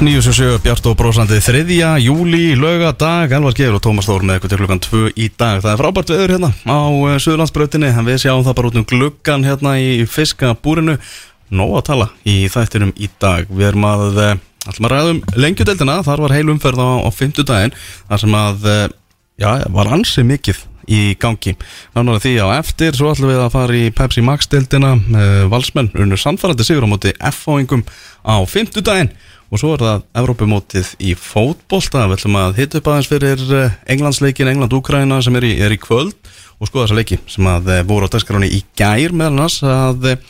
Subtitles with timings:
[0.00, 4.58] 977 Bjart og brósandi þriðja júli lögadag Elvar Geir og Tómas Þór með eitthvað til
[4.62, 5.58] klukkan 2 í dag.
[5.60, 8.86] Það er frábært veður hérna á uh, Suðurlandsbrautinni en við sjáum það bara út um
[8.88, 10.94] gluggan hérna í fiskabúrinu.
[11.52, 13.52] Nó að tala í þættinum í dag.
[13.52, 14.40] Við erum að, uh,
[14.72, 17.76] ætlum að ræðum lengjudeldina Þar var heil umferð á, á 50 daginn
[18.08, 18.84] Þar sem að, uh,
[19.44, 21.58] já, var ansi mikið í gangi.
[21.92, 24.96] Nánar því á eftir, svo ætlum við að fara í Pepsi Max-deldina
[25.52, 27.84] Valsmenn unnur samfærandi sigur á móti F-fáingum
[28.24, 29.12] á 50 daginn
[29.50, 32.06] og svo er það Evrópumótið í fótbolta.
[32.10, 35.80] Við ætlum að hitta upp aðeins fyrir eh, Englandsleikin, England-Ukraina sem er í, er í
[35.80, 36.14] kvöld
[36.60, 40.08] og skoða þessa leiki sem að eh, voru á dagskráni í gær meðal hans að
[40.12, 40.24] eh,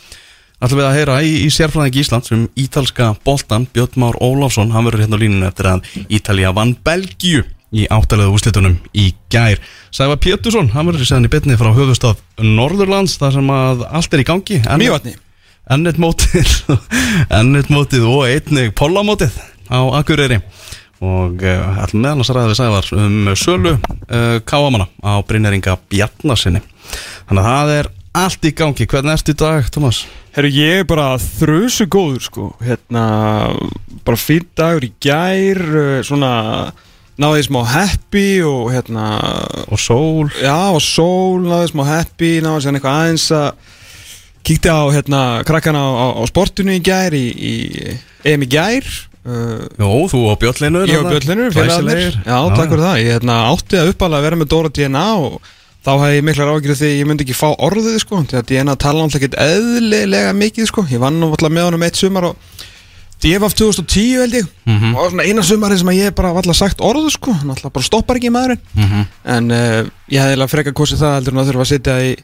[0.60, 4.88] ætlum við að heyra í, í sérfræðing Ísland sem ítalska boltan Björn Már Óláfsson, hann
[4.88, 9.60] verður hérna á línunu eftir að Ítalija vann Belgíu í áttalega úslitunum í gær.
[9.94, 14.24] Sæfa Pétursson, hann verður séðan í betni frá höfustaf Norðurlands þar sem að allt er
[14.24, 14.62] í gangi.
[14.80, 15.14] Mjövatni
[15.70, 16.50] ennett mótið
[17.38, 19.36] ennett mótið og einnig pollamótið
[19.70, 20.40] á Akureyri.
[21.00, 26.60] Og uh, allir meðan að sæða við sæðar um sölu uh, káamanna á Brynjaringa Bjarnasinni
[26.60, 27.88] þannig að það er
[28.20, 28.86] allt í gangi.
[28.90, 30.02] Hvernig erst í dag, Thomas?
[30.34, 32.46] Herru, ég er bara þrösu góður sko.
[32.60, 33.04] Hérna,
[34.04, 36.34] bara fýnd dagur í gær uh, svona
[37.20, 39.08] náði smá happy og hérna
[39.70, 40.30] og sól.
[40.40, 43.76] Já, og sól, náði smá happy náði sér eitthvað aðeins að
[44.46, 47.54] Kíkti á hérna krakkana á, á sportinu í gær í, í
[48.24, 48.86] EM í gær
[49.28, 53.00] uh, Jó, þú og Björnlinur Ég og Björnlinur, félagarnir Já, já, takk fyrir það.
[53.02, 55.38] Ég hérna, átti að uppala að vera með Dóra DNA og
[55.84, 58.80] þá hef ég miklar ágjörð því ég myndi ekki fá orðið sko því að DNA
[58.80, 60.84] tala alltaf ekkert eðlilega mikið sko.
[60.90, 62.66] Ég vann alltaf með honum eitt sumar og
[63.20, 64.46] DFF 2010 held ég.
[64.64, 64.96] Mm -hmm.
[64.96, 68.60] og eina sumari sem ég bara alltaf sagt orðu sko, alltaf bara stoppar ekki maðurinn.
[68.74, 69.04] Mm -hmm.
[69.24, 72.16] en uh, ég hef eiginlega frekar kosið það heldur en að þurfa að sitja í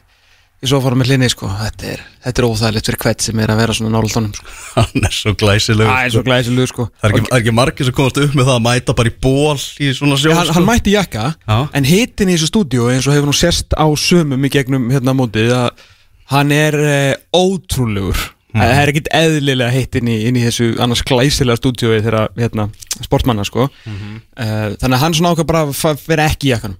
[0.65, 3.59] Svo fara með hlinni sko, þetta er, þetta er óþægilegt fyrir hvert sem er að
[3.61, 4.53] vera svona náltónum sko.
[4.79, 7.85] Hann er svo glæsilegur Það er svo glæsilegur sko Það er ekki, er ekki margir
[7.89, 9.53] sem komast upp með það að mæta bara í ból
[9.85, 10.55] í svona sjó hann, sko.
[10.57, 11.57] hann mætti jakka, Já.
[11.77, 15.13] en hittin í þessu stúdíu eins og hefur nú sérst á sömum í gegnum hérna
[15.19, 15.85] mótið að
[16.33, 18.17] hann er uh, ótrúlegur
[18.57, 18.61] Mhm.
[18.63, 22.69] Það er ekkit eðlilega hittin í, í þessu annars glæsilega stúdíu þegar hérna,
[23.03, 24.13] sportmanna sko Mhm.
[24.39, 26.77] uh, Þannig að hann svona ákvað bara vera ekki í jakkanum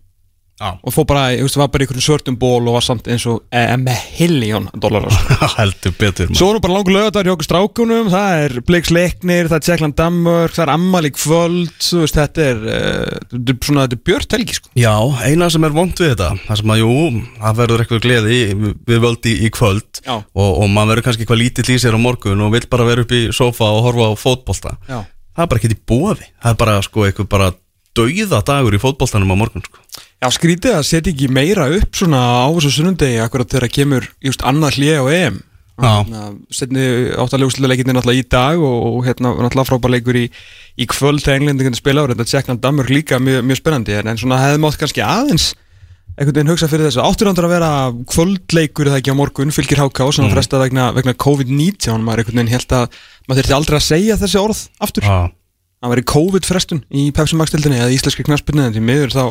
[0.58, 0.72] Já.
[0.82, 3.28] og fór bara, ég veist, var bara í einhverjum svörtum ból og var samt eins
[3.30, 5.36] og eh, með hilljón dólarar sko.
[5.60, 6.40] Heldur betur maður.
[6.40, 9.66] Svo er nú bara langur lögadar hjá okkur strákunum Það er Blake Sleiknir, það er
[9.68, 14.36] Tjekkland Danmörk Það er Ammali Kvöld Þú veist, þetta er, uh, svona, þetta er björt
[14.38, 14.72] helgi sko.
[14.82, 14.96] Já,
[15.30, 16.98] eina sem er vond við þetta Það sem að, jú,
[17.44, 18.42] það verður eitthvað gleði
[18.90, 20.16] við völdi í, kvöld Já.
[20.18, 23.06] og, og maður verður kannski eitthvað lítill í sér á morgun og vill bara vera
[23.06, 25.04] upp í sofa og horfa á fótbolta Já.
[25.38, 27.06] Það er bara ekki í bóði Það er bara, sko,
[27.98, 29.82] dauða dagur í fótboltanum á morgun, sko
[30.18, 34.42] Já, skrítið að setja ekki meira upp svona á þessu sunnundegi Akkurat þegar kemur, just
[34.42, 35.38] annað hlið á EM.
[35.78, 35.94] Já.
[36.58, 40.26] Setni áttalegu náttúrulega í dag og, og hérna náttúrulega frábær leikur í,
[40.74, 43.94] í kvöld þegar englendingin spila á þetta Tjekkland Danmörk líka mjög, mjög spennandi.
[44.00, 45.52] En, en svona hefði mátt kannski aðeins
[46.18, 47.04] einhvern veginn hugsa fyrir þessu.
[47.06, 47.70] Áttur andur að vera
[48.10, 50.34] kvöldleikur eða ekki á morgun fylgir háká sem mm.
[50.34, 52.98] fresta vegna, vegna COVID-19 maður einhvern veginn held að
[53.28, 55.06] maður þurfti aldrei að segja þessi orð aftur.
[55.78, 59.24] Það væri COVID-frestun í Pepsi Max tildinni eða íslenski knaspinni en því miður þá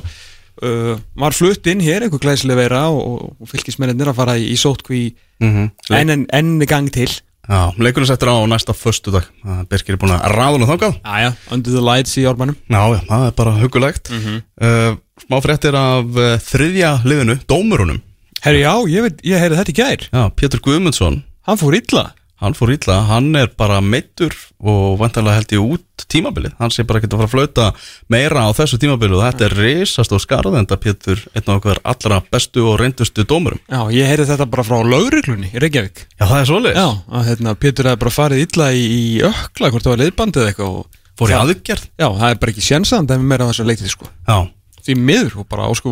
[0.63, 4.57] uh, var flutt inn hér einhver glæsileg vera og, og fylgismennir að fara í, í
[4.61, 5.05] sótkví
[5.43, 7.11] mm enn en, enn gang til.
[7.47, 9.23] Já, leikurinn settur á næsta föstu dag
[9.71, 13.27] Birkir er búin að ráðuna þákað Aja, Under the Lights í árbænum Já, já, það
[13.29, 14.41] er bara hugulegt Mhm.
[14.59, 18.01] uh, Smá fréttir af uh, þriðja liðinu, dómurunum.
[18.45, 20.03] Herri já, ég, ég heyrði þetta í gær.
[20.13, 21.23] Já, Pétur Guðmundsson.
[21.47, 22.03] Hann fór illa
[22.37, 26.53] Hann fór illa, hann er bara meittur og vantarlega held ég út tímabilið.
[26.59, 27.69] Hann sé bara ekki að fara að flauta
[28.13, 32.19] meira á þessu tímabilið og þetta er risast og skarðenda Pétur, einn af okkar allra
[32.33, 33.63] bestu og reyndustu dómurum.
[33.73, 36.05] Já, ég heyrði þetta bara frá lauruglunni í Reykjavík.
[36.19, 36.77] Já, það er svoleiðis.
[36.83, 40.43] Já, að hérna, Pétur hefði bara farið illa í, í ökla hvort það var leiðbandið
[40.45, 41.89] eða eitthvað og, Fór í aðgerð?
[41.97, 44.13] Já, það er bara ekki sjensan það er meira á þessu leikti sko.
[44.29, 44.39] Já,
[44.87, 45.91] Því miður og bara ásku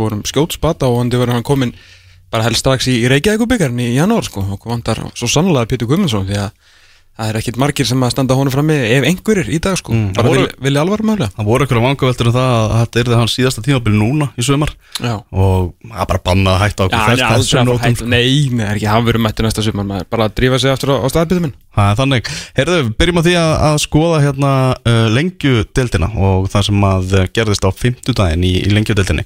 [2.35, 4.43] verður bara helst strax í, í Reykjavíkubikarn í janúar sko.
[4.55, 6.51] Og vantar svo sannlega Pétur Guðmundsson því að
[7.15, 9.93] það er ekkit margir sem að standa honum frammi ef einhverjir í dag sko.
[9.95, 13.03] Mm, bara voru- vilja, vilja alvar mögulega það voru ykkur vangaveltur um það að þetta
[13.05, 14.73] er hans síðasta tímabilið núna í sumar.
[14.99, 15.15] Já.
[15.31, 18.65] Og það er bara bannað að hætta á okkur aldrei að fara nótum, Nei, nei,
[18.65, 21.09] það er ekki hann verið mættu næsta maður bara að drífa sig aftur á, á
[21.15, 22.29] staðbytum minn Það er þannig.
[22.55, 27.25] Heyrðu, byrjum á því að, að skoða hérna uh, lengjudeldina og það sem að uh,
[27.35, 29.25] gerðist á fimmtudaginn í, í lengjudeldinni.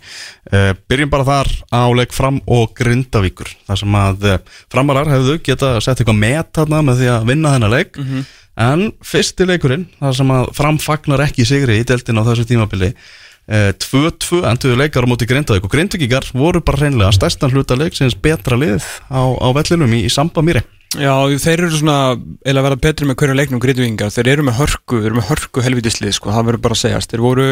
[0.49, 3.53] Uh, byrjum bara þar á leik fram og grindavíkur.
[3.69, 4.39] Það sem að uh,
[4.73, 8.01] framarar hefðu geta sett eitthvað met þarna með því að vinna þennan leik.
[8.59, 12.89] En fyrsti leikurinn, það sem að fram fagnar ekki sigri í deldina á þessu tímabili,
[13.53, 17.95] uh, 2-2 enduðu leikar á móti grindavík og grindvíkíkar voru bara hreinlega stærstan hluta leik
[17.95, 18.81] sinns betra lið
[19.13, 20.65] á, á vellinum í, í samba mýri.
[20.97, 22.17] Já, þeir eru svona,
[22.49, 25.65] eða vera betri með hverju leiknum grítuvingar, þeir eru með hörku, þeir eru með hörku
[25.67, 27.13] helvitislið, sko, það verður bara að segjast.
[27.13, 27.49] Þeir voru,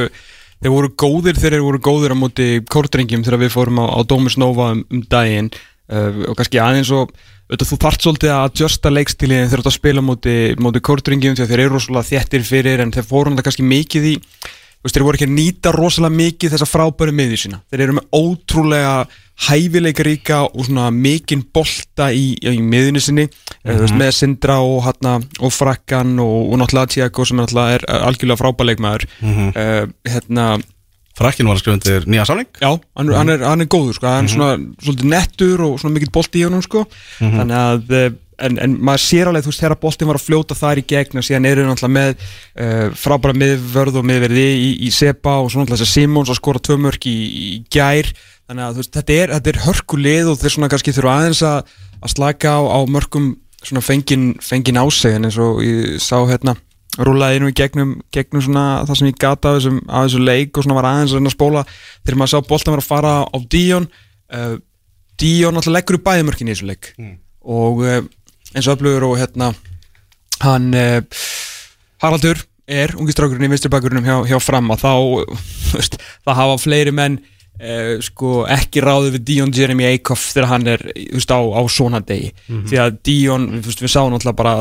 [0.64, 4.00] þeir voru góðir þegar þeir voru góðir á móti kórdrengjum þegar við fórum á, á
[4.08, 5.50] Dómus Nova um, um daginn.
[5.86, 7.12] Uh, og kannski aðeins og
[7.46, 11.36] auðvitað þú þart svolítið að adjusta leikstíliðin þegar þú ert að spila móti, móti kórdrengjum
[11.36, 14.14] því að þeir eru rosalega þjættir fyrir en þeir fórum það kannski mikið í
[14.92, 17.62] þeir voru ekki að nýta rosalega mikið þessa frábæru miðjur sína.
[17.70, 18.96] Þeir eru með ótrúlega
[19.46, 23.98] hæfileikaríka og svona mikinn bolta í, í miðjunni sinni mm -hmm.
[24.00, 29.34] með Sindra og, hana, og Frakkan og, og náttúrulega Tiago sem er algjörlega frábæleikmaður mm
[29.34, 29.50] -hmm.
[29.56, 30.58] uh, hérna
[31.16, 33.16] Frakkin var að skrifa undir nýja samling Já, hann, mm -hmm.
[33.16, 34.34] hann, er, hann er góður sko, hann er mhm.
[34.34, 34.50] svona
[34.82, 36.86] svolítið nettur og svona mikill bolti í honum sko
[37.20, 37.36] mhm.
[37.38, 38.12] þannig að eh,
[38.42, 41.20] en, en maður sér alveg þú veist þegar boltin var að fljóta þar í gegn
[41.20, 45.62] og síðan eru náttúrulega með uh, frábæra miðvörð og miðverði í, í Sepa og svo
[45.62, 48.12] náttúrulega þess að Simons að skora tvö mörk í, í gær.
[48.46, 52.14] Þannig að veist, þetta er, er hörkulið og þeir svona kannski þurfa aðeins að, að
[52.14, 53.32] slaka á, á mörkum
[53.66, 56.54] svona fengin, fengin ásegin eins og ég sá hérna
[57.04, 60.24] rúlaði inn og í gegnum, gegnum svona það sem ég gata af þessum, af þessum
[60.24, 63.36] leik og svona var aðeins að spóla þegar maður sá boltin var að fara á
[63.52, 63.88] Díón
[64.32, 64.54] uh,
[65.20, 66.92] Díón alltaf leggur upp bæðimörkin í þessu leik.
[67.00, 67.18] Mm.
[67.46, 68.00] og uh,
[68.56, 69.52] eins og öflugur og hérna
[70.44, 71.00] hann eh,
[72.02, 74.92] Haraldur er ungistrákurinn í vinsturbakurinnum hjá, hjá fram að þá
[75.76, 77.18] veist, það hafa fleiri menn
[77.60, 82.02] eh, sko ekki ráðið við Díón Jeremy Eikhoff þegar hann er veist, á, á svona
[82.02, 82.66] degi mm -hmm.
[82.70, 84.56] því að Díón, við sáum náttúrulega bara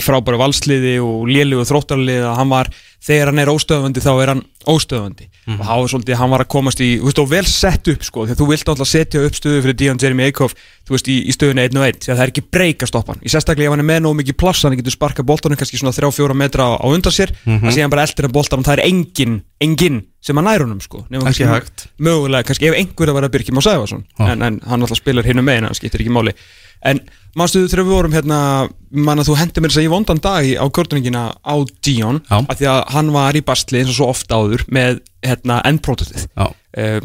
[0.00, 4.42] frábæru valsliði og lélugu þróttarliði að hann var þegar hann er óstöðvandi þá er hann
[4.70, 5.28] óstöðvandi.
[5.46, 8.26] Mm og hann, svolítið, hann var að komast í veist, og vel sett upp sko
[8.26, 10.54] því að þú vilt alltaf setja upp stöðu fyrir Díón Jeremy Eikhoff
[10.86, 13.66] þú veist í, í stöðunni 1-1 því að það er ekki breyka stoppan í sérstaklega
[13.66, 16.62] ef hann er með nóg mikið pláss hann getur sparka boltanum kannski svona 3-4 metra
[16.62, 17.66] á, á undan sér mm -hmm.
[17.66, 21.04] að síðan bara eldir hann boltanum það er engin, engin sem að nærunum sko.
[21.22, 21.88] Ekki hægt.
[22.02, 25.42] Mögulega kannski ef einhverja var að byrkja má segja en, en hann alltaf spilar hinn
[25.42, 26.36] um megin það skiptir ekki máli.
[26.86, 27.02] En
[27.38, 28.38] Mástu þegar við vorum hérna,
[28.92, 32.42] manna þú hendi mér þess að ég vondan dag á kvörtuningina á Dion Já.
[32.42, 36.26] að því að hann var í bastli eins og svo ofta áður með hérna endprótutið
[36.36, 37.00] uh, eh,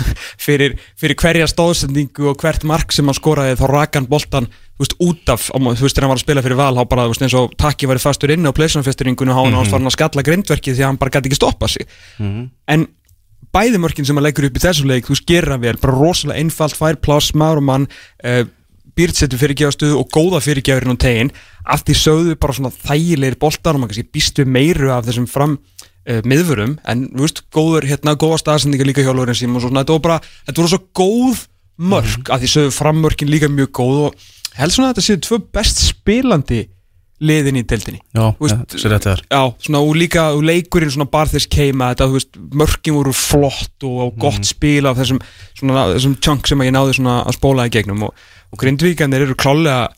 [0.46, 4.48] fyrir, fyrir hverja stóðsendingu og hvert mark sem hann skoraði þá rakan boltan
[4.78, 7.24] veist, út af, þú veist þegar hann var að spila fyrir val þá bara veist,
[7.26, 9.70] eins og takki var fastur inn á pleysunfestiringunum og hann mm -hmm.
[9.72, 11.86] var hann að skalla grindverkið því að hann bara gæti ekki stoppa sig
[12.18, 12.48] mm -hmm.
[12.68, 12.86] en
[13.52, 16.76] bæðimörkin sem hann leggur upp í þessu leik þú veist gera vel, bara rosalega einfalt
[16.76, 17.88] fær plasma og mann
[18.24, 18.44] uh,
[18.98, 21.32] byrtsettu fyrirgjáðstöðu og góða fyrirgjáðurinn og teginn
[21.64, 25.58] af því sögðu bara svona þægilegir boltar og maður kannski býstu meiru af þessum fram
[26.08, 29.96] uh, miðfurum en þú veist, góður hérna, góða staðsendingar líka hjálfurinn sem og svona, þetta
[29.96, 31.46] voru bara, þetta voru svo góð
[31.78, 32.32] mörg -hmm.
[32.34, 34.14] af því sögðu frammörkin líka mjög góð og
[34.58, 36.64] held svona að þetta séu tvö best spilandi
[37.18, 38.30] liðin í deltinni Já,
[38.70, 42.18] sér þetta er Já, svona og líka og leikurinn svona bar þess keima þetta, þú
[42.18, 44.50] veist, mörgin voru flott og, og gott mm.
[44.52, 45.18] spil af þessum
[45.58, 48.14] svona, þessum chunk sem ég náði svona að spóla í gegnum og
[48.52, 49.88] og grindvíkandir eru klálega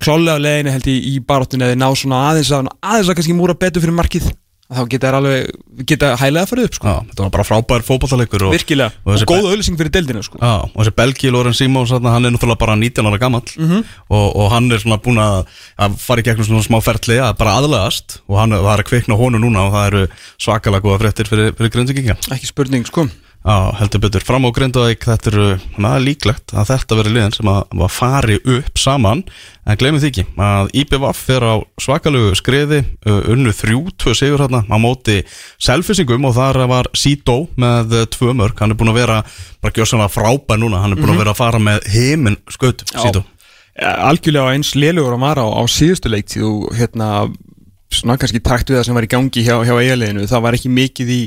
[0.00, 3.56] klálega leginni held ég í baróttunni eða ná svona aðeins að aðeins að kannski múra
[3.58, 4.30] betur fyrir markið
[4.70, 6.94] þá geta það alveg geta hælega að fara upp sko.
[7.10, 10.38] Þetta var bara frábær fókbaltalegur og, Virkilega, og, og góða auðlýsing fyrir deildinu sko.
[10.38, 13.84] Já, og þessi Belgi, Loren Simons hann er náttúrulega bara 19 ára gammal mm -hmm.
[14.08, 15.46] og, og hann er svona búin að,
[15.98, 19.38] fara í gegnum svona smá ferli að bara aðlegast og hann var að kveikna hónu
[19.38, 20.06] núna og það eru
[20.38, 23.08] svakalega góða frettir fyrir, fyrir grindvíkinga Ekki spurning sko
[23.40, 24.20] Já, heldur betur.
[24.20, 25.44] Fram á Grindavík þetta eru
[25.80, 29.22] maður líklegt að þetta veri liðan sem að, að fari upp saman
[29.64, 34.60] en glemum því ekki að IPVF fer á svakalugu skriði unnu þrjú, tvö sigur hérna
[34.68, 35.22] á móti
[35.56, 39.16] selfisingum og þar var Sító með tvö mörg hann er búin að vera,
[39.64, 41.22] bara gjóðsannlega frábær núna hann er búin að mhm.
[41.22, 43.22] vera að fara með heiminn sköld Sító.
[43.80, 47.30] Algjörlega eins liðlugur að vara á, á síðustu leikt og hérna,
[47.88, 50.74] svona kannski takt við það sem var í gangi hjá, hjá eiginleginu, það var ekki
[50.76, 51.22] mikið í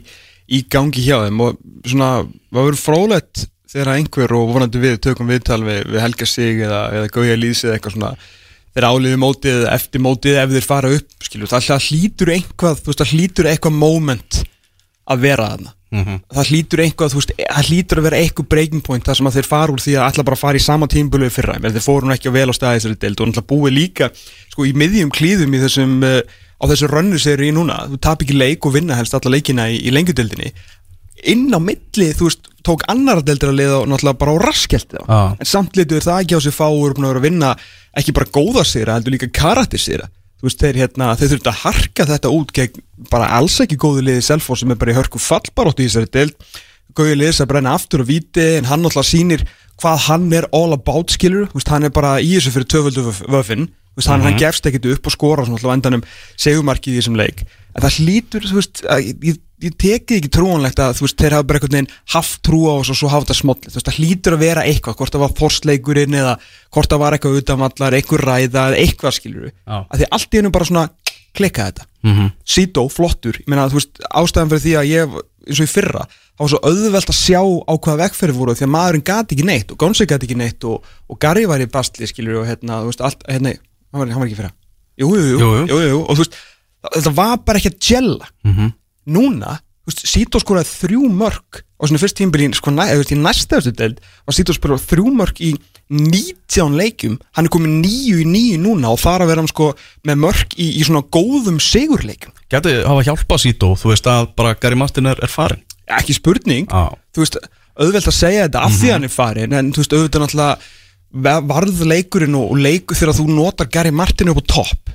[0.54, 2.12] í gangi hjá þeim og svona,
[2.54, 3.44] það verður frólætt
[3.74, 7.68] þegar einhver og vonandi við tökum viðtal við, við Helga Sig eða, eða Gauja Lýsi
[7.68, 8.16] eða eitthvað svona
[8.74, 13.02] þeir áliði mótið eða eftir mótið ef þeir fara upp skilju, það hlýtur einhvað veist,
[13.02, 14.44] það hlýtur eitthvað moment
[15.04, 16.20] að vera þarna mm -hmm.
[16.34, 19.36] það hlýtur einhvað, þú veist, það hlýtur að vera eitthvað breaking point þar sem að
[19.38, 22.08] þeir fara úr því að alltaf bara fara í sama tímbölu fyrra, en þeir fóru
[22.08, 24.10] nú ekki á vel á staði þessari deild og alltaf búið líka
[24.50, 26.22] sko í miðjum klíðum í þessum uh,
[26.64, 29.68] á þessu rönnu séri í núna, þú tap ekki leik og vinna helst alla leikina
[29.72, 30.54] í, í lengjadöldinni
[31.30, 35.00] inn á milli, þú veist, tók annar deldir að liða og náttúrulega bara á raskelti
[35.04, 35.36] ah.
[35.36, 37.54] en samt litur það ekki á sig fá og eru búin að vera að vinna
[38.00, 41.60] ekki bara góða sér, heldur líka karakter sér þú veist, þeir, hérna, þeir þurft að
[41.62, 45.20] harka þetta út gegn bara alls ekki góðu liði selfo sem er bara í hörku
[45.22, 46.36] fallbarótt í þessari deild
[46.96, 49.46] góðu liðis að brenna aftur og viti en hann náttúrulega sínir
[49.82, 53.70] hvað hann er all about skilur, veist, hann er bara í þessu fyrir töföldu vöfinn
[53.94, 54.26] Veist, hann, mm -hmm.
[54.26, 54.40] hann mhm.
[54.42, 56.04] gefst ekkert upp og skora svona alltaf endanum
[56.38, 57.46] segumarkið í þessum leik.
[57.76, 61.36] En það hlýtur, þú veist, ég, ég, ég tekið ekki trúanlegt að þú veist, þeir
[61.38, 64.00] hafa bara einhvern veginn haft trú á og svo hafa þetta smotli, þú veist, það
[64.00, 66.34] hlýtur að vera eitthvað, hvort það var forsleikurinn eða
[66.74, 70.54] hvort það var eitthvað utanvallar, eitthvað ræða eitthvað skilur við, að því allt í hennu
[70.58, 70.90] bara svona
[71.34, 71.86] klikka þetta.
[72.04, 72.32] Mm -hmm.
[72.46, 76.08] Sító, flottur, ég meina, þú veist, ástæðan fyrir því að ég, eins og í fyrra
[76.34, 79.46] þá var svo auðvelt að sjá á hvaða vegferði voru því að maðurinn gati ekki
[79.46, 82.82] neitt og Gonsi gati ekki neitt og, og Gary var í bastli, skilur og hérna,
[82.82, 83.54] þú veist, allt, hérna,
[83.94, 84.54] hann var, hann var ekki fyrra
[84.98, 86.40] jú, jú, jú, jú, jú, og þú veist
[86.92, 88.32] þetta var bara ekki að gella.
[88.44, 88.74] Mm -hmm.
[89.06, 93.60] núna, þú veist, Sító skoraði þrjú mörg á svona fyrst tímbilín sko, næ, í næsta
[93.60, 95.56] þessu delt var Sító skoraði þrjú mörg í
[95.90, 100.16] 19 leikum hann er komið nýju í nýju núna og þar að vera sko, með
[100.16, 104.76] mörg í, í svona góðum sigurleikum Gæti hafa hjálpað Sító, þú veist að bara Gary
[104.76, 106.92] Martin er, er farin Ekki spurning, ah.
[107.14, 107.38] þú veist
[107.74, 108.82] auðvelt að segja þetta af mm -hmm.
[108.82, 110.58] því hann er farin en þú veist auðvitað náttúrulega
[111.14, 114.90] varð leikurinn og leikur þegar þú notar Gary Martin upp á topp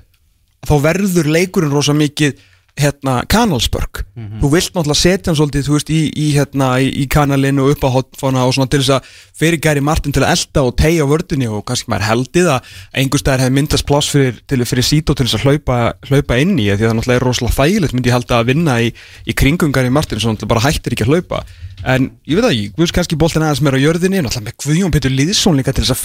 [0.67, 2.35] þá verður leikurinn rosa mikið
[2.79, 4.05] hérna kanalspörk.
[4.15, 4.41] Mm -hmm.
[4.41, 7.71] þú vilt náttúrulega setja hann svolítið þú veist í, í hérna í, í kanalinu og
[7.75, 9.03] upp á hotfána og svona til þess að
[9.35, 12.61] fyrir Gary Martin til að elda og tegja vördunni og kannski maður heldið að
[12.95, 16.59] einhver staðar hefði myndast pláss fyrir, til, fyrir Sító til þess að hlaupa, hlaupa inn
[16.59, 18.93] í því að það náttúrulega er rosalega þægilegt myndi ég held að vinna í,
[19.27, 21.45] í kringum Gary Martin svo náttúrulega bara hættir ekki að hlaupa.
[21.85, 24.91] En ég veit að ég, veist kannski bóltin aðeins meira á jörðinni náttúrulega með Guðjón
[24.91, 26.03] Petur Lýðsson líka til þess að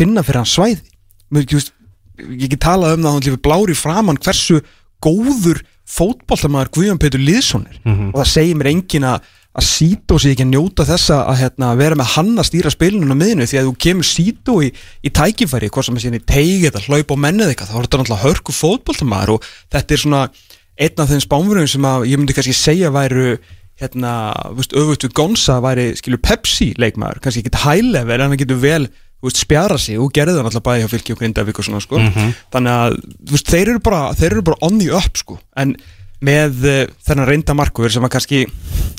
[2.38, 4.64] fyrir talað um
[5.04, 8.12] góður fótballtamæður Guðjón Peitur Lýðssonir mm -hmm.
[8.14, 11.76] og það segir mér engin að að Sító sé ekki að njóta þessa að hérna,
[11.78, 14.72] vera með hann að stýra spilinu á miðinu því að þú kemur Sító í,
[15.06, 17.86] í tækifæri hvort sem er síðan í teigi eða hlaup á mennið eitthvað þá er
[17.86, 20.24] þetta náttúrulega hörku fótballtamæður og þetta er svona
[20.74, 23.38] einn af þeim spánfurinn sem að ég myndi kannski segja væru
[23.82, 24.14] hérna,
[24.58, 27.22] við Gonza væri skilur Pepsi leikmaður.
[27.22, 28.88] Kannski ekki high level en hann getur vel
[29.24, 32.00] veist, spjara sig og gerði það náttúrulega bæði á fylki og Grindavík og svona sko
[32.00, 32.32] mm -hmm.
[32.54, 32.98] þannig að
[33.32, 35.76] veist, þeir, eru bara, þeir eru bara on the up sko en
[36.24, 38.46] með uh, þennan reynda markuður sem var kannski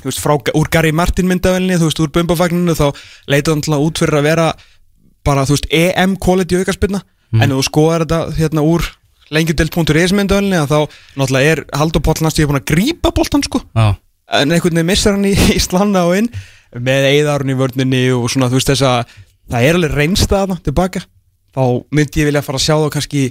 [0.05, 2.93] veist, frá, úr Gary Martin myndavelni þú veist úr bumbafagninu þá
[3.27, 4.53] leitaði hann til að út fyrir að vera
[5.25, 7.43] bara þú veist EM quality aukarspilna mm.
[7.43, 8.85] en þú skoðar þetta hérna úr
[9.35, 10.81] lengjudelt.is myndavelni að þá
[11.17, 13.95] náttúrulega er Haldur Póllnast ég er búin að grípa bóltan sko ah.
[14.29, 16.29] en einhvern veginn missar hann í, í slanna á inn
[16.75, 19.15] með eiðarun í vörnunni og svona þú veist þess að
[19.51, 21.05] það er alveg reynstaðna tilbaka.
[21.55, 23.25] Þá myndi ég vilja fara að sjá þá kannski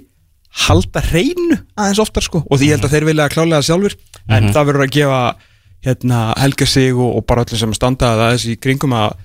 [0.67, 4.03] halda hreinu aðeins oftar sko og því ég held að þeir vilja klálega sjálfur en
[4.03, 4.53] mm -hmm.
[4.53, 5.21] það verður að gefa
[5.83, 9.15] hérna, helga sig og, og bara allir sem standa að þessi kringum að,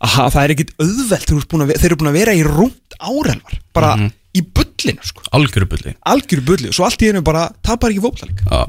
[0.00, 4.06] að það er ekkit auðvelt þeir eru búin að vera í rúnt árelvar bara mm
[4.06, 4.16] -hmm.
[4.34, 5.22] í bullinu sko.
[5.30, 5.94] Algjöru bulli.
[6.02, 6.68] Algjöru bulli.
[6.68, 8.66] Og svo allt í hennu bara tapar ekki fólklæk ja.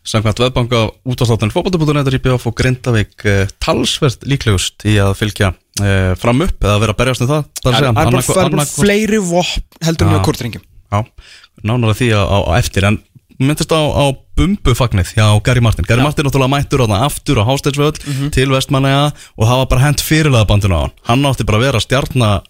[0.00, 6.12] Samkvæmt veðbanka útastáttan fókbaltabútunetur í BF og Grindavík eh, talsverð líklegust í að fylgja eh,
[6.20, 10.12] fram upp eða vera að berjast um það Það er bara, bara fleiri vopn heldur
[10.12, 11.04] við kortringum Já,
[11.62, 12.98] nánar að því á, á eftir en
[13.40, 14.04] myndist á, á
[14.36, 15.86] bumbufagnið hjá Gary Martin.
[15.88, 16.04] Gary Já.
[16.04, 18.30] Martin náttúrulega mættur á það aftur á Hásteinsvöld mm -hmm.
[18.36, 20.92] til vestmanlega og var bara hent fyrirlega bandun á hann.
[21.08, 22.42] Hann átti bara að vera stjarnar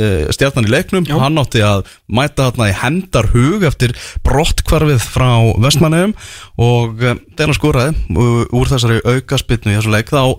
[0.00, 1.16] Eh, stjarnan í leiknum, Já.
[1.18, 3.92] hann átti að mæta þarna í hendar hug eftir
[4.24, 5.28] brottkvarfið frá
[5.60, 6.14] vestmannum
[6.56, 8.22] og um, þegar hann skoraði
[8.54, 10.38] úr þessari aukaspitnu í þessu leik þá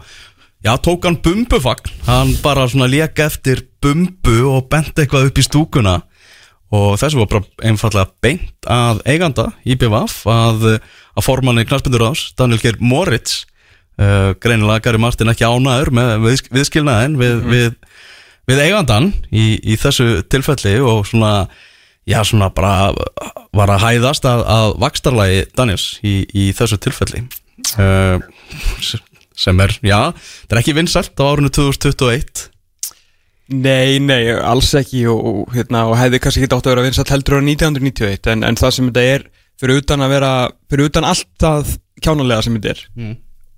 [0.61, 5.45] Já, tók hann bumbufagn, hann bara svona leka eftir bumbu og bent eitthvað upp í
[5.45, 5.95] stúkuna.
[6.71, 10.67] Og þessu var bara einfallega beint að eiganda í BVF að,
[11.17, 13.41] að formanni knarspindur ás, Daniel Geir Moritz
[13.99, 17.51] uh, greinilega Gary Martin ekki ánaður með við, viðskilnaðin við, mm.
[17.51, 17.73] við
[18.49, 21.45] við eigandan í, í þessu tilfelli og svona,
[22.09, 22.91] já svona bara
[23.55, 27.25] var að hæðast að, að vakstarlægi Daniels í, í þessu tilfelli.
[27.77, 28.17] Uh,
[29.37, 29.99] sem er, já,
[30.43, 32.49] þetta er ekki vinsalt á árunni 2021
[33.51, 37.11] Nei, nei, alls ekki og, og, hérna, og hefði kannski ekki átt að vera vinsalt
[37.11, 39.27] heldur á 1991 en, en það sem þetta er
[39.59, 40.31] fyrir utan að vera,
[40.71, 43.13] fyrir utan allt að kjánulega sem þetta er mm.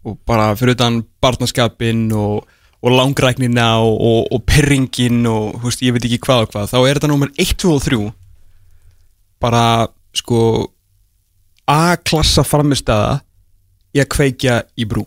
[0.10, 2.44] og bara fyrir utan barnaskapin og
[2.84, 6.78] og langræknina og, og, og perringin og veist, ég veit ekki hvað og hvað þá
[6.82, 8.00] er þetta nummer 1, 2 og 3
[9.44, 9.66] bara
[10.16, 10.40] sko
[11.70, 13.22] A-klassa farmistæða
[13.96, 15.06] í að kveikja í brú.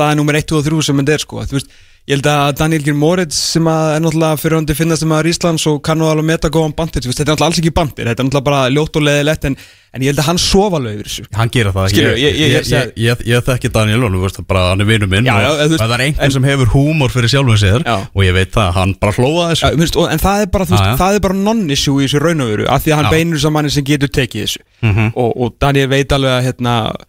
[0.00, 1.78] Það er nummer 1, 2 og 3 sem þetta er sko veist
[2.08, 5.82] Ég held að Daniel Gil Moritz sem er náttúrulega fyrirhundi finnast um að Íslands og
[5.84, 8.62] kannu alveg meta góðan bandir, þetta er náttúrulega alls ekki bandir, þetta er náttúrulega bara
[8.72, 9.56] ljótt og leðilegt en,
[9.94, 11.26] en ég held að hann sofa alveg yfir þessu.
[11.36, 12.72] Hann gera það, Skilur, ég, ég,
[13.04, 15.94] ég, ég þekki Daniel og veist bara hann er vinnu minn já, já, og það
[15.98, 17.94] er einhvern sem hefur húmor fyrir sjálfum sér já.
[18.00, 19.72] og ég veit það, hann bara hlóða þessu.
[19.84, 20.80] Veist, en það er bara,
[21.28, 24.10] bara non-issue í þessu raun og veru af því að hann beinur saman sem getur
[24.10, 25.14] tekið þessu -hmm.
[25.14, 27.06] og, og Daniel veit alveg að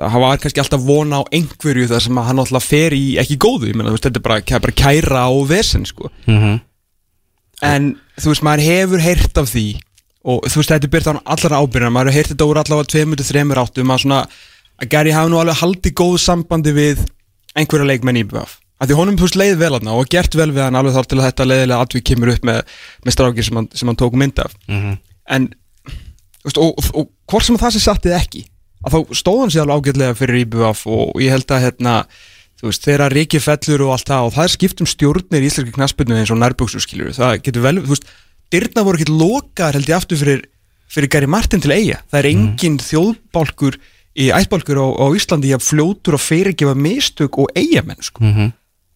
[0.00, 3.78] var kannski alltaf vona á einhverju þar sem hann alltaf fer í ekki góðu, ég
[3.78, 6.10] menna, þetta er bara, bara kæra og vesen, sko.
[6.26, 6.60] Mm -hmm.
[7.62, 9.66] en þú veist, maður hefur heyrt af því
[10.22, 12.90] og þú veist, þetta er byrjt á allra ábyrjana, maður hefur heyrt þetta úr allavega
[12.94, 14.26] 2-3 áttum að svona
[14.82, 17.06] að Gary hafi nú alveg haldið góð sambandi við
[17.54, 20.50] einhverja leikmenn í BF af því honum þú veist leið vel aðna og gert vel
[20.50, 22.62] við hann alveg þar til að þetta leiðilega atvið kemur upp með,
[23.06, 24.56] með strákir sem hann, sem hann tók mynd af.
[24.66, 24.96] Mm -hmm.
[25.36, 25.48] en
[26.42, 28.42] veist, og, og, og hvort sem það sé sattið ekki
[28.82, 31.96] að þá stóð hann sér alveg ágætlega fyrir IBF og ég held að hérna
[32.60, 35.76] þú veist, þeirra Riki Fellur og allt það og það er skiptum stjórnir í Íslandski
[35.76, 38.08] knaspinu eins og nærbúksu skiljur, það getur vel, þú veist
[38.52, 40.46] dyrna voru ekkert lokaðar held ég aftur fyrir,
[40.92, 42.48] fyrir Gary Martin til eiga, það er mhm.
[42.52, 42.86] engin mm.
[42.88, 43.78] þjóðbálkur
[44.12, 48.22] í ættbálkur á, á Íslandi að fljótur og fyrirgefa mistök og eigamenn sko.
[48.22, 48.52] mm -hmm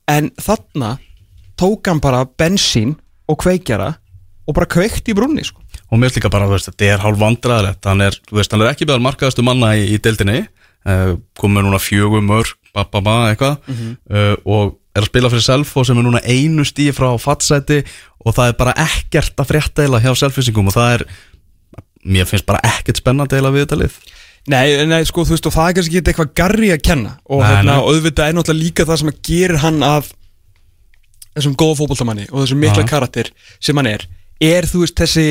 [0.07, 0.97] en þarna
[1.59, 3.95] tók hann bara bensín og kveikjara
[4.47, 5.63] og bara kveikt í brunni sko.
[5.91, 8.89] Og mér líka bara, veist, þetta er hálf vandraðilegt hann er, veist, hann er ekki
[8.89, 10.47] beðal markaðastu manna í, í deildinni.
[10.87, 13.57] Uh, komið núna fjögum mörg, bababa eitthvað.
[13.67, 13.95] Mm -hmm.
[14.15, 17.83] uh, og er að spila fyrir Selfo sem er núna einu stíð frá fattsæti
[18.25, 21.05] og það er bara ekkert að frétta eila hjá selfisingum og það er
[22.07, 23.99] mér finnst bara ekkert spennandi eila við þetta lið.
[24.47, 27.17] Nei, nei, sko, þú veist, og það er kannski ekki eitthvað garri að kenna.
[27.27, 27.87] Og nei, hérna, nei.
[27.91, 30.13] auðvitað er náttúrulega líka það sem að gerir hann af
[31.37, 34.07] þessum góða fókbaltamanni og þessum mikla karakter sem hann er.
[34.47, 35.27] Er, þú veist, þessi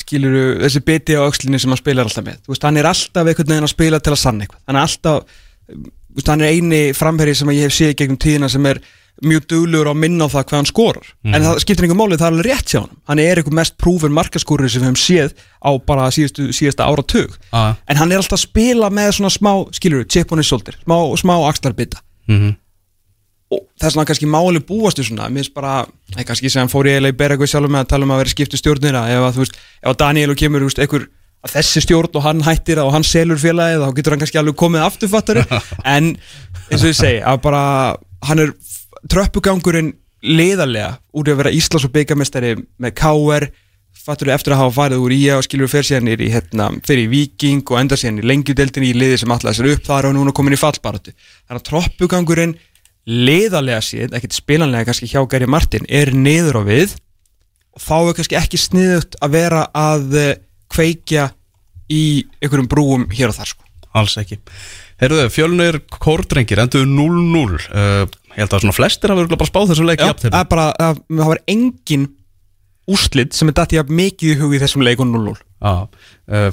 [0.00, 3.26] skiluru, þessi biti á aukslinni sem hann spilar alltaf með, þú veist, hann er alltaf
[3.26, 5.36] einhvern veginn að spila til að sann eitthvað, hann er alltaf
[5.70, 8.82] þú veist, hann er eini framherri sem ég hef séð gegnum tíðina sem er
[9.20, 11.34] mjög duglegur á minna á það hvað hann skorar mm.
[11.34, 13.76] en það skiptir einhver málið, það er alveg rétt hjá hann hann er einhver mest
[13.80, 17.74] prúfin markaskórir sem við hefum séð á bara síðustu, síðasta áratug ah.
[17.84, 20.96] en hann er alltaf að spila með svona smá, skilur, chip on his shoulder smá,
[21.20, 22.56] smá axlarbita mm -hmm.
[23.50, 26.98] Er svona kannski máli búastu svona, mér finnst bara, það er kannski sem fór ég
[26.98, 29.44] eiginlega í beregu sjálf með að tala um að vera skiptu stjórnina ef að þú
[29.44, 31.08] veist, ef að Daniel og kemur, veist, einhver
[31.40, 34.58] að þessi stjórn og hann hættir og hann selur félagið þá getur hann kannski alveg
[34.60, 35.44] komið afturfattari
[35.96, 36.12] en
[36.68, 37.62] eins og ég segi að bara
[38.28, 38.52] hann er
[39.08, 43.46] tröppugangurinn liðarlega úr að vera Íslands og byggamestari með K.R.
[44.00, 47.64] fattur eftir að hafa farið úr Ía og skilur fyrir síðan í hérna, fyrir Viking
[47.72, 49.86] og enda síðan í lengjudeldinni í liði sem alltaf sér upp.
[49.88, 52.54] Þar og núna komin í fallbaratu þannig að tröppugangurinn
[53.08, 56.94] liðarlega síðan, ekkert spilanlega kannski hjá Gary Martin, er niður á við
[57.76, 60.36] og þá er kannski ekki sniðut að vera að eh,
[60.70, 61.30] kveikja
[61.90, 62.04] í
[62.38, 63.66] einhverjum brúum hér og þar sko.
[63.98, 64.38] Alls ekki.
[65.00, 69.86] Herruðu, fjölunir kórdrengir endur 0-0 uh, Ég held að svona flestir hafa bara spáð þessu
[69.88, 72.04] leik Já, það er bara, að, það var engin
[72.90, 75.80] úrslit sem er dættið að mikið í hugið þessum leiku 0-0 uh,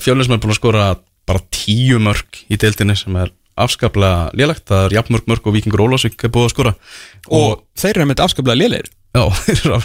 [0.02, 0.88] Fjölunir sem er búin að skora
[1.28, 5.84] bara tíu mörg í deildinni sem er afskaplega lélegt, það er jafnmörg mörg og Vikingur
[5.86, 6.74] Ólásvík er búin að skora.
[7.28, 8.89] Og, og þeir eru með afskaplega lélegir.
[9.17, 9.80] Já, þeir eru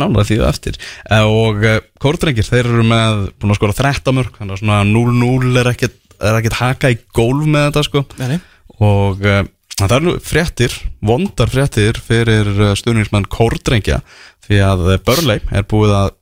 [0.00, 0.78] náttúrulega því það eftir.
[1.06, 4.78] Uh, og uh, kórdrengir, þeir eru með búin að skora 13 mörg, þannig að svona
[4.88, 8.04] 0-0 er ekkert er ekkert haka í gólf með þetta sko.
[8.20, 8.36] Nei.
[8.78, 9.42] og uh,
[9.80, 13.98] það er nú fréttir, vondar fréttir fyrir stuðningsmann Kórdrengja
[14.46, 16.12] því að Börlei er búið að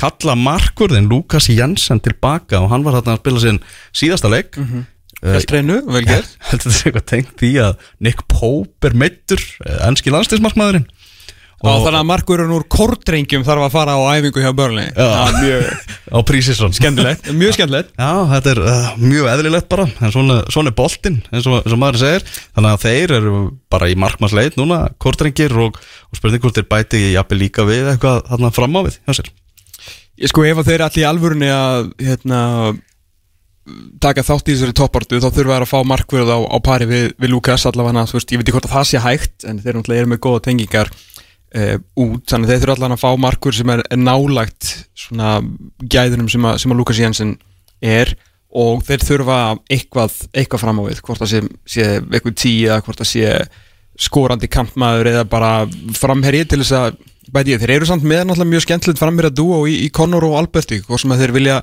[0.00, 3.60] kalla markurðin Lukas Jensen tilbaka og hann var þarna að spila sín
[3.92, 4.56] síðasta leik.
[4.56, 4.86] Mm -hmm.
[5.20, 9.44] Helstreinu, vel gerð Heldur þetta eitthvað tengt því að Nick Pope er meittur,
[9.88, 10.88] ennski landstinsmarkmaðurinn
[11.60, 14.86] og þannig að markurinn úr kordrengjum þarf að fara á æfingu hjá börnli
[16.16, 17.92] á prísisson skemmtilegt, mjög skemmtilegt.
[18.00, 21.76] Já, þetta er uh, mjög eðlilegt bara en svona, svona er boltinn, eins og, eins
[21.76, 22.24] og maður segir.
[22.56, 23.34] Þannig að þeir eru
[23.72, 25.76] bara í markmannsleit núna, kordrengjir og,
[26.08, 29.20] og spurning hvort þeir bæti í appi líka við eitthvað þarna fram á við, hjá
[29.20, 29.32] sér.
[30.20, 32.40] Ég sko ef þeir allir í alvörunni að hérna
[34.02, 37.06] taka þátt í þessari toppartu þá þurfa það að fá markverð á, á pari við,
[37.20, 39.80] við Lukas allavega, þú veist, ég veit ekki hvort að það sé hægt en þeir
[39.80, 43.72] eru með góða tengingar uh, út, þannig að þeir þurfa allan að fá markur sem
[43.74, 45.38] er, er nálagt svona
[45.80, 47.36] gæðunum sem að, að Lukas Jensen
[47.80, 48.14] er
[48.50, 52.80] og þeir þurfa eitthvað, eitthvað fram á við, hvort það sé, sé eitthvað tíu eða
[52.86, 53.34] hvort það sé
[54.00, 55.52] skorandi kampmaður eða bara
[55.96, 56.98] framherri til þess að,
[57.30, 60.26] bæti ég, þeir eru samt með náttúrulega mjög skemmtilegt framherri að dúa í, í Conor
[60.26, 61.58] og Alberti, hvort sem að þeir vilja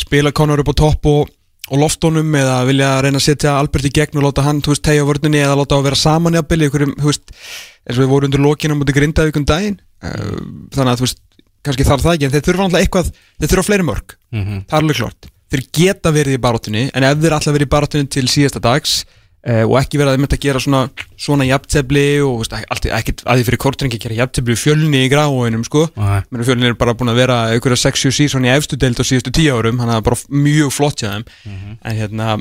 [0.00, 1.32] spila Conor upp á topp og,
[1.70, 5.06] og loftónum eða vilja reyna að setja Alberti gegn og láta hann, þú veist, tegja
[5.06, 8.30] vörnunni eða láta að vera saman í að bylja, þú veist eins og við vorum
[8.30, 9.78] undir lókinu mútið grindavíkun daginn.
[10.00, 10.40] Uh,
[10.74, 11.22] þannig að þú veist,
[11.66, 14.60] kannski þarf það ekki en þeir þurfa alltaf eitthvað, þeir þurfa fleiri mörg mm -hmm.
[14.68, 17.74] það er alveg klart, þeir geta verið í barátunni en ef þeir alltaf verið í
[17.74, 18.94] barátunni til síðasta dags
[19.46, 20.82] uh, og ekki verið að myndi að gera svona,
[21.20, 22.54] svona jafntefli og veist,
[22.98, 26.94] ekkert að því fyrir kortringi að gera jafntefli fjölni í gráinum sko fjölni er bara
[26.94, 30.06] búin að vera einhverja 6-7 sísón í efstu deilt á síðustu 10 árum hann er
[30.06, 31.76] bara mjög flott hjá þeim mm -hmm.
[31.84, 32.40] en hérna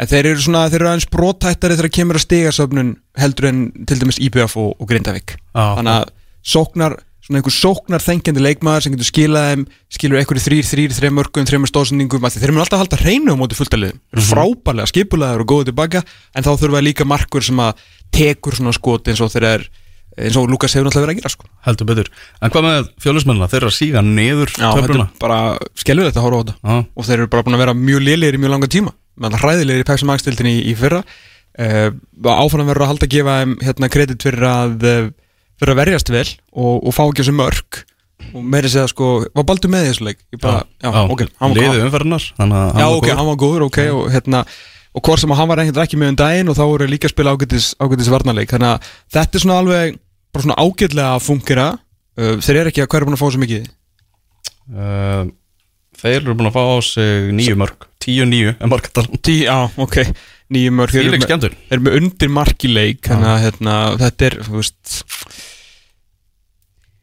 [0.00, 3.98] En þeir eru svona, þeir eru aðeins brótættari þegar kemur að stigarsöfnun heldur en til
[4.00, 5.34] dæmis IBF og, og Grindavík.
[5.52, 6.12] Ah, Þannig að
[6.52, 6.96] sóknar,
[7.30, 9.62] svona einhver sóknar þengjandi leikmaður sem getur skilaðum,
[9.94, 13.36] skilur einhverju þrýr, þrýr, þrejum mörgum, þrejum stóðsendingum, þeir eru alltaf að halda hreinu á
[13.38, 14.26] móti eru mm -hmm.
[14.26, 16.02] frábælega skipulaður og góðið tilbaka,
[16.34, 17.72] en þá þurfa líka markur sem að
[18.10, 19.64] tekur svona skot eins og þeir eru
[20.18, 21.44] eins og Lukas hefur náttúrulega verið að gera sko.
[21.62, 22.08] heldur betur,
[22.42, 25.06] en hvað með fjólusmennina þeir eru að síga neður töfluna.
[25.20, 26.54] bara skellur þetta að hóra á þetta.
[26.66, 26.82] Ah.
[26.96, 28.90] og þeir eru bara búin að vera mjög liðlir í mjög langa tíma.
[29.20, 29.86] Hræðilegir
[34.66, 35.10] í
[35.60, 37.80] Að að fyrir að að verjast vel og, og fá ekki þessu mörg
[38.30, 40.20] og meiri segja sko, var Baldur með í þessu leik?
[40.40, 41.24] Bara, já, já, ok,
[41.56, 44.44] liðið umferðnar Já, ok, hann var góður, ok og hérna,
[44.94, 47.14] og hvort sem hann var einhvern ekki með um daginn og þá voru líka að
[47.14, 51.68] spila ágættis, ágættis varnarleik, þannig að þetta er svona alveg bara svona ágætlega að fungera
[51.74, 53.68] uh, þeir eru ekki að hverja búin að fá svo mikið?
[54.70, 55.28] Uh,
[56.00, 59.98] Þeir eru búin að fá á sig nýju mörg tíu nýju en markatal Já, ok,
[60.54, 64.94] nýju mörg Þeir eru með undir markileik þannig að hérna, þetta er, þú veist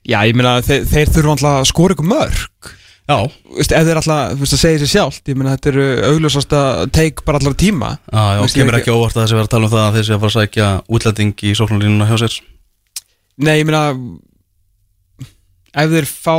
[0.08, 2.70] Já, ég meina, þeir, þeir þurfa alltaf að skóra ykkur mörg
[3.08, 3.17] Já
[3.58, 6.56] Vist, Ef þeir alltaf, þú veist, að segja sér sjálf Ég meina, þetta eru augljósast
[6.58, 9.54] að teik bara allar tíma Já, já, Vist, kemur ekki óvart að þessi verður að
[9.56, 12.38] tala um það að þeir sé að fara að sækja útlæting í sóknarlínuna hjá sér
[13.43, 13.84] Nei, ég meina
[15.78, 16.38] Ef þeir fá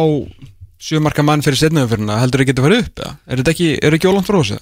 [0.88, 3.14] sjömarka mann fyrir setnaðumfyrirna heldur þeir geta fara upp, ja?
[3.28, 4.58] Er þetta ekki, er ekki ólant frá þessu?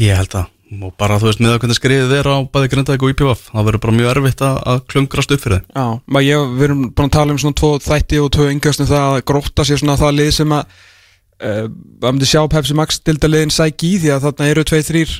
[0.00, 3.04] Ég held að og bara þú veist með að hvernig skriðið er á bæði Grindavík
[3.04, 6.54] og IPVF, það verður bara mjög erfitt að, klungrast upp fyrir þið Já, maður ég,
[6.54, 9.66] við erum bara að tala um svona tvo þætti og tvo yngjöstum það að gróta
[9.68, 10.74] sér svona það lið sem að
[11.44, 15.16] uh, að myndi sjá Pepsi Max dildaliðin sæk í því að þarna eru tvei, þrýr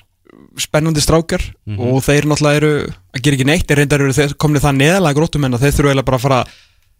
[0.64, 1.90] spennandi strákar mm -hmm.
[1.92, 2.74] og þeir náttúrulega eru
[3.14, 6.06] að gera ekki neitt, er reyndar eru þeir komnið það neðalega grótum en þeir eiginlega
[6.08, 6.44] bara að fara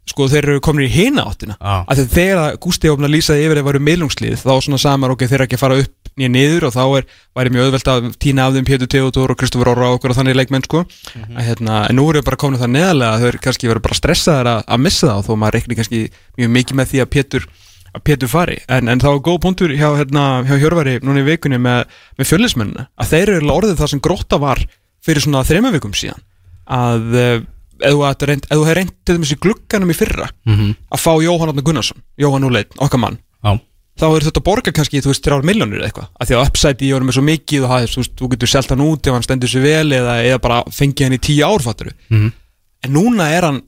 [0.05, 1.85] sko þeir eru komin í hina áttina ah.
[1.89, 5.39] að þegar Gústi ofna lýsaði yfir að það varu meilungslið þá svona samar ok, þeir
[5.39, 8.55] eru ekki fara upp nýja niður og þá er, væri mjög auðvelt að týna af
[8.55, 10.85] þeim Pétur Teodor og Kristofur Orra og okkur og þannig leikmenn sko.
[10.85, 11.37] Mm -hmm.
[11.39, 14.51] að, hérna, en nú eru bara komin það neðalega að þau kannski verður bara stressaður
[14.53, 16.01] að, að missa það og þó maður reikni kannski
[16.39, 17.49] mjög mikið með því að Pétur,
[17.95, 18.59] að Pétur fari.
[18.69, 22.31] En, en þá er góð punktur hjá, hérna, hjá Hjörvari núna í vikunni með, með
[22.31, 24.63] fjöllismennina að þeir eru orðið það sem gróta var
[25.05, 26.23] fyrir svona þrema vikum síðan.
[26.65, 27.41] Að eh,
[27.83, 30.75] ef þú hefði reynd til dæmis í glugganum í fyrra mm -hmm.
[30.95, 33.19] að fá Jóhann Átnar Gunnarsson Jóhann Úleit, okkar mann.
[33.43, 33.59] Já
[34.01, 36.09] þá er þetta að borga kannski, þú veist, 3 miljónir eða eitthvað.
[36.19, 38.53] Að því að upside í orðum er svo mikið og það, þú veist, þú getur
[38.55, 41.45] selgt hann út ef hann stendur sér vel eða, eða bara fengið hann í 10
[41.47, 42.33] ár, fattur mm -hmm.
[42.85, 43.63] en núna er hann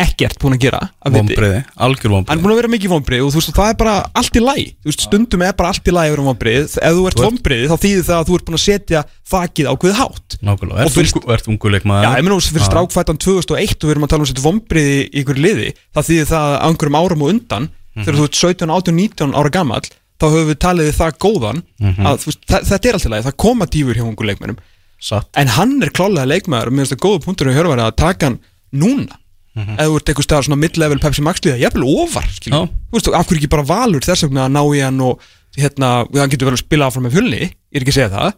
[0.00, 3.32] ekkert búin að gera vonbreiði, algjör vonbreiði hann er búin að vera mikið vonbreiði og
[3.34, 5.94] þú veist, það er bara allt í læg þú veist, stundum er bara allt í
[5.94, 8.58] læg að vera vonbreiði ef þú ert vonbreiði, þá þýðir það að þú ert búin
[8.58, 10.38] að setja þakkið á hverju hátt.
[10.46, 13.94] Nákvæmlega, og fyrst, ert unguleik maður Já, ég menn þú, fyrir strákfættan 2001 og við
[13.96, 17.00] erum að tala um að setja vonbreiði í ykkur liði, það þýðir það að einhverjum
[17.00, 17.68] árum og undan,
[18.00, 18.04] mm -hmm.
[18.04, 19.80] þegar þú ert 17, 18, 19 ára gammal
[20.20, 22.06] þá höfum við talið það góðan mm -hmm.
[22.06, 24.60] að veist, þetta er alltaf leið, það koma dýfur hjá ungu leikmennum
[25.00, 25.28] Satt.
[25.36, 28.26] en hann er klálega leikmæður og mér finnst það góða punktur að höra að taka
[28.26, 28.38] hann
[28.70, 29.16] núna
[29.56, 29.76] mm -hmm.
[29.78, 32.68] eða þú ert eitthvað stafar svona mid-level Pepsi Max liða, ég er vel ofar þú
[32.92, 35.20] veist, af hverju ekki bara valur þess að ná í hann og
[35.56, 38.32] hérna, hann getur vel að spila áfram með fjölni, ég er ekki að segja það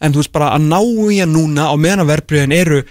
[0.00, 0.80] en þú veist, bara að ná
[1.12, 2.84] í hann núna á meðan verbreyðin eru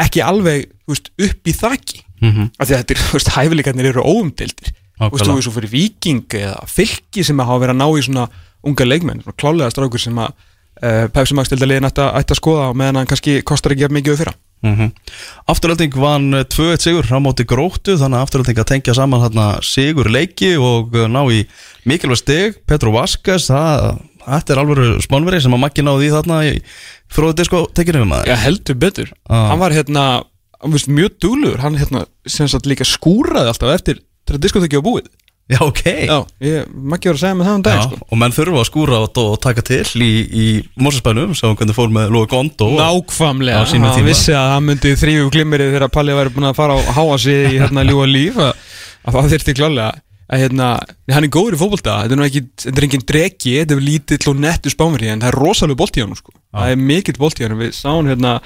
[0.00, 2.50] ekki alveg veist, upp í þakki mm -hmm.
[2.58, 5.56] af því að þetta er, þú veist, hæfileikarnir eru óumdildir Þú veist, þú veist, þú
[5.56, 8.26] fyrir viking eða fylki sem hafa verið að ná í svona
[8.68, 12.76] unga leikmenn, svona klálega straukur sem að uh, Pepsi Max tildalegin ætti að skoða og
[12.76, 14.38] meðan hann kannski kostar ekki mikið auðvitað.
[14.60, 14.90] Mm -hmm.
[15.48, 20.10] Afturhalding vann 2-1 sigur á móti gróttu, þannig að afturhalding að tengja saman hérna sigur
[20.10, 21.46] leiki og uh, ná í
[21.84, 26.44] mikilvæg steg, Petru Vaskas, það, þetta er alveg smánverið sem að makki náði í þarna
[26.44, 26.60] í
[27.08, 28.28] fróðu disko tekinu um aðeins.
[28.28, 29.08] Já, heldur betur.
[29.24, 29.48] Ah.
[29.48, 30.04] Hann var hérna,
[30.86, 32.04] mjög dúlur, hann hérna,
[32.68, 35.10] líka skúraði alltaf eftir þegar diskotekki á búið.
[35.50, 35.82] Já, ok.
[36.06, 37.96] Já, ég makki verið að segja með það um dag sko.
[38.06, 40.44] Og menn þurfa að skúra og, og taka til í, í
[40.78, 45.74] Mórsespænum, sá hvernig fór með Lói Gondo Nákvæmlega, hann vissi að hann myndi þrýfu glimmerið
[45.74, 48.62] þegar Palli væri búin að fara á háa sig í hérna ljúa líf að,
[49.02, 49.90] að það þurfti klálega
[50.30, 50.70] að hérna,
[51.10, 54.30] hann er góður í fólkvölda þetta er ekki, þetta er enginn dregi þetta er lítill
[54.30, 56.34] og nettu spámeri en það er rosalega bolt í hann sko.
[56.54, 58.36] það er mikill bolt í hann við sáum hérna,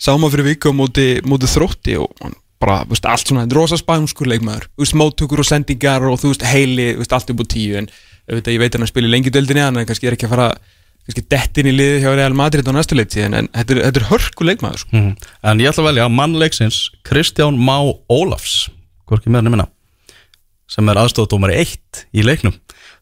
[0.00, 3.56] sáum að fyrir viku á móti, móti þrótti og hann bara, veist, allt svona, þetta
[3.56, 7.40] er rosa spænskur leikmaður, veist, móttökur og sendingar og þú veist, heili, veist, allt upp
[7.40, 7.88] á tíu en
[8.28, 10.48] veit, ég veit að hann spilir lengi döldinni en kannski er ekki að fara,
[11.06, 14.46] kannski dettin í liði hjá Real Madrid á næstu leikti en, þetta er, er hörku
[14.46, 14.92] leikmaður sko.
[14.92, 15.30] mm.
[15.48, 17.78] En ég ætla að velja mannleiksins Kristján Má
[18.12, 18.68] Ólafs
[19.08, 19.70] hvorki meðan ég minna
[20.70, 22.54] sem er aðstofdómari 1 í leiknum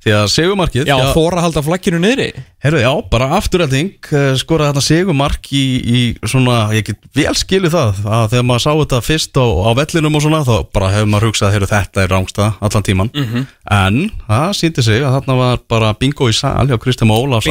[0.09, 2.29] því að segumarkið Já, fóra að halda flakkinu niðri.
[2.65, 7.71] Herru, já, bara afturræting eh, skoraði þarna segumark í, í svona, ég get vel skilu
[7.71, 11.11] það að þegar maður sá þetta fyrst á, á vellinum og svona, þá bara hefur
[11.13, 13.47] maður hugsað herru, þetta er rángstað allan tíman mm -hmm.
[13.79, 17.47] en það síndi sig að þarna var bara bingo í sal hjá Kristján Ólafs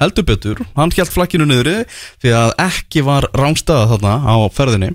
[0.00, 1.76] heldur betur, hann held flakkinu niðri
[2.22, 4.92] því að ekki var rángstaða þarna á ferðinni.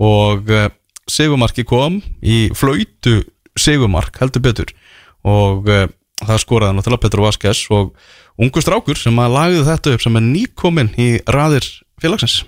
[0.00, 0.68] Og uh,
[1.10, 3.22] segumarki kom í flöytu
[3.58, 4.72] segumark heldur betur.
[5.28, 5.86] Og uh,
[6.28, 7.92] það skoraði náttúrulega Petru Vaskes og
[8.42, 11.66] ungu strákur sem að lagði þetta upp sem er nýkominn í raðir
[12.02, 12.42] félagsins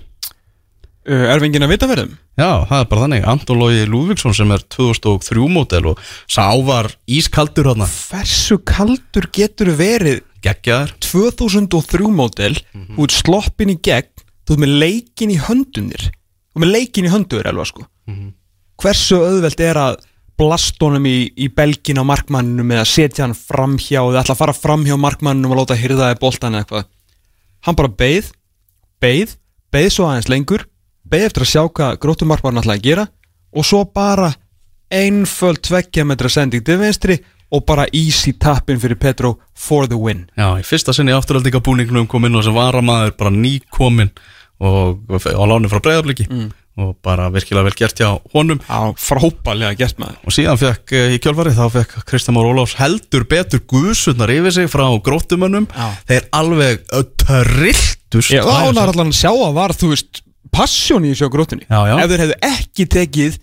[1.05, 2.13] Erfingin að vita verðum?
[2.35, 6.89] Já, það er bara þannig Anton Lógi Lúðvíksson sem er 2003 mótel og sá var
[7.05, 12.95] ískaldur hana Hversu kaldur getur verið Geggjaður 2003 módel Mhm.
[12.97, 14.09] Þú ert sloppin í gegn
[14.45, 18.33] Þú ert með leikin í höndunir ert með leikin í höndur elva sko Mhm.
[18.81, 19.95] Hversu auðvelt er að
[20.39, 24.97] blastónum í, í belgin á markmanninum eða setja hann framhjá eða ætla að fara framhjá
[24.99, 26.89] markmanninum og láta hyrðaði boltan eða eitthvað.
[27.65, 28.31] Hann bara beið
[29.03, 29.35] beið,
[29.73, 30.65] beið svo aðeins lengur
[31.09, 33.05] beið eftir að sjá hvað gróttum markmannin ætlaði að gera
[33.55, 34.31] og svo bara
[34.93, 37.17] einföld tveggja metra sending til vinstri
[37.53, 40.25] og bara easy tappin fyrir Petro for the win.
[40.35, 44.11] Já, í fyrsta sinni afturhaldingabúningnum kom inn og sem varamaður bara nýkomin
[44.65, 46.27] og á láni frá breyðabliki
[46.75, 48.59] og bara virkilega vel gert hjá honum.
[48.67, 50.17] Á frábælega gert maður.
[50.27, 54.55] Og síðan fekk eh, í kjölfarið þá fekk Kristján Már Ólafs heldur betur guðsutnar yfir
[54.57, 55.69] sig frá gróttumönnum.
[55.71, 55.87] Já.
[56.09, 56.83] þeir alveg
[57.25, 60.21] trilltust Ég ánar allan að sjá að var, þú veist,
[60.55, 61.95] passjón í þessu grótunni Já, já.
[62.03, 63.37] Ef þeir hefðu ekki tekið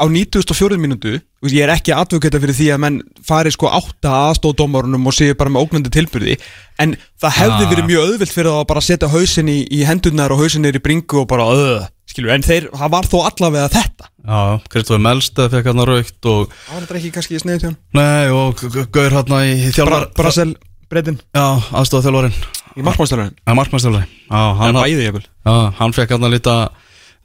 [0.00, 3.70] á 94 mínútu þú veist, Ég er ekki advokata fyrir því að menn fari sko
[3.70, 6.38] átta aðstóðdómarunum og séu bara með ógnandi tilbyrði
[6.80, 10.34] En það hefði verið mjög auðvilt fyrir það að bara setja hausin í, í hendurnar
[10.34, 13.68] og hausin er í bringu og bara öð Skilur, en þeir, það var þó allavega
[13.70, 14.08] þetta.
[14.26, 14.40] Já,
[14.72, 18.64] Kristofur Melstað fekk hann raukt og, Það var þetta ekki kannski í sneiðtjón nei, og
[18.90, 20.50] Gaur hann í þjálfar Brasel,
[20.90, 22.40] Bredin, Já, aðstofað þjálfarinn.
[22.78, 26.26] Í markmannstælurinn Það er markmannstjálfari Já, hann, er bæðið ég vil já, hann fekk hann
[26.28, 26.56] að líta,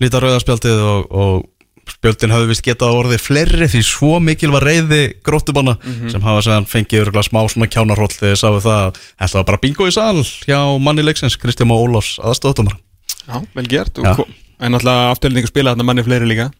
[0.01, 5.01] líta rauðarspjaldið og, og spjöldin hafði vist getað orðið fleiri því svo mikil var reyði
[5.25, 5.75] gróttubanna
[6.09, 9.85] sem hafa segðan fengið smá svona kjánarhóll þegar sáu það að þetta var bara bingo
[9.85, 12.79] í sal hjá manni leiksins Kristján Má Ólafs aðstofdómar
[13.25, 14.15] Já, vel gert Já.
[14.15, 14.25] og,
[14.59, 16.51] En náttúrulega afturlendingu spila þarna manni fleiri líka?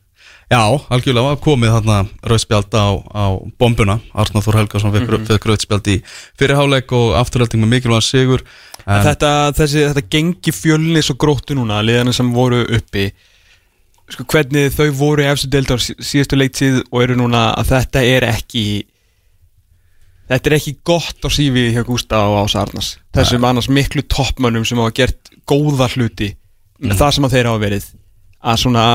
[0.51, 0.62] Já,
[0.93, 1.31] algjörlega.
[1.31, 1.97] Var komið þarna
[2.29, 3.25] rauðspjald á, á
[3.58, 3.97] bombuna.
[4.13, 5.47] Arnar Þór Helgason fekk mm -hmm.
[5.49, 5.95] rauðspjald í
[6.38, 8.43] fyrirháleik og afturhalding með mikilvæg sigur.
[8.86, 13.12] En, þetta, þessi, þetta gengi fjölnis og gróttu núna liðana sem voru uppi.
[14.10, 18.23] Sko, hvernig þau voru í efstu deildar síðastu leiktið og eru núna að þetta er
[18.29, 18.86] ekki
[20.29, 22.97] þetta er ekki gott á sífi hjá Gústa og Ása Arnars.
[23.17, 26.36] Þessum annars miklu toppmönnum sem hafa gert góða hluti
[26.79, 27.85] með það sem að þeir hafa verið
[28.45, 28.85] að svona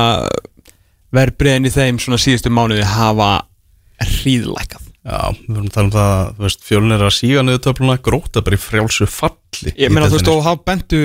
[1.11, 3.31] verbriðin í þeim svona síðustu mánuði hafa
[4.01, 7.41] hríðlækað Já, við vorum að tala um það að, þú veist, fjölun er að síga
[7.41, 10.99] niður töfluna gróta bara í frjálsu falli Ég meina þú veist og hafa bentu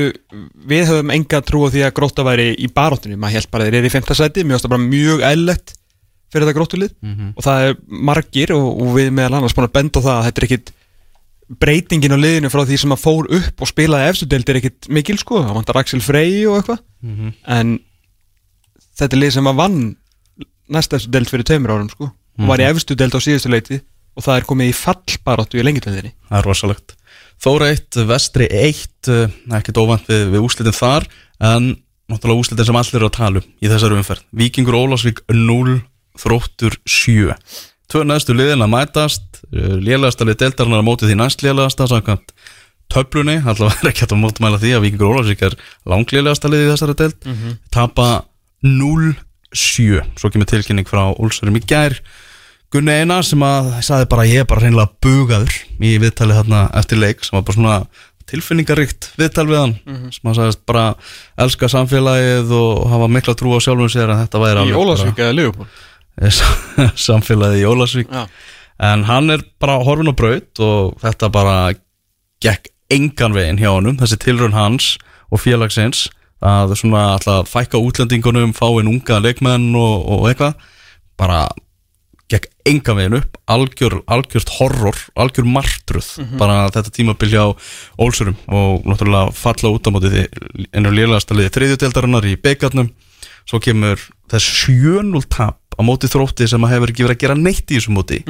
[0.68, 3.78] við höfum enga trú á því að gróta væri í baróttunni, maður held bara þeir
[3.80, 4.44] eru í femta sæti.
[4.44, 5.72] Mér finnst það bara mjög eðlegt
[6.28, 7.32] fyrir þetta gróttulið Mhm.
[7.40, 7.74] og það er
[8.10, 10.72] margir og, og við meðal annars búin að benda á það að þetta er ekkit
[11.46, 14.88] breytingin á liðinu frá því sem að fór upp og spilaði efstu deild er ekkit
[14.92, 16.80] mikil sko, það vantar Axel Frey og eitthvað.
[17.06, 17.32] Mhm.
[17.46, 17.78] en
[18.98, 19.96] þetta er lið sem að vann
[20.68, 22.10] næsta efstu deild fyrir tveimur árum sko.
[22.36, 23.80] Og var í efstu deild á síðustu leiti
[24.16, 26.94] og það er komið í fallbaróttu í lengjutleðinni Það er rosalegt.
[27.40, 31.06] Þóra 1, Vestri 1 uh, ekkert óvænt við, við úslitin þar
[31.44, 31.70] en
[32.10, 34.26] náttúrulega úslitin sem allir eru að tala um í þessari umferð.
[34.36, 35.78] Víkingur Ólásvík 0,
[36.16, 37.36] Þróttur 7
[37.92, 39.42] Tvö næstu liðin að mætast.
[39.52, 42.34] Uh, lélegasta lið deildarinnar að móti því næst lélegasta samkvæmt
[42.92, 43.38] töflunni.
[43.42, 46.96] Allavega er ekki hægt að mótmæla því að Víkingur Ólásvík er langlélegasta lið í þessari
[47.02, 47.28] deild.
[47.74, 48.08] Tapa
[48.66, 51.98] 0-7 svo kemur tilkynning frá Úlsarum í gær.
[52.74, 56.98] Gunni Einar sem að sagði bara ég er bara reynilega bugaður í viðtali þarna eftir
[56.98, 57.76] leik sem var bara svona
[58.26, 59.74] tilfinningaríkt viðtal við hann.
[60.10, 60.86] Sem hann sagðist bara
[61.38, 65.22] elska samfélagið og hafa mikla trú á sjálfum sér að þetta væri í alveg Ólasvík
[65.22, 65.68] eða bara
[67.06, 68.26] samfélagið í Ólasvík Já.
[68.90, 71.58] en hann er bara horfin á braut og þetta bara
[72.44, 74.94] gekk engan veginn hjá honum þessi tilraun hans
[75.32, 76.06] og félagsins
[76.44, 80.58] að svona alltaf fækka útlendingunum fá einn unga leikmenn og, og eitthvað
[81.16, 81.46] bara
[82.30, 83.36] gekk engan veginn upp.
[83.46, 87.44] Algjör, algjört horror, algjör martruð bara þetta tímabil hjá
[88.02, 90.24] Ólsurum og náttúrulega falla út á móti því
[90.72, 92.90] ennur lélegasta liði þriðjuteldarinnar í beigarnum
[93.46, 97.38] svo kemur þess 7-0 tap á móti þrótti sem að hefur ekki verið að gera
[97.38, 98.22] neitt í þessu móti.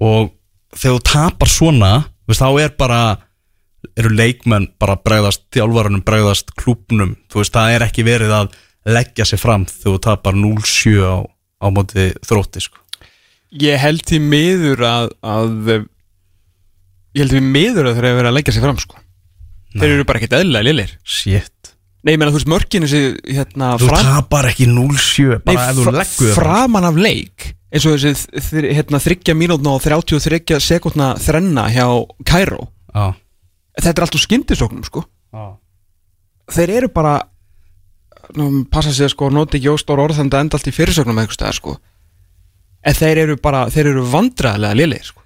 [0.00, 0.30] Og
[0.76, 1.92] þegar þú tapar svona
[2.28, 3.00] veist, þá er bara
[3.96, 8.58] eru leikmenn bara bregðast þjálfarunum bregðast klúpnum þú veist það er ekki verið að
[8.90, 12.80] leggja sig fram þegar þú tapar 0-7 á, á móti þrótti sko.
[13.60, 15.72] Ég held því miður að, að
[17.16, 19.00] ég held því miður að þeir eru að leggja sig fram sko.
[19.74, 21.69] þeir eru bara ekkert eðlilega liðlir shit
[22.00, 25.80] Nei, ég meina þú veist mörkinu þessi hérna, þú fram, tapar ekki 0-7 bara ef
[25.80, 31.66] þú leggur framan af leik eins og þessi hérna, þryggja mínútna og 33 sekundna þrenna
[31.74, 31.84] hjá
[32.26, 33.12] Cairo Já,
[33.76, 35.04] þetta er allt úr skyndisóknum sko.
[35.30, 35.44] Já.
[36.50, 37.18] þeir eru bara
[38.38, 41.38] nú, passa sig sko, noti ekki óstór orð þannig að enda allt í fyrirsögnum eitthvað
[41.38, 41.76] staðar sko.
[42.80, 45.24] En þeir eru bara, þeir eru vandræðilega lélegir sko.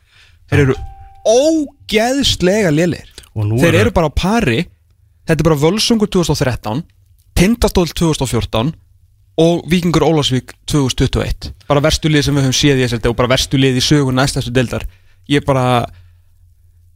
[0.51, 0.77] Þeir eru
[1.25, 4.61] ógeðslega nú þeir eru bara á pari
[5.25, 6.85] þetta er bara Völsungur 2013
[7.35, 8.75] Tindastól 2014
[9.43, 13.33] og Víkingur Ólasvík 2021 bara verstu lið sem við höfum séð í SLD og bara
[13.35, 14.85] verstu lið í sögun næstastu deildar.
[15.31, 15.85] Ég bara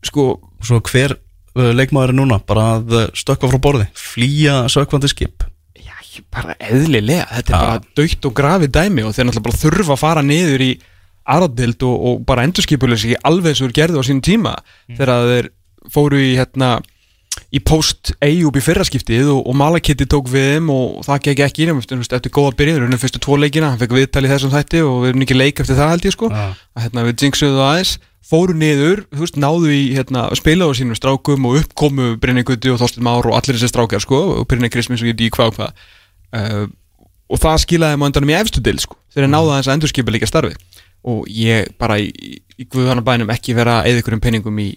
[0.07, 2.41] sko Svo hver uh, leikmaður er núna?
[2.47, 5.47] Bara að uh, stökka frá borði flýja sökvandi skip.
[5.79, 5.95] Já,
[6.35, 10.03] bara eðlilega, þetta er bara dögt og grafið dæmi og þeir náttúrulega bara þurfa að
[10.03, 10.73] fara niður í
[11.29, 14.57] aðraddild og, og bara endurskipulega sér alveg sem þeir gerðu á sín tíma.
[14.89, 14.99] Mm.
[14.99, 15.51] þegar þeir
[15.95, 16.73] fóru í hérna
[17.55, 21.65] í post Eyjúb í fyrraskiptið og, og Malakitti tók við þeim og það gekk ekki
[21.67, 25.13] ínum eftir, góða byrjun, erum fyrstu tvo leikina hann fekk viðtali þessum þætti og við
[25.13, 26.47] erum ekki leik eftir það held ég sko, ja.
[26.77, 27.95] að hérna við jinxuðu aðeins
[28.29, 33.07] fóru niður, þú veist, náðu í hérna, spilaðu sínum strákum og uppkomu Brynningutti og Þorstin
[33.07, 35.87] Már og allir þessi strákjar sko, og Brynning Krismins og ég dýk hvað og hvað.
[36.37, 36.67] Uh,
[37.33, 40.29] og það skilaði maður endanum í efstu del sko, þegar náðu aðeins að endurskipa líka
[40.29, 40.53] starfi
[41.09, 42.11] og ég bara í,
[42.59, 44.71] í Guðvanabænum ekki vera eða ykkurum penningum í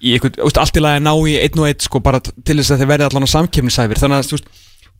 [0.00, 2.56] í eitthvað, veist, allt í lagi að ná í einn og einn sko bara til
[2.56, 4.50] þess að þeir verði allan á samkjöfnisæfir þannig að veist,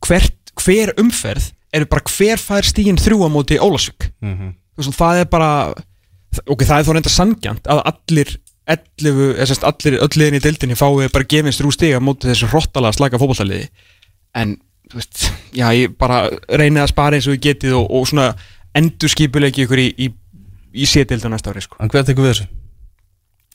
[0.07, 0.29] hver,
[0.61, 4.93] hver umferð eru bara hver fær stígin þrjú á móti Ólasvík mm -hmm.
[4.97, 5.51] það er bara
[6.47, 8.37] ok, það er þó reynda sangjant að allir
[8.71, 13.19] ellifu, sérst allir ölliðin í dildinni fái bara gefins þrjú stíga móti þessu hróttalega slaka
[13.19, 13.69] fókbaltaliði
[14.35, 14.57] en,
[14.91, 18.35] þú veist, já, ég bara reynið að spara eins og ég getið og, og svona
[18.77, 20.11] endur skipulegi ykkur í, í,
[20.75, 21.79] í sétildu næsta ári, sko.
[21.83, 22.47] En hvað tekur við þessu?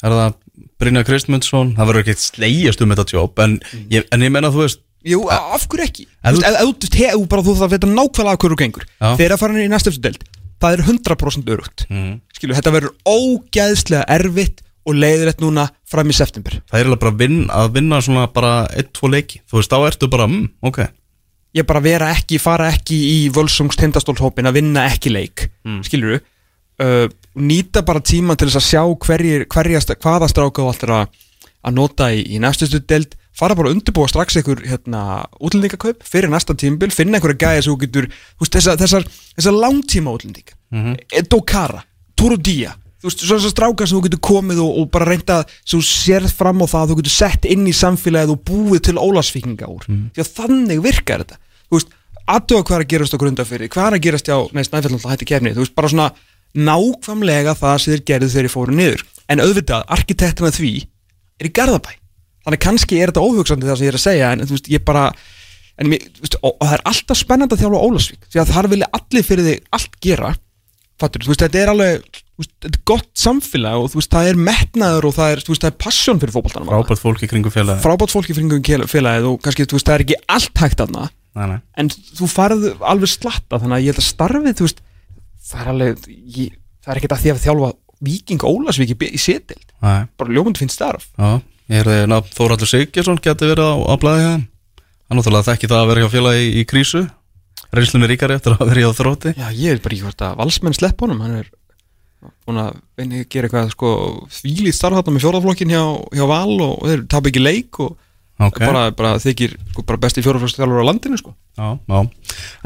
[0.04, 0.36] Er það
[0.82, 3.86] Brynja Kristmundsson, það verður ekkert sleigjast um þetta jobb en mm.
[3.94, 6.08] ég, en ég menna þú veist Jú, af hverju ekki?
[6.26, 10.02] Þú veist, bara þú veit að nákvæmlega hverju gengur þegar að fara inn í næstöfstu
[10.02, 10.26] delt
[10.62, 12.14] það er 100% örugt mm.
[12.36, 17.02] Skilu, þetta verður ógæðslega erfitt og leiðir þetta núna fram í september Það er alveg
[17.06, 20.82] bara vin, að vinna svona bara 1-2 leiki, þú veist, þá ertu bara mm, ok
[21.56, 25.84] Ég bara vera ekki, fara ekki í völsungs tindastólthópin að vinna ekki leik, mm.
[25.88, 26.24] skilur þú
[26.84, 31.21] uh, nýta bara tíma til þess að sjá hverjir, hverjast, hvaða stráka þú ættir að,
[31.65, 36.32] að nota í, í næstustu delt fara bara að undirbúa strax einhver hérna, útlendingakaup fyrir
[36.32, 38.08] næsta tímbil finna einhverja gæði sem þú getur
[38.39, 40.98] veist, þessar, þessar, þessar langtíma útlendinga mm -hmm.
[41.19, 41.84] Edokara,
[42.15, 45.86] Turudia þú veist, svona stráka sem þú getur komið og, og bara reynda, sem þú
[45.86, 49.84] sérð fram á það þú getur sett inn í samfélagið og búið til ólasvíkinga úr,
[49.88, 51.38] mm því að þannig virkar þetta,
[51.69, 51.89] þú veist,
[52.26, 55.12] aðtöða hvað er að gerast á grundafyrir, hvað er að gerast á neist næfellnátt að
[55.12, 56.13] hætti kefni, þú veist, bara svona
[56.56, 59.06] nákvæmlega það sem þeir gerðu þegar þeir fóru niður.
[59.32, 60.74] En auðvitað, arkitekturna því
[61.41, 61.96] er í Garðabæ.
[62.46, 64.84] Þannig kannski er þetta óhugsandi það sem ég er að segja en þú veist, ég
[64.86, 65.08] bara
[65.84, 68.91] mér, veist, og, og það er alltaf spennand að þjála Ólasvík því að þar vilja
[69.00, 70.30] allir fyrir þig allt gera
[71.02, 72.06] fattur, þú veist, þetta er alveg
[72.39, 75.65] veist, þetta er gott samfélag og þú veist, það er metnaður og það er, veist,
[75.65, 77.84] það er passjón fyrir fólkbóltanum frábært fólki kringum félagið.
[77.84, 81.10] Frábært fólki kringum félagið og kannski, þú veist, það er ekki allt hægt aðna
[81.76, 84.84] en þú farið alveg slatta þannig að ég held að starfið, þú veist
[85.46, 87.74] það er alveg ég, það er ekkert að því að þjálfa
[88.06, 89.70] Viking Ólasvík í, í setild.
[89.82, 91.08] Bara ljómund finnst starf.
[91.16, 91.40] Já,
[91.72, 94.46] ég er þegar eh, Þóraldur Siggesson getur verið á, á blæði hann
[95.06, 97.04] hann náttúrulega þekki það að vera hjá félagi í, í krísu.
[97.76, 99.36] Reynslunni ríkari eftir að vera hjá þrótti.
[99.38, 101.22] Já, ég er bara ekki hvort að valsmenn slepp honum.
[101.26, 101.52] Hann er
[102.46, 102.80] búin að
[103.30, 103.92] gera eitthvað sko,
[104.40, 105.84] þvílið starfhatna með fjóraflokkin hjá,
[106.16, 107.92] hjá Val og þeir tap ekki leik og
[108.40, 108.66] okay.
[108.66, 111.36] bara, bara þykir sko, bara besti fjóraflokksþjálfur á landinu sko.
[111.60, 112.00] Já, já,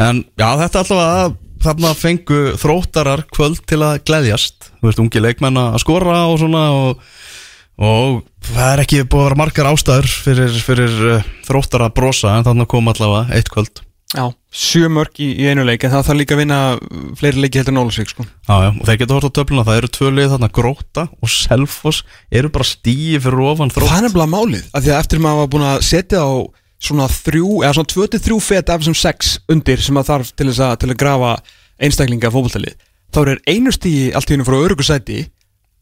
[0.06, 5.04] en já, þetta er alltaf að þarna fengu þróttarar kvöld til að gleyðjast þú veist,
[5.04, 7.04] ungi leikmenn að skora og svona og,
[7.82, 12.38] og það er ekki búið að vera margar ástæður fyrir, fyrir uh, þróttar að brosa
[12.38, 13.84] en þannig kom allavega eitt kvöld.
[14.10, 16.60] Já, sjö mörg í, í einu leik en það þarf líka að vinna
[17.20, 18.24] fleiri leiki heldur en Ólusvík sko.
[18.26, 21.30] Já, já, og þeir geta hort á töfluna það eru tvö leið þarna Gróta og
[21.30, 22.00] Selfos
[22.34, 25.44] eru bara stíi fyrir ofan þrótt Það er nefnilega málið, af því að eftir maður
[25.44, 26.32] var búin að setja á
[26.80, 30.76] svona þrjú, eða svona 23 fet af þessum 6 undir sem að þarf til, að,
[30.82, 31.34] til að grafa
[31.80, 32.78] einstaklinga fókbaltalið
[33.14, 35.20] þá er einu stígi allt í húnum frá örugusæti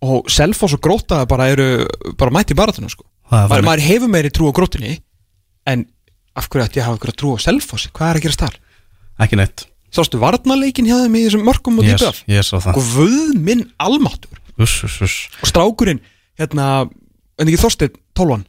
[0.07, 1.85] og Selfos og Gróta bara eru
[2.17, 3.05] bara mætt í baratuna sko.
[3.31, 4.97] maður, maður hefur meiri trú á Grótinni
[5.67, 5.85] en
[6.37, 8.61] af hverju ætti ég að hafa trú á Selfos hvað er að gera starf?
[9.17, 9.65] ekki neitt.
[9.93, 14.83] Sástu varnaleikin hjá þeim í þessum mörgum og yes, yes, og vöð minn almáttur uss,
[14.85, 15.15] uss, uss.
[15.41, 16.01] og strákurinn
[16.37, 16.85] hérna,
[17.39, 18.45] en ekki Þorstein Tólvan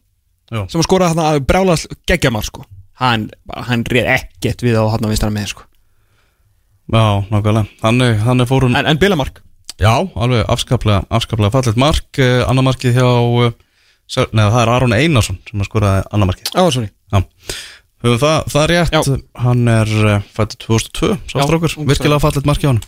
[0.48, 0.62] Já.
[0.72, 1.76] sem skora hann að brála
[2.08, 2.64] geggjamar sko.
[2.98, 3.28] Hann,
[3.68, 5.66] hann reyð ekkert við á hann að vinstana með sko.
[6.88, 7.66] Já, nákvæmlega.
[7.82, 9.42] Þannig, þannig fór hún En, en bilamark?
[9.78, 12.08] Já, alveg afskaplega, afskaplega fallet mark.
[12.18, 13.08] Eh, Annar markið hjá
[13.46, 13.52] eh,
[14.32, 16.48] Nei, það er Aron Einarsson sem að skoraði annar markið.
[16.56, 16.88] Já, sorry.
[17.12, 17.20] Já.
[17.98, 19.16] Það, það er rétt, Já.
[19.44, 22.80] hann er eh, fættið 2002, sástrákur, virkilega fallet markið á hann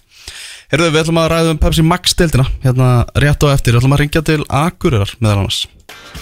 [0.70, 3.94] Herðu, við ætlum að ræða um Pepsi Max deildina, hérna rétt á eftir, við ætlum
[3.96, 5.56] að ringja til Akureyrar meðal annars.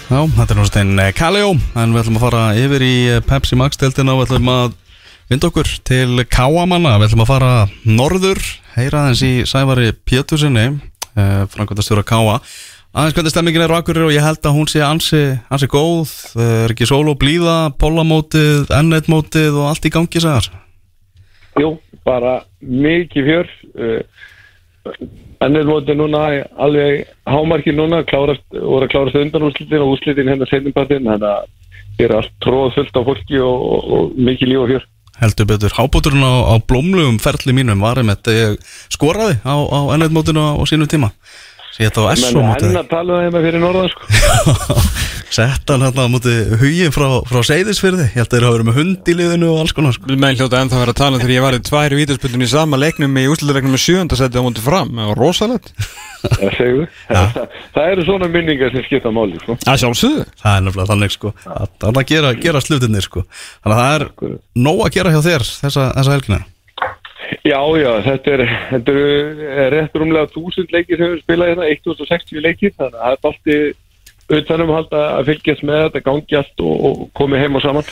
[0.09, 3.59] Já, þetta er náttúrulega eh, Kaljó, en við ætlum að fara yfir í eh, Pepsi
[3.59, 4.71] Max deildina og við ætlum að
[5.29, 7.51] vinda okkur til Káamanna, við ætlum að fara
[7.85, 8.41] norður,
[8.73, 10.63] heyra þess í Sævari Pétursinni,
[11.13, 12.39] eh, framkvæmtastjóra Káa,
[12.89, 15.21] aðeins hvernig stemmingin er á Akureyrar og ég held að hún sé ansi,
[15.53, 20.49] ansi góð, er ekki sól og blíða, pólamótið, ennetmótið og allt í gangi sæðar?
[21.61, 23.53] Jú, bara mikið fjör,
[25.45, 26.25] ennir móti núna
[26.59, 31.49] alveg hámarki núna klárast, voru að klárast undan úslitin og úslitin hennar setjumpartin þannig að
[31.97, 34.87] það er allt tróð fullt á fólki og, og, og mikið líf og fjör.
[35.19, 38.55] Heldur betur, hábúturinn á, á blómlugum ferli mínum varum þetta
[38.91, 41.11] skoraði á, á ennið mótinu á, á sínum tíma
[41.79, 44.03] Sér þetta á SO mótið Enn að tala um það fyrir norðan sko.
[45.39, 48.67] Sett hann hérna á móti hugin frá, frá Seyðisfyrði Ég held að þeir hafa verið
[48.67, 50.03] með hund í liðinu og alls konar sko.
[50.11, 52.49] Menn hljóta ennþá að vera að tala um þegar ég var í tvær vítasputun í
[52.51, 54.91] sama leiknum í úsluleiknum með sjöndasetti á móti fram.
[54.97, 55.67] Það var rosalegt.
[56.19, 57.27] Það segju Það,
[57.77, 59.55] það eru svona minningar sem skipta máli sko.
[59.63, 60.23] Það sjálfsögðu.
[60.41, 63.23] Það er nefnilega þannig sko að Það að gera, gera slutinir sko.
[63.63, 63.79] Þannig
[66.27, 66.43] að
[67.45, 72.43] Já, já, þetta er, þetta er rétt rúmlega 1000 leikir sem við spilaði hérna, 1060
[72.45, 76.63] leikir, þannig að það er alltaf utanum að halda að fylgjast með þetta, gangi allt
[76.65, 77.89] og, og komi heim og saman.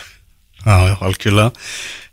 [0.58, 1.68] Já, já, algjörlega.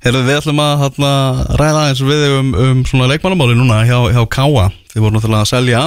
[0.05, 1.13] Herðu, við ætlum að hana,
[1.61, 4.67] ræða eins við um, um svona leikmannamáli núna hjá, hjá Káa.
[4.93, 5.85] Þið voru náttúrulega að selja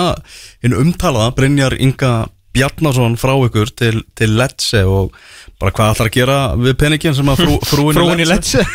[0.65, 2.13] einu umtalaða, Brynjar Inga
[2.57, 5.13] Bjarnason frá ykkur til, til Lecce og
[5.61, 8.65] bara hvað ætlar að gera við peningin sem að frú, frúin, frúin í Lecce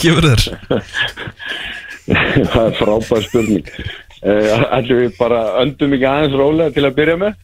[0.00, 0.44] gefur þér?
[2.06, 3.72] það er frábær spurning.
[4.22, 7.36] Allir við bara öndum ekki aðeins rólega til að byrja með?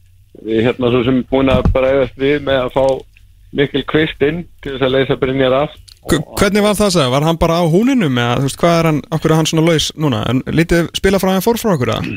[0.47, 2.85] Við hérna svo sem búin að bara eðast við með að fá
[3.59, 5.77] mikil kvist inn til þess að leysa Brynjar af.
[6.09, 9.01] Hvernig var það að Var hann bara á húninum eða þú veist hvað er hann,
[9.13, 10.23] okkur er hann svona laus núna?
[10.31, 12.11] En lítið spila frá hann fór frá okkur að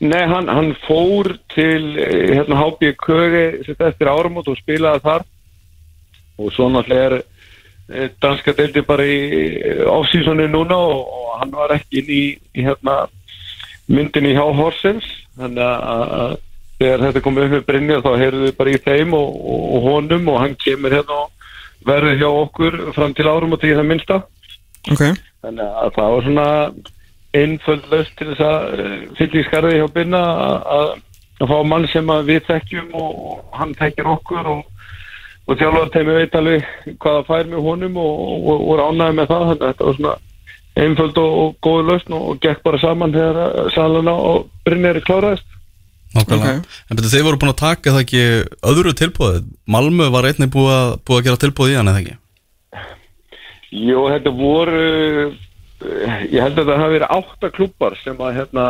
[0.00, 3.44] Nei, hann, hann fór til hérna HB Kögi
[3.74, 5.26] eftir áramót og spilaði þar.
[6.40, 7.16] Og svo náttúrulega er
[8.22, 9.18] danska deildi bara í
[9.90, 12.24] off-seasonu núna og, og hann var ekki inn í,
[12.56, 13.04] í hérna,
[13.92, 15.04] myndin í hjá Horsens
[15.36, 16.36] þannig að
[16.78, 19.86] þegar þetta kom upp með Brynja þá heyrðu við bara í þeim og, og, og
[19.88, 21.30] honum og hann kemur hérna og
[21.84, 24.20] verður hjá okkur fram til árum og til það minnsta
[24.90, 25.14] okay.
[25.44, 26.48] þannig að það var svona
[27.34, 28.84] einföld löst til þess að
[29.18, 30.22] fylla í skarði hjá Brynja
[30.78, 30.94] að
[31.44, 34.70] fá mann sem við þekkjum og hann þekkir okkur og
[35.44, 36.68] og þjálfur teimi veit alveg
[37.02, 39.98] hvaða fær með honum og, og, og voru ánæði með það þannig að þetta var
[39.98, 40.14] svona
[40.74, 45.50] einföld og, og góð lausn og gekk bara saman þegar salana og Brynjar kláraðist
[46.14, 46.82] Nákvæmlega, okay.
[46.86, 48.20] en betur þeir voru búin að taka það ekki
[48.70, 52.14] öðru tilbúið, Malmö var einnig búið að, búið að gera tilbúið í hann eða ekki?
[53.74, 54.84] Jó, þetta voru
[56.30, 58.66] ég held að það hafi verið átta klubbar sem að hérna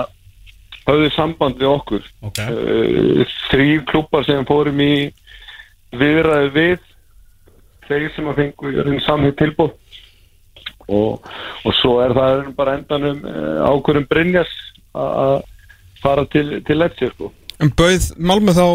[0.85, 3.29] hafði samband við okkur okay.
[3.51, 4.95] þrýr klubbar sem fórum í
[6.01, 6.91] viðræði við
[7.89, 9.73] þeir sem að fengu í samhitt tilbúð
[10.89, 11.31] og,
[11.65, 13.23] og svo er það bara endanum
[13.65, 14.53] ákvörum Brynjas
[14.95, 15.43] að
[16.05, 17.31] fara til, til Lecce sko.
[17.63, 18.67] En bauð Malmö þá,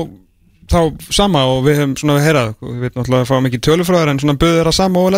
[0.71, 0.79] þá
[1.13, 4.23] sama og við hefum svona við heyrað, við veitum alltaf að fá mikið tölufræðar en
[4.23, 5.17] svona bauð þeirra sama og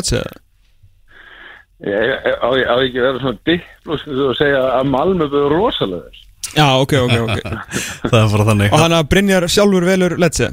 [1.81, 6.19] Á ég ekki verið svona diplóskið og segja að Malmö bauð rosalega
[6.51, 7.37] Já, ok, ok, ok.
[8.11, 8.73] Það er bara þannig.
[8.73, 10.49] Og hann að Brynjar sjálfur velur Lecce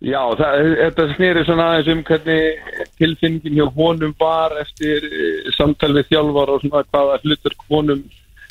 [0.00, 5.04] Já, það, þetta snýri svona aðeins um hvernig tilfinningin hjá honum var eftir
[5.58, 8.00] samtal við þjálfar og svona hvaða hlutur honum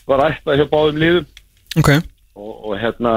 [0.10, 1.26] var ættað hjá báðum liðum
[1.82, 2.04] okay.
[2.38, 3.16] og, og hérna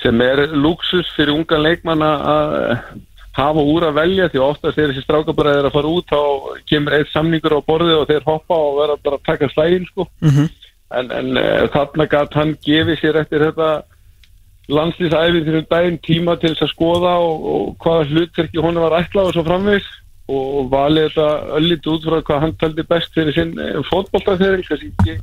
[0.00, 2.72] sem er luxus fyrir ungan leikmann að
[3.36, 6.20] hafa úr að velja því oftast er þessi strákabræðir að fara út þá
[6.72, 10.08] kemur eitt samningur á borði og þeir hoppa og verða bara að taka slægin sko.
[10.24, 10.50] mm -hmm.
[10.98, 11.28] en, en
[11.76, 13.70] þarna gæt hann gefið sér eftir þetta
[14.70, 19.30] landslýsæfið fyrir daginn tíma til þess að skoða og, og hvaða hlutverki hún var ætlað
[19.30, 19.90] og svo framvegs
[20.32, 23.54] og valið þetta öllít út frá hvað hann taldi best fyrir sinn
[23.90, 25.16] fótbolltafeyring kannski ekki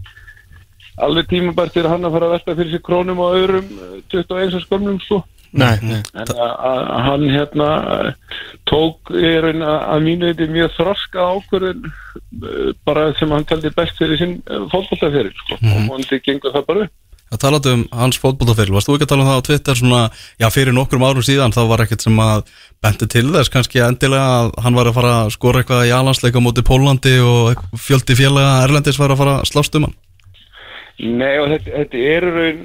[1.00, 3.70] alveg tímabært fyrir hann að fara að velta fyrir sér krónum og öðrum
[4.12, 6.02] 21 skömmnum svo Nei, nei.
[6.14, 7.70] en að hann hérna
[8.70, 11.88] tók er einn að mínu þetta mjög þroska ákvörðin
[12.86, 15.58] bara sem hann taldi best fyrir sinn fótbolltafeyring sko.
[15.58, 15.88] mm -hmm.
[15.90, 19.08] og hann til gengur það bara upp Það talaðu um hans fótbollafyrir, varst þú ekki
[19.08, 20.02] að tala um það á Twitter svona,
[20.42, 22.44] já fyrir nokkrum árum síðan þá var ekkert sem að
[22.82, 26.42] bendi til þess kannski endilega að hann var að fara að skora eitthvað í alansleika
[26.44, 29.98] mútið Pólandi og fjöldi félaga Erlendis var að fara að slást um hann?
[31.00, 32.64] Nei og þetta, þetta er raun,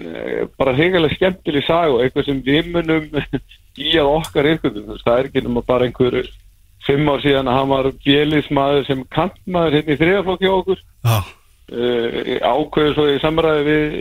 [0.58, 3.06] bara hrigalega skemmtileg sag og eitthvað sem við munum
[3.84, 6.18] í að okkar ykkurðum, það er ekki nema bara einhver
[6.84, 10.82] fimm ár síðan að hann var bjelismæður sem kantmaður hérna í þriðaflokki á okkur.
[11.04, 11.30] Ah.
[11.72, 13.94] uh, ákveður svo í samræði við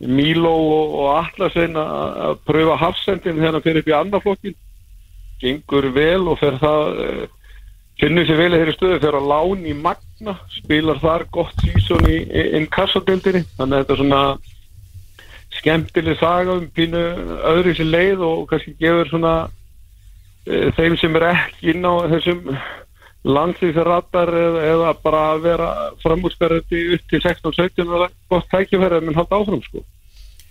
[0.00, 4.56] Míló og, og Atlasvein að pröfa hafsendin þegar hann fer upp í annarflokkin
[5.42, 7.22] gengur vel og fer það uh,
[8.00, 12.08] finnur sér vel í þeirri stöðu fyrir að lán í Magna spilar þar gott sísón
[12.10, 12.18] í
[12.58, 14.22] inn kassadöldinni þannig að þetta er svona
[15.54, 17.02] skemmtileg saga um pínu
[17.54, 22.56] öðru sér leið og kannski gefur svona uh, þeim sem er ekki inn á þessum
[23.24, 25.70] landslýsratar eða, eða bara að vera
[26.02, 29.84] framúrsperðandi upp til 16-17 og gott tækifæri að minn halda áfram sko.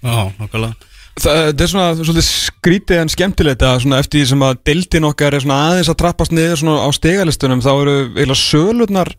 [0.04, 5.06] Já, nokkulega Það er svona svolítið skrítið en skemmtilegt að eftir því sem að deildin
[5.06, 9.12] okkar er aðeins að trappast niður á stegalistunum þá eru eiginlega sölurnar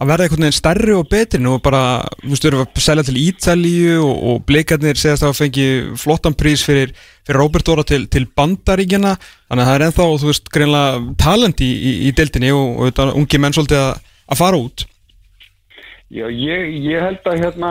[0.00, 1.40] að verða einhvern veginn stærri og betri.
[1.44, 1.82] Nú bara,
[2.22, 5.66] þú veist, við erum að selja til Ítalíu og, og bleikarnir segast að fengi
[6.00, 6.94] flottan prís fyrir,
[7.28, 11.60] fyrir Robert Dóra til, til bandaríkjana þannig að það er ennþá, þú veist, greinlega talent
[11.64, 14.86] í, í, í deildinni og, og þetta ungi menn svolítið að, að fara út.
[16.10, 17.68] Já, ég, ég held að hérna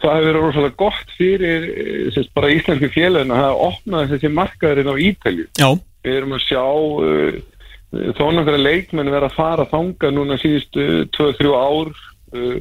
[0.00, 1.66] það hefur verið rosalega gott fyrir
[2.14, 5.48] sérst, bara íslensku félagin að hafa opnað þessi markaðurinn á Ítalíu.
[5.58, 5.68] Já.
[6.06, 7.34] Við erum að sjá uh,
[7.92, 11.94] þó náttúrulega leikmenn verið að fara að þanga núna síðustu 2-3 ár.
[12.34, 12.58] Uh,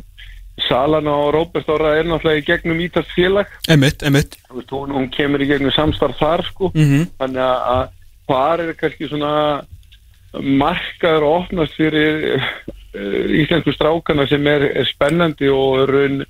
[0.66, 3.52] Salana og Róbert Ára er náttúrulega í gegnum Ítars félag.
[3.70, 6.72] Emitt, emitt hún, hún kemur í gegnum samstarf þar sko.
[6.74, 7.10] Mm -hmm.
[7.20, 7.84] þannig að
[8.28, 9.34] hvað er kannski svona
[10.34, 16.26] markaður og opnast fyrir uh, íslensku strákana sem er, er spennandi og raun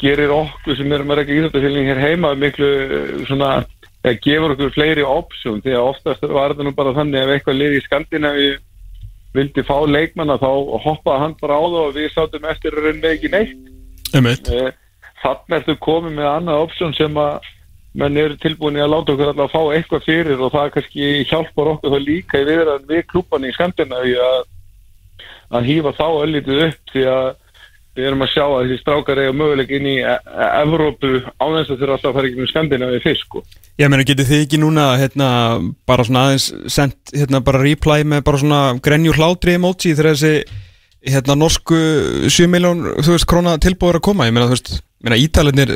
[0.00, 3.50] gerir okkur sem erum að reyka íþjóttafélagin hér heima miklu uh, svona
[4.04, 7.58] það gefur okkur fleiri opsjón því að oftast var það nú bara þannig ef eitthvað
[7.60, 8.50] liði í Skandinavi
[9.36, 10.50] vildi fá leikmanna þá
[10.86, 13.56] hoppaði hann bara á það og við sátum eftir að raun með ekki neitt.
[14.50, 14.70] Eh,
[15.22, 17.50] þannig ertu komið með annað opsjón sem að
[18.00, 21.72] menn eru tilbúin að láta okkur alltaf að fá eitthvað fyrir og það kannski hjálpar
[21.74, 24.40] okkur þá líka í viðræðan við klúpan í Skandinavi að
[25.50, 27.28] að hýfa þá öllitið upp því að
[27.98, 31.10] við erum að sjá að þessi strákar eiga möguleik inn í e- e- Evrópu
[31.42, 33.42] ánægst að þeirra alltaf fara ekki með Skandinavi fyrst sko.
[33.80, 35.28] Ég meina, getur þið ekki núna hérna,
[35.88, 40.34] bara svona aðeins sendt hérna bara reply með bara svona grenjur hlátri emoji þegar þessi
[41.10, 41.76] hérna norsku
[42.28, 42.84] 7 miljón
[43.26, 44.48] krona tilbúður að koma ég meina,
[45.00, 45.72] meina ítalarnir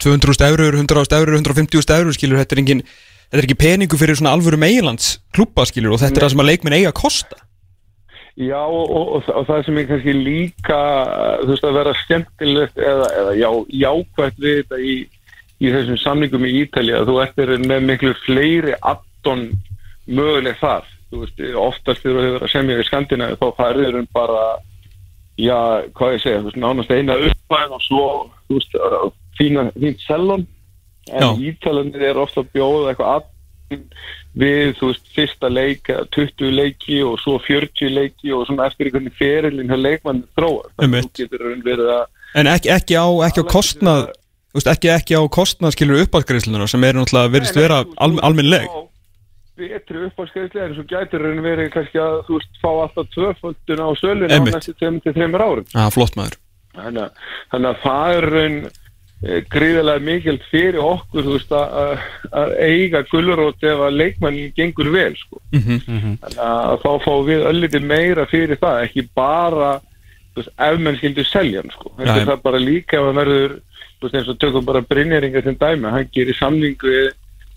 [0.00, 2.82] 200.000 eurur, 100.000 eurur, 150.000 eurur skilur, þetta er engin,
[3.28, 6.20] þetta er ekki peningu fyrir svona alvöru meilands klúpa skilur og þetta Nei.
[6.20, 7.40] er það sem að leikminn eiga að kosta
[8.38, 10.80] Já og, og, og það sem er kannski líka
[11.42, 13.48] þú veist að vera skemmtilegt eða, eða já,
[13.82, 14.94] jákvægt við þetta í,
[15.60, 19.48] í þessum samlingum í Ítali að þú ertir með miklu fleiri addon
[20.06, 20.86] möguleg þar.
[21.10, 24.44] Þú veist, oftast þegar þú hefur að semja við Skandinavi þá færður um bara
[25.40, 25.58] já,
[25.96, 28.06] hvað ég segja, þú veist, nánast eina uppvæð og svo,
[28.46, 28.78] þú veist,
[29.40, 30.46] fína, fínt sellon.
[31.10, 33.14] En Ítalandir er ofta að bjóða eitthvað
[33.70, 39.10] við, þú veist, fyrsta leik 20 leiki og svo 40 leiki og svona eftir einhvern
[39.18, 40.70] ferilinn hjá leikmann þróar
[42.38, 44.04] En ekki, ekki á, ekki á kostnað
[44.54, 48.70] veist, ekki, ekki á kostnað skilur uppáðsgreifslunar sem er náttúrulega verist vera al, alminleg
[49.60, 53.88] betri uppáðsgreifslunar en svo gætur henni verið kannski að þú veist, fá alltaf tvöföldun á
[54.00, 55.66] sölun á næstu 5-3 árum.
[55.74, 56.38] Ah, Flott maður.
[56.76, 58.28] Þannig að það er
[59.20, 61.98] gríðilega mikilt fyrir okkur veist, að,
[62.32, 65.40] að eiga gullurót ef að leikmannin gengur vel sko.
[65.52, 66.14] mm -hmm.
[66.40, 69.80] að þá fá við ölliti meira fyrir það ekki bara
[70.36, 71.92] veist, ef menn skildur selja sko.
[71.98, 73.60] ja, það er bara líka ef að verður
[74.00, 77.12] veist, eins og tökum bara Brynjaringa til dæmi hann gerir samningu við,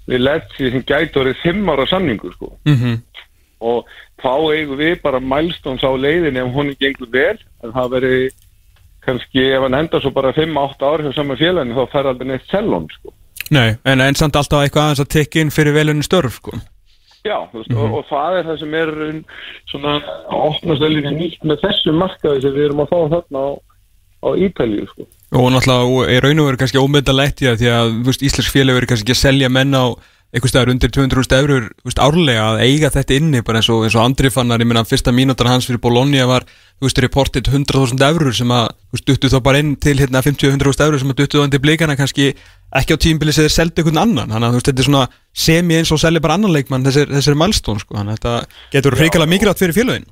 [0.08, 2.58] við Letsi sem gæti orðið 5 ára samningu sko.
[2.66, 3.00] mm -hmm.
[3.60, 3.88] og
[4.20, 8.32] þá eigum við bara mælstóns á leiðin ef hún gengur vel en það verður
[9.06, 12.46] kannski ef hann enda svo bara 5-8 ár hjá saman félaginu þá fær aldrei neitt
[12.52, 13.14] sellon sko.
[13.54, 16.56] Nei, en einn samt alltaf eitthvað aðeins að tekja inn fyrir velunni störf sko.
[17.24, 17.92] Já, veist, mm -hmm.
[17.92, 18.90] og, og það er það sem er
[19.72, 19.94] svona
[20.28, 23.50] opnastælið nýtt með þessu markaði sem við erum að fá þarna á,
[24.28, 25.08] á Ítalíu sko.
[25.34, 28.90] Og náttúrulega er raun og verið kannski ómyndalegt í það því að Íslands félag verið
[28.92, 29.86] kannski ekki að selja menn á
[30.34, 33.98] einhver staðar undir 200.000 eurur veist, árlega að eiga þetta inni bara eins og, eins
[33.98, 36.48] og Andri fannar, ég minna fyrsta mínútan hans fyrir Bologna var,
[36.82, 40.24] þú veist, reportið 100.000 eurur sem að, þú veist, duttu þá bara inn til hérna
[40.26, 42.32] 50-100.000 eurur sem að duttu þá undir blíkana kannski
[42.74, 45.06] ekki á tímbili sem þeir seldu einhvern annan, þannig að þú veist, þetta er svona
[45.46, 48.98] semi eins og selja bara annan leikmann þessir, þessir mælstón, sko, þannig að þetta getur
[49.04, 50.10] fríkala mikilvægt fyrir félagin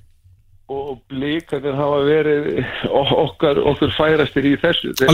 [0.71, 2.45] og blíkanir hafa verið
[2.87, 4.93] okkar, okkar færastir í þessu.
[4.95, 5.11] Þegar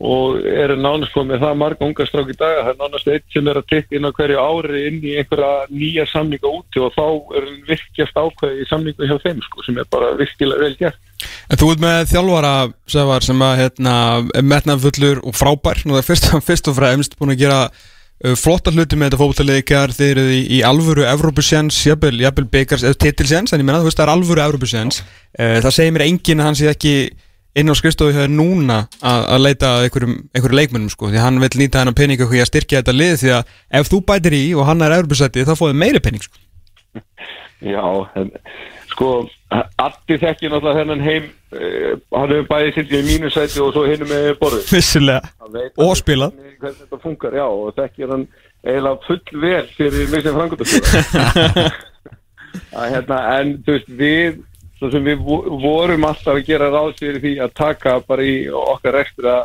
[0.00, 3.24] og og er nánast komið það marga unga strák í dag það er nánast eitt
[3.34, 6.94] sem er að tekja inn á hverju ári inn í einhverja nýja samninga úti og
[6.94, 7.06] þá
[7.40, 11.12] er virkjast ákveði í samningu hjá þeim sko sem er bara virkilega vel gert.
[11.50, 12.54] En þú ert með þjálfara
[12.94, 13.94] Sævar, sem að hérna,
[14.46, 15.82] metnafullur og frábær.
[15.82, 19.22] Og það er fyrst, fyrst og fremst búin að gera uh, flotta hluti með þetta
[19.24, 23.90] fólkleikar þeir eru í, í alvöru Evrópusjans, jafnvel, Beikars eða titilsjans, en ég menna þú
[23.90, 26.94] veist það er alvöru Evrópusjans uh, það segir mér enginn að hann sé ekki
[27.58, 31.50] inn á skrifstofu hér núna að, að leita einhverjum, einhverjum leikmennum sko því hann vil
[31.60, 34.68] nýta hann á peningu og styrkja þetta lið því að ef þú bætir í og
[34.68, 36.38] hann er erurbúrsætti þá fóðið meiri pening sko.
[37.74, 37.82] Já,
[38.20, 38.30] en,
[38.92, 39.12] sko
[39.50, 41.24] allir þekkir náttúrulega þennan heim
[41.56, 44.66] eh, hann hefur bæðið sildið í mínusætti og svo hinnum með borðið.
[45.82, 46.36] Og spilað.
[46.60, 48.26] Hvernig þetta funkar, já, og þekkir hann
[48.62, 51.64] eiginlega full vel fyrir mig sem frangundastjóða
[52.78, 54.38] að, hérna, en þú veist við
[54.78, 55.22] svo sem við
[55.62, 59.38] vorum alltaf að gera ráð fyrir því að taka bara í okkar ekstra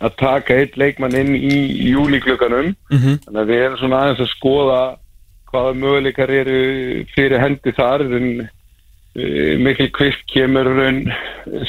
[0.00, 1.56] að taka eitt leikmann inn í
[1.90, 3.18] júliklökanum mm -hmm.
[3.26, 4.80] þannig að við erum svona aðeins að skoða
[5.50, 6.60] hvaða möguleikar eru
[7.14, 10.70] fyrir hendi þar en uh, mikil kvist kemur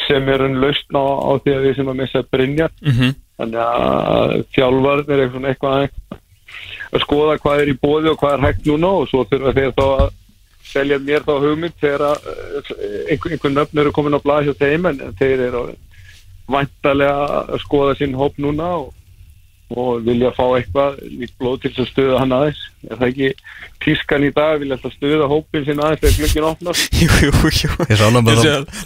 [0.07, 2.91] sem er hann lausn á, á því að við sem að missa að brinja mm
[2.91, 3.13] -hmm.
[3.37, 5.89] þannig að þjálfarn er eitthvað
[6.91, 9.75] að skoða hvað er í bóði og hvað er hægt núna og svo þurfa þeir
[9.75, 10.09] þá að
[10.71, 14.89] selja mér þá hugmynd þegar eh, einhvern einhver nöfn eru komin á blað hjá þeim
[14.91, 15.67] en þeir eru
[16.51, 18.89] vantarlega að skoða sín hóp núna og,
[19.71, 22.63] og vilja fá eitthvað líkt blóð til að stuða hann aðeins.
[22.89, 23.29] Er það ekki
[23.85, 26.81] tískan í dag vilja alltaf stuða hópin sín aðeins þegar glöggin opnar?
[27.01, 27.71] Jú, jú, jú.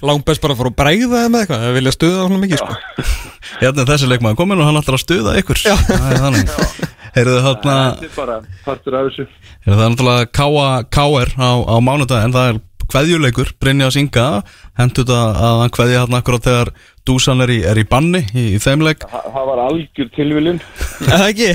[0.05, 3.07] Langt best bara að fara að bræða það með eitthvað vilja stuða hann mikið sko.
[3.61, 5.63] Hérna er þessi leikmaður komin og hann ætlar að stuða ykkur.
[5.65, 9.27] Það er þannig Heyrðu þarna Það er bara partur af þessu
[9.65, 10.29] Það er náttúrulega
[10.91, 11.29] K.R.
[11.39, 12.59] á, á mánudag en það er
[12.91, 14.25] hveðjuleikur Brynja að synga
[14.77, 16.71] hendur þetta að hann hveðja hann akkurat þegar
[17.05, 20.61] Dúsan er í, er í banni í, í þeimleik Þa, Það var algjör tilviljun
[20.99, 21.49] Það ekki?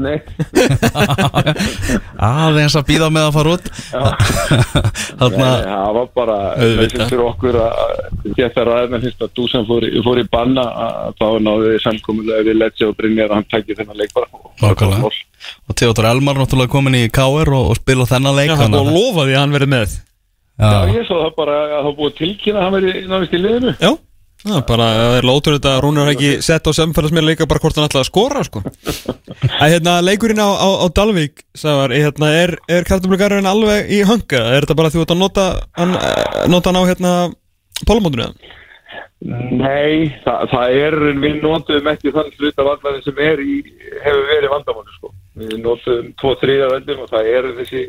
[0.00, 0.18] Nei
[2.30, 3.70] Aðeins að býða með að fara út.
[5.20, 5.38] Það
[5.96, 11.16] var bara þessum fyrir okkur að geta ræðin að Dúsan fór, fór í banna að
[11.20, 14.28] þá náðu við samkomulega við Ledge og Brynjar að hann tækir þennan leik bara.
[15.70, 17.50] Og Theodor Elmar náttúrulega komin í K.R.
[17.56, 19.98] og, og spila þennan leik Já, hann var lofaði að hann verið með.
[20.60, 23.42] Já, Já ég svo það bara að það búið tilkynna að hann verið náðist í
[23.46, 23.76] liðinu.
[23.80, 23.92] Já
[24.40, 27.76] Já, bara það er lótur þetta að Rúnur ekki sett á samfélagsmiðla líka bara hvort
[27.76, 28.62] hann ætlaði að skora sko.
[29.62, 34.40] að hérna leikurinn á, á, á Dalvík sagðar, hérna, er, er kartumlugarinn alveg í hanga?
[34.54, 35.44] Er þetta bara því að þú nota
[35.76, 35.92] hann
[36.48, 37.12] nota hann á hérna
[37.84, 38.56] pólumóndunni?
[39.20, 43.56] Nei, það, það er við notum ekki þann sluta vandvæði sem er í,
[44.00, 45.10] hefur verið vandamáli sko.
[45.36, 47.82] við notum tvo þrýða völdum og það er þessi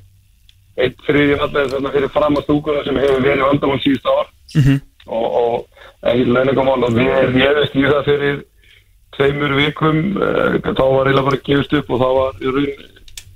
[0.76, 4.82] einn þrýði vandvæði þannig fyrir framastúkuna sem hefur verið vandamáli síðust ár mm -hmm.
[5.08, 5.68] Og,
[6.04, 8.42] við hefðist í það fyrir
[9.18, 12.90] tveimur vikum uh, þá var eiginlega bara gefist upp og þá var í raun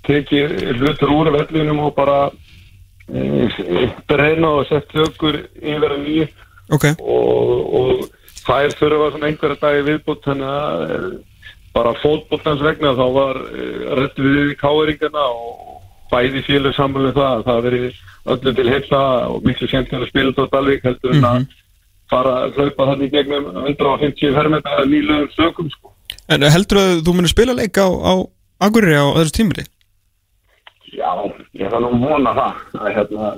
[0.05, 3.61] tekið hlutur úr vellinum og bara uh,
[4.09, 6.28] breyna og sett högur yfir að nýju
[6.78, 6.95] okay.
[6.99, 8.05] og, og
[8.45, 11.07] það er þurfa svona einhverja dagi viðbútt þannig að uh,
[11.76, 13.41] bara fótbóltans vegna þá var
[13.99, 15.74] rétt við káeringarna og
[16.16, 18.01] bæði félag samfélagum það það verið
[18.34, 21.61] öllum til heila og miklu skemmtilega spilat á Dalvik heldur en að -hmm
[22.11, 25.93] fara að hlaupa þannig gegnum 150 fermetra nýluðum sökum sko.
[26.30, 28.13] En heldur að þú munir spila leik á, á
[28.66, 29.66] Akureyri á þessu tímili?
[30.95, 31.11] Já,
[31.57, 33.32] ég fann að vona það að hérna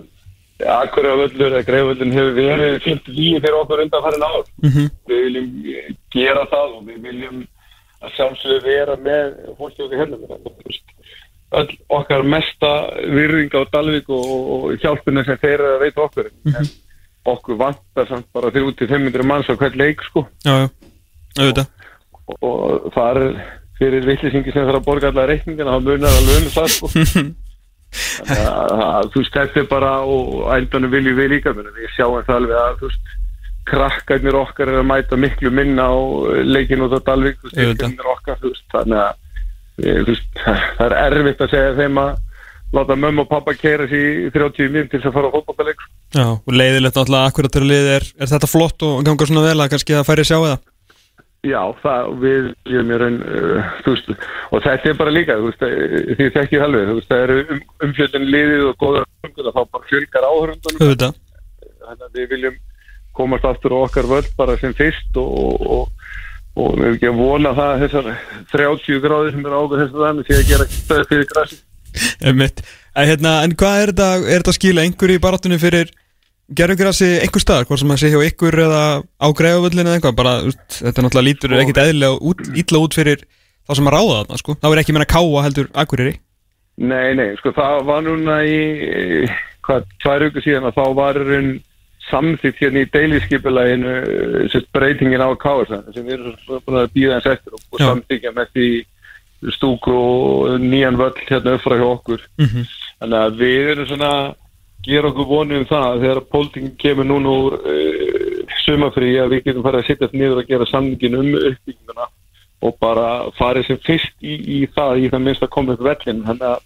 [0.58, 4.90] Akureyravöllur eða Greifvöllun hefur verið fyllt við fyrir okkur undan farin ár mm -hmm.
[5.10, 5.50] við viljum
[6.16, 7.44] gera það og við viljum
[8.02, 10.18] að sjálfsögur vera með fólki okkar hérna
[11.56, 16.30] öll okkar mesta virðing á Dalvik og, og hjálpuna sem þeir að veita okkur.
[16.44, 16.74] Mm -hmm.
[17.28, 20.28] okkur vantar samt bara 300-500 manns á hvert leik sko.
[20.46, 20.70] Já,
[21.38, 21.66] já,
[22.28, 23.42] og, og það er
[23.78, 26.88] fyrir villisingi sem þarf að borga allar reikningina þá munar að lögna það sko.
[27.98, 28.48] Þannig
[28.84, 29.22] að þú
[29.62, 33.16] er bara og ældanum viljum við líka við sjáum það alveg að þú veist
[33.68, 35.96] krakkarnir okkar er að mæta miklu minna á
[36.44, 39.16] leikin út á Dalvik okkar, veist, þannig að
[39.78, 42.16] veist, það er erfitt að segja þeim að
[42.76, 45.84] láta mömmu og pappa kæra sér í 30 minn til þess að fara á fólkvallaleik
[46.18, 49.62] Já, og leiðilegt náttúrulega akkurat að liði er, er þetta flott og gangar svona vel
[49.62, 50.58] að kannski að færi sjá eða?
[51.46, 54.08] Já, það, við erum í raun, uh, þú veist,
[54.52, 57.24] og þetta er bara líka, þú veist, eh, því það ekki helvið, þú veist, það
[57.26, 61.22] eru um, umfjöldin liðið og góða umfjöldin, þá bara fjölgar áhörundunum.
[61.88, 62.58] Þannig að við viljum
[63.18, 65.97] komast aftur á okkar völd bara sem fyrst og, og,
[66.58, 68.10] og við erum ekki að vona það að þessar
[68.54, 71.60] 30 gráðir sem er áður þess að þannig sé að gera stöð fyrir grassi.
[72.98, 75.92] Hérna, en hvað er þetta, er þetta að skila einhverju í barátunni fyrir
[76.58, 80.36] gerðugrassi einhver staðar, hvort sem að sé hjá ykkur eða á greiðavöldinu eða eitthvað, bara
[80.78, 83.26] þetta náttúrulega lítur ekkit eðlilega ítla út fyrir
[83.68, 86.16] það sem að ráða þarna, sko, þá er ekki meina káa heldur akkuriri.
[86.78, 88.60] Nei, nei, sko, það var núna í,
[89.68, 91.52] hvað, tvær auku síðan að þá var raun
[92.12, 93.94] samþýtt hérna í deiliskypuleginu
[94.76, 98.70] breytingin á káa sem við erum svona að býða eins eftir og samþýkja með því
[99.54, 102.22] stúku og nýjan völl hérna upp frá hjá okkur.
[102.40, 102.76] Mm -hmm.
[103.00, 104.14] þannig að við erum svona
[104.88, 109.66] gera okkur vonið um það þegar pólitingin kemur núna úr uh, sumafrí að við getum
[109.66, 112.08] farið að sittast niður og gera samningin um uppbygginguna
[112.68, 116.24] og bara farið sem fyrst í, í það í það minnst að koma upp vellin
[116.26, 116.60] þannig að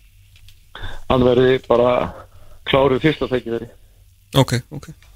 [1.11, 1.93] hann verði bara
[2.69, 3.71] kláruð fyrst að þekki verið
[4.39, 5.10] Ok, ok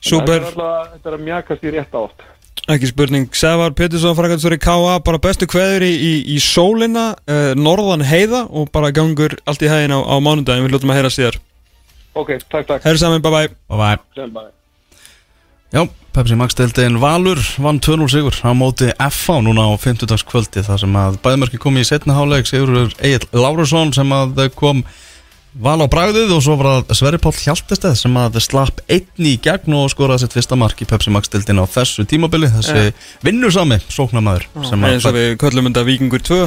[0.00, 0.44] Super.
[0.52, 2.26] Þetta er að mjagast í rétt átt.
[2.68, 4.98] Ekki spurning, Sævar Pettersson frækastur í K.A.
[5.00, 9.70] bara bestu kveður í, í, í sólina, uh, norðan heiða og bara gangur allt í
[9.70, 11.40] hægin á, á mánundagin, við hljóttum að heyra síðar.
[12.18, 12.84] Ok, takk, takk.
[12.84, 14.50] Herri saman, bye bye Bye bye Sem bye.
[15.72, 15.84] Já,
[16.16, 20.24] Pepsi Max deildin Valur vann 2-0 sigur á móti FA núna á 50.
[20.26, 24.80] kvöldi þar sem að bæðmörki kom í setna háleik Sigur Egil Lárusson sem að kom
[25.58, 29.34] val á bragðið og svo var það Sverri Páll Hjaltesteð sem að slapp einn í
[29.42, 32.50] gegn og skoraði sitt fyrsta mark í Pepsi Max deildin á þessu tímabili.
[32.52, 32.92] Þessi Ja.
[33.26, 36.40] vinnusami sóknamaður sem að Eins og við köllum þetta Víkingur 2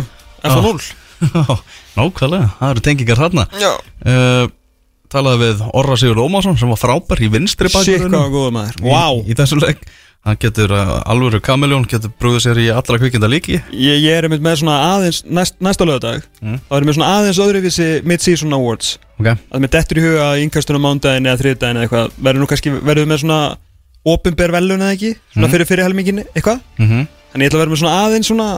[0.48, 0.82] F0
[2.00, 3.44] Nákvæmlega, það eru tengingar þarna.
[3.62, 3.72] Já.
[4.06, 4.48] Uh,
[5.12, 7.68] Talaði við Orra Sigur Ómarsson sem var frábær í vinstri
[8.32, 8.78] góða maður.
[8.80, 8.94] Í,
[9.28, 9.82] í þessu leik
[10.22, 14.28] Hann getur uh, alvöru kamiljón, getur brúðið sér í allra kvikinda líki Ég, ég er
[14.28, 16.60] einmitt með svona aðeins næst, næsta lögadag Mm.
[16.70, 18.92] þá er ég með svona aðeins öðruvísi mid-season awards.
[19.22, 22.48] Ok, að mér dettur í huga að innkastunum mándaginn eða þriðdaginn eða eitthvað verður nú
[22.50, 23.40] kannski verður með svona
[24.14, 25.12] opinber velun eða ekki?
[25.34, 25.52] Svona Mm.
[25.54, 26.62] fyrir fyrir helmingin eitthvað?
[26.78, 28.50] Mhm, en ég ætla að vera með svona aðeins svona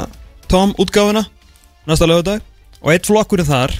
[0.48, 1.26] tom útgáfuna
[1.88, 2.42] næsta lögadag
[2.82, 3.72] og eitt flokkurinn þar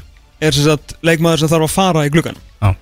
[0.42, 2.76] er sem sagt leikmaður sem þarf að fara í gluggan Já.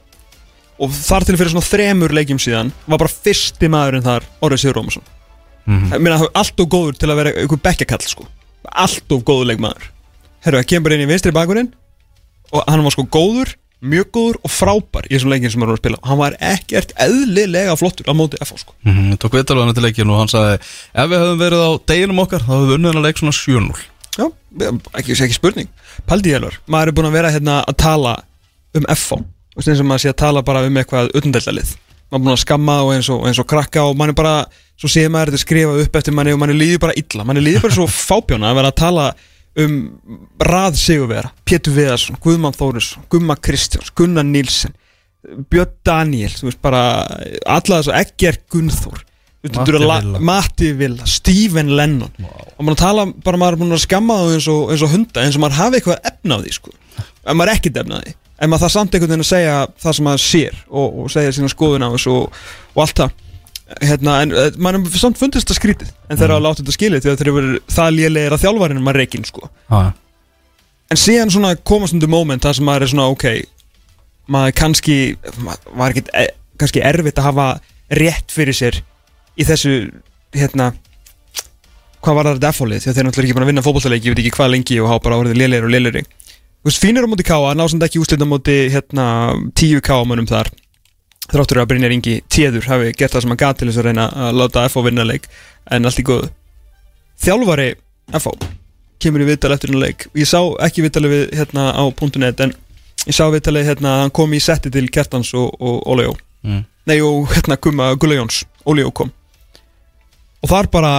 [0.82, 4.79] Og þar til fyrir svona þremur leikjum síðan var bara fyrsti maðurinn þar Orrið Sigur
[4.79, 5.05] Rómarsson
[5.69, 8.23] ég meina það er allt of góður til að vera einhver bekkjakall sko.
[8.71, 9.84] Allt of góður leikmaður.
[10.41, 11.69] Herru, það kemur bara inn í vinstri bakurinn
[12.51, 15.77] og hann var sko góður, mjög góður og frábær í þessum leikinn sem hann var
[15.77, 15.99] að spila.
[16.09, 18.73] Hann var ekkert eðlilega flottur á móti FH sko.
[18.84, 21.71] Mhm, Ég tók viðtalið hann til leikin og hann sagði Ef við höfum verið á
[21.93, 23.86] deginum okkar þá höfum við unnið hann að leik svona 7-0
[24.17, 24.25] já,
[24.99, 25.69] ekki, ekki spurning.
[26.09, 28.17] Paldi Hjálfur, maður er búin að vera hérna að tala
[28.75, 29.25] um FH og
[29.60, 31.76] eins og maður sé að tala bara um eitthvað utandellalið
[32.12, 34.34] maður er búin að skamma og eins og, eins og krakka og maður er bara,
[34.80, 37.26] svo séð maður þetta skrifa upp eftir manni og manni líður bara illa.
[37.28, 39.06] Manni líður bara svo fábjóna að vera að tala
[39.62, 39.78] um
[40.47, 44.76] rað sigurvera Pétur Viðarsson, Guðmann Þórisson Gumma Kristjáns, Gunnar Nílsen
[45.52, 46.84] Björn Daniel, þú veist bara
[47.43, 49.04] alla þess að Egger Gunnþór
[50.22, 51.06] Matti Villa.
[51.10, 52.12] Stephen Lennon.
[52.22, 55.24] Og maður tala, bara maður er búin að skamma það eins og, eins og hunda,
[55.24, 58.02] eins og maður hafi eitthvað efna á því sko, en maður er ekkert efna á
[58.04, 61.11] því en maður það samt einhvern veginn að segja það sem maður sér og, og
[61.13, 62.39] segja sína skoðun á þessu og,
[62.73, 63.17] og allt það.
[63.81, 66.75] Hérna, en eh, maður er samt fundist þetta skrítið en þeir eru að láta þetta
[66.75, 69.47] skilið því að þeir eru það lélegir að þjálfarinn maður reikinn sko.
[69.71, 69.93] Já,
[70.91, 73.27] en síðan svona komast undir moment það sem maður er svona ok
[74.31, 74.97] maður kannski
[75.39, 76.25] maður var ekkert e,
[76.59, 77.47] kannski erfitt að hafa
[78.01, 78.79] rétt fyrir sér
[79.39, 79.75] í þessu
[80.35, 80.71] hérna
[82.01, 84.15] hvað var það þetta F-hólið því að þeir náttúrulega ekki búin að vinna fótbollaleiki ég
[84.15, 86.03] veit ekki hvað lengi og hafa bara orðið lélegir og lélegri
[86.62, 87.53] þú veist fínir á móti K.A.
[87.57, 90.03] násand ekki úslita móti hérna tíu K.A.
[90.05, 90.51] mönnum þar
[91.32, 94.05] þráttur að Brynjar Ingi Téður hafi gert það sem hann gat til þess að reyna
[94.28, 94.84] að láta F.O.
[94.86, 95.26] vinna leik
[95.74, 96.30] en allt í góðu
[97.26, 97.68] þjálfari
[98.22, 98.36] F.O.
[99.01, 100.38] kemur í viðtal eftir hennar leik ég sá
[100.68, 101.84] ekki viðtalið við hérna á
[102.22, 102.53] .net en
[103.07, 106.14] ég sá viðtalið hérna að hann kom í setti til Kjartans og, og Óli Jó
[106.45, 106.64] mm.
[106.93, 109.09] nei og hérna Gumma Gulli Jóns Óli Jó kom
[110.45, 110.95] og þar bara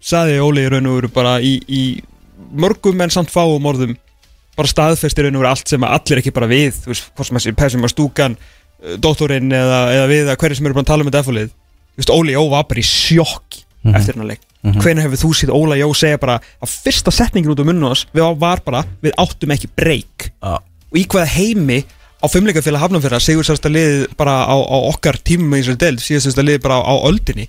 [0.00, 1.82] saði Óli í raun og veru bara í, í
[2.56, 3.98] mörgum en samt fáum orðum
[4.56, 7.26] bara staðfestir raun og veru allt sem að allir ekki bara við þú veist, hvort
[7.30, 10.86] sem þessi pessum að stúkan eh, doktorinn eða, eða við að hverju sem eru bara
[10.86, 13.94] að tala um þetta efalið þú veist, Óli Jó var bara í sjokki Mhm.
[13.96, 14.40] eftir hennar leik.
[14.62, 15.00] Mm -hmm.
[15.00, 18.60] hefur þú síð Óla Jó segja bara að fyrsta setningin út um munnu oss var
[18.60, 20.60] bara, við áttum ekki breyk Já.
[20.92, 21.84] og í hvaða heimi
[22.20, 26.26] á fimmleikafélag hafnafjörða sigur sérsta liðið bara á, á okkar tímum í þessari deild síðast
[26.26, 27.48] sérsta liðið bara á, á öldinni.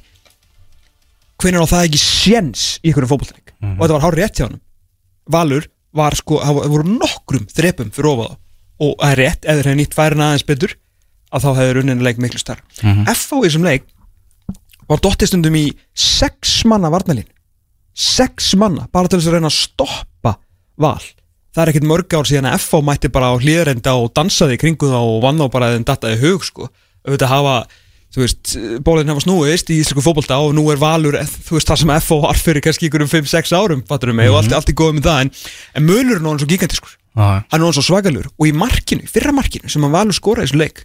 [1.38, 4.60] Hvernig á það ekki séns í einhverjum fótbollleik og þetta var hár rétt hjá hann
[5.28, 8.38] Valur var sko, það voru nokkrum þrepum fyrir ofa það
[8.82, 10.76] og það er rétt, ef þeir hefði nýtt færin aðeins betur
[11.32, 13.04] að þá hefur unnin leik miklu starf Mhm.
[13.12, 13.36] F.A.
[13.42, 13.84] í þessum leik
[14.89, 15.66] var dottistundum í
[15.96, 17.28] sex manna varnalín
[17.94, 20.36] sex manna, bara til þess að reyna að stoppa
[20.80, 21.02] val
[21.52, 22.80] það er ekkert mörg ár síðan að F.A.
[22.88, 26.46] mætti bara á hlýðrenda og dansaði kringu það og vann á bara þeim dattaði hug
[26.48, 26.70] sko
[27.06, 27.56] auðvitað hafa,
[28.12, 28.53] þú veist,
[28.86, 31.93] bólinn hafa snúist í íslensku fótbolta og nú er valur eh, þú veist, það sem
[31.97, 32.20] F.A.
[32.26, 35.09] var fyrir kannski ykkur um 5-6 árum, fattur mig, og allt, allt í góð með
[35.09, 35.34] það en,
[35.80, 39.07] en mölurinn á hann svo gigantiskur Já, hann er hann svo svagalur og í markinu,
[39.12, 40.84] fyrra markinu sem hann valur skora í þessu leik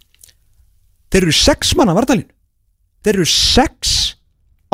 [1.13, 2.31] þeir eru sex manna vartalínu
[3.07, 3.95] þeir eru sex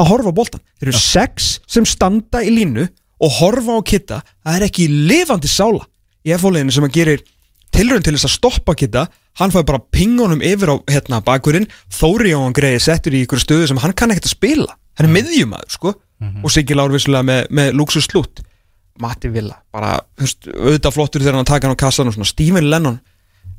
[0.00, 2.88] að horfa á boltan þeir eru sex sem standa í línu
[3.22, 4.20] og horfa á kitta.
[4.42, 5.84] Það er ekki lifandi sála
[6.26, 7.24] í F-fóliðinu sem að gerir
[7.75, 9.09] tilraun til þess að stoppa kitta
[9.41, 11.68] hann fæði bara pingunum yfir á hérna bakurinn.
[11.93, 14.77] Þóri á hann greiði settur í ykkur stöðu sem hann kann ekkert að spila.
[15.01, 15.95] Hann er miðjumæður sko.
[16.45, 18.45] Og Siggi Lár vissulega með, með luxus slút
[19.01, 22.29] Matti Villa, bara veist, auðvitað flottur þegar hann taka hann á kassan og svona.
[22.29, 22.99] Stephen Lennon,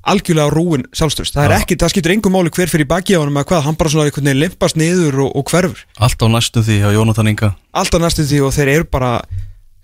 [0.08, 3.34] algjörlega rúin sjálfstöðust, það er ekki, það skiptur engum máli hver fyrir baki á hann
[3.34, 6.64] með hvað, hann bara svona einhvern veginn limpast niður og, og hverfur, Allt á næstu
[6.64, 7.50] því hjá Jónatan Inga.
[7.74, 9.12] Alltaf næstu því og þeir eru bara,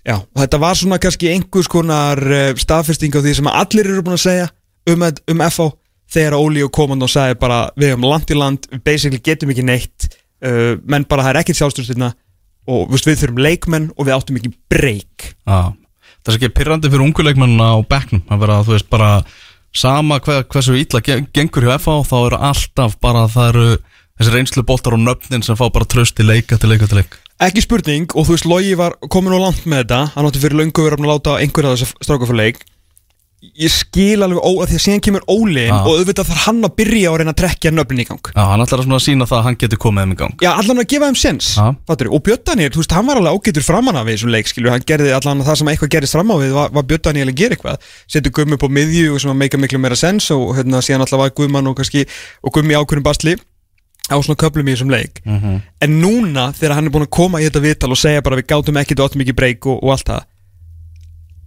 [0.06, 4.04] já, og þetta var svona kannski einhvers konar uh, staðfesting á því sem allir eru
[4.06, 4.48] búin að segja
[4.90, 5.68] um, um FH,
[6.10, 9.52] þegar Óli og komand og sagði bara, við hefum land í land við basically getum
[9.54, 12.14] ekki neitt uh, menn bara það er ekkert sjálfstöðstina
[12.70, 15.72] og veist, við þurfum leikmenn og við áttum ekki breyk Já,
[16.24, 18.26] það er ekki pyrrandi fyrir unguleikmennina á bekknum.
[18.30, 19.12] Að vera, þú veist, bara
[19.76, 23.66] sama hver, hversu ítla gengur hjá FH þá eru alltaf bara það eru
[24.18, 27.20] þessi reynslu boltar og nöfnin sem fá bara tröst til leika til leika til leika
[27.40, 30.00] Ekki spurning og þú veist Lógi var komin og langt með þetta.
[30.14, 32.60] Hann átti fyrir löngu verið að láta einhverja þess að stráka fyrir leik
[33.40, 35.86] ég skil alveg ó, að því að síðan kemur Ólin Ah.
[35.88, 38.20] og auðvitað þarf hann að byrja að reyna að trekja nöfnin í gang.
[38.36, 40.34] Já, hann ætlar að sína það að hann getur komið þeim í gang.
[40.44, 43.64] Já, allan að gefa þeim sens og Björn Daniel, þú veist, hann var alveg ágætur
[43.64, 46.52] framan af þessum leik, skilur, hann gerði allan það sem eitthvað gerist fram á við,
[46.52, 47.88] var, var Björn Daniel að gera eitthvað?
[48.06, 51.06] Setur Gummi upp á miðju og sem að meika miklu meira sens og hérna síðan
[51.06, 53.36] alltaf var Gumman og og Gummi ákvörðum basli
[54.10, 55.60] á svona köplum í þessum leik Mhm.
[55.80, 58.46] en núna þegar hann er búin að koma í þetta viðtal og segja bara við
[58.52, 60.22] gátum ekkit og áttum ekki breyk og, og allt það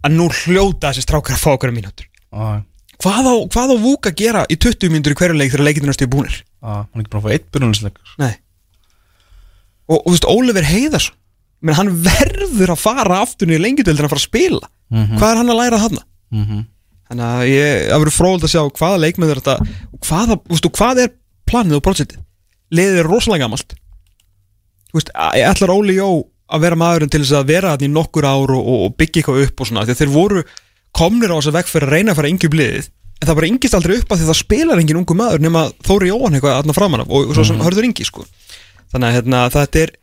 [0.04, 2.64] að nú hljóta þessi strákar að fá okkur mínútur Já,
[3.04, 5.88] hvað á, hvað á Vúk að gera í 20 mínútur í hverju leik þegar leikinu
[5.92, 8.34] næstu búnir já, hann er ekki bara að fá eitt byrjunisleik Nei
[9.92, 11.16] Og, og þú veist, Oliver Heiðarsson
[11.64, 15.16] menn hann verður að fara aftur niður lengjudöldin að fara að spila Mhm.
[15.18, 16.02] Hvað er hann að læra þarna?
[16.32, 16.66] mm -hmm.
[17.10, 19.56] Þannig að ég, það verður fróðald að sjá hvaða leikmenn er þetta
[19.94, 21.10] og hvaða, þú veist, hvað er
[21.50, 22.20] planið og projektið?
[22.74, 23.76] Liðið er rosalega gamalt
[24.94, 26.10] Þú veist, ég ætlar Óli Jó
[26.54, 29.46] að vera maðurinn til þess að vera þarna í nokkur ár og, og, byggja eitthvað
[29.48, 30.44] upp og svona, að þeir voru
[30.94, 32.90] komnir á þess að vekk fyrir að reyna að fara yngi bliðið
[33.24, 35.64] en það bara yngist aldrei upp að því að það spilar engin ungu maður nema
[35.88, 38.26] Þóri Jóhann eitthvað aðna framan af og, og svo sem hörður yngi sko.
[38.94, 39.94] þannig að hérna, þetta er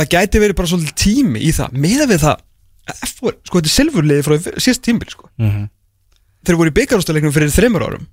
[0.00, 2.40] það gæti verið bara svolítið tími í það með við það
[2.90, 5.28] að F- sko, þetta er silfurliði frá síðast tímbil sko.
[5.38, 5.68] Mhm.
[6.48, 8.06] þeir voru í byggarústaleiknum fyrir þreymur árum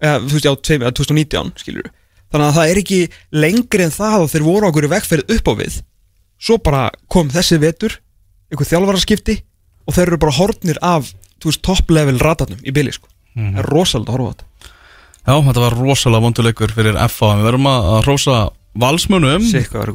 [0.00, 1.90] eða, þú veist, já, tveim, eða 2019 skilur
[2.32, 3.00] þannig að það er ekki
[3.44, 5.78] lengri en það og þeir voru okkur í vegferð upp á við.
[6.38, 7.96] Svo bara kom þessi vetur
[8.48, 9.38] einhver þjálfaraskipti
[9.88, 13.08] og þeir eru bara hornir af þú veist, top level ratarnum í bili sko.
[13.38, 14.74] það er rosalega að horfa á þetta.
[15.28, 18.06] Já, þetta var rosalega vonduleikur fyrir en við verðum að að
[18.38, 18.54] að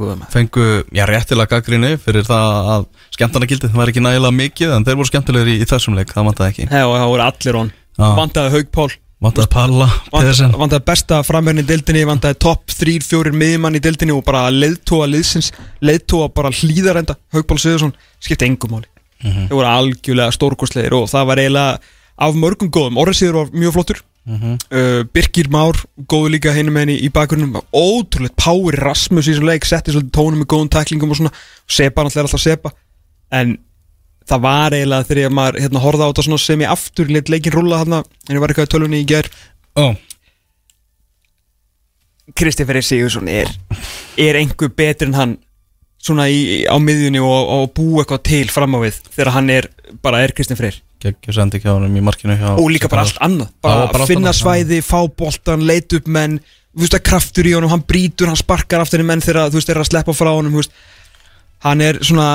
[0.02, 4.88] góða með fengu, já, réttilega gaggrinni fyrir það að skemmtarnagildið var ekki nægilega mikið en
[4.88, 6.68] þeir voru skemmtilegir í, í þessum leik, það vantaði ekki.
[6.74, 7.72] Hei, og það voru allir on.
[7.94, 8.08] Já.
[8.18, 8.90] vandaði Haug Pál
[9.24, 14.24] vantaði Palla, vandaði, vandaði besta framverðin í dildinni vandaði topp 3-4 miðjumann í dildinni og
[14.28, 15.54] bara leiðtóa liðsins.
[15.84, 18.90] Leiðtóa bara hlýðarenda Haug Pál Sigurðsson skipti engum máli.
[19.24, 19.48] Mhm.
[19.48, 21.80] þeir voru algjörlega stórkostlegir og það var eiginlega
[22.18, 22.98] af mörgum góðum.
[23.00, 24.02] Orri Sigur var mjög flottur.
[24.26, 24.58] Mhm.
[24.72, 25.76] uh, Birgir Már,
[26.08, 30.40] góðu líka heinum henni í bakgrunum, ótrúlega Power Rasmus í þessum leik, setti svolítið tónum
[30.40, 31.34] með góðum tæklingum og svona,
[31.68, 32.72] Sepa náttúrulega alltaf Sepa,
[33.32, 33.58] en
[34.30, 37.82] það var eiginlega þegar maður hérna, horfði á þetta sem ég aftur lit leikin rúla
[37.84, 39.30] þarna en ég var eitthvað í tölunni í ger
[39.74, 39.96] Ó,
[42.38, 43.50] Kristi Ferri Sigursson er
[44.22, 45.36] er einhver betur en hann
[46.04, 49.70] svona í, á miðjunni og, og bú eitthvað til fram á við þegar hann er
[50.04, 50.80] bara er Kristinn Freyr.
[52.60, 56.08] Og líka bara allt annað bara, bara allt finna annað, svæði, fá boltan, leit upp
[56.12, 56.40] menn
[56.74, 59.60] þú veist að kraftur í honum, hann brýtur hann sparkar aftur í menn þegar þú
[59.60, 60.60] veist þeir eru að sleppa frá honum
[61.64, 62.28] hann er svona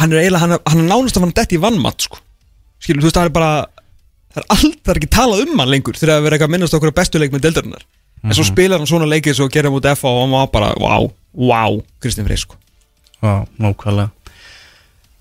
[0.00, 2.18] hann er eiginlega, hann hann er nánast að hann detti í vannmatt sko.
[2.82, 3.52] skilur, þú veist það er bara
[4.34, 6.54] það er allt, það er ekki talað um hann lengur þegar það verður eitthvað að
[6.56, 7.86] minnast okkur að bestu leik með deildarinnar
[8.24, 11.08] en svo spilar hann svona leikið svo hann út FA og hann var bara, wow,
[11.32, 12.56] wow Kristinn Freyr sko.
[13.22, 14.10] Já, nákvæmlega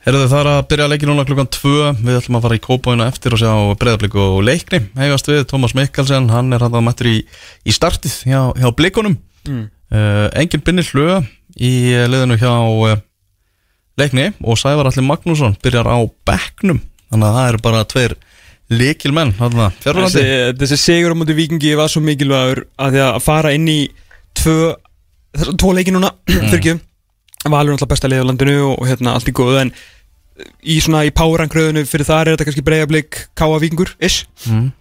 [0.04, 1.70] Herðu það að byrja að leiki núna klukkan 2
[2.04, 5.72] Við ætlum að fara í kópáina eftir og sjá breyðablík og leikni Hegast við, Tómas
[5.78, 7.22] Mikkelsen, hann er hann að mættur í,
[7.64, 9.66] í startið hjá, hjá blíkunum Mm.
[9.92, 11.18] uh, Engin binni hlöða
[11.60, 12.94] í eh, liðinu hjá uh,
[14.00, 16.82] leikni Og Sævar Alli Magnússon byrjar á bekknum.
[17.12, 18.16] Þannig að það eru bara tveir
[19.38, 20.26] Þannig að þessi,
[20.62, 23.80] þessi sigur á múti vikingi var svo mikilvægur að því að fara inn í
[24.40, 24.58] tvö,
[25.60, 26.78] tvo leiki núna fyrir ekki.
[27.44, 29.74] Valur alltaf besta leið á landinu og, hérna allt í góðu en
[30.64, 34.24] í svona í párangröðinu fyrir þar er þetta kannski breyðablík káa vikingur ish.
[34.48, 34.72] Mm,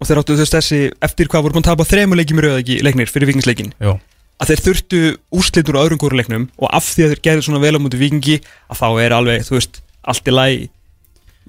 [0.00, 2.78] og þeir áttu þess þessi eftir hvað voru búin að tapa þremur leikjum í ekki
[2.86, 3.96] leiknir fyrir vikingsleikin Jó,
[4.40, 5.00] að þeir þurftu
[5.36, 8.00] úrslitur á öðrum góru leiknum og af því að þeir gerðu svona vel á múti
[8.00, 8.36] vikingi
[8.70, 10.68] að þá er alveg, þú veist, allt í lagi.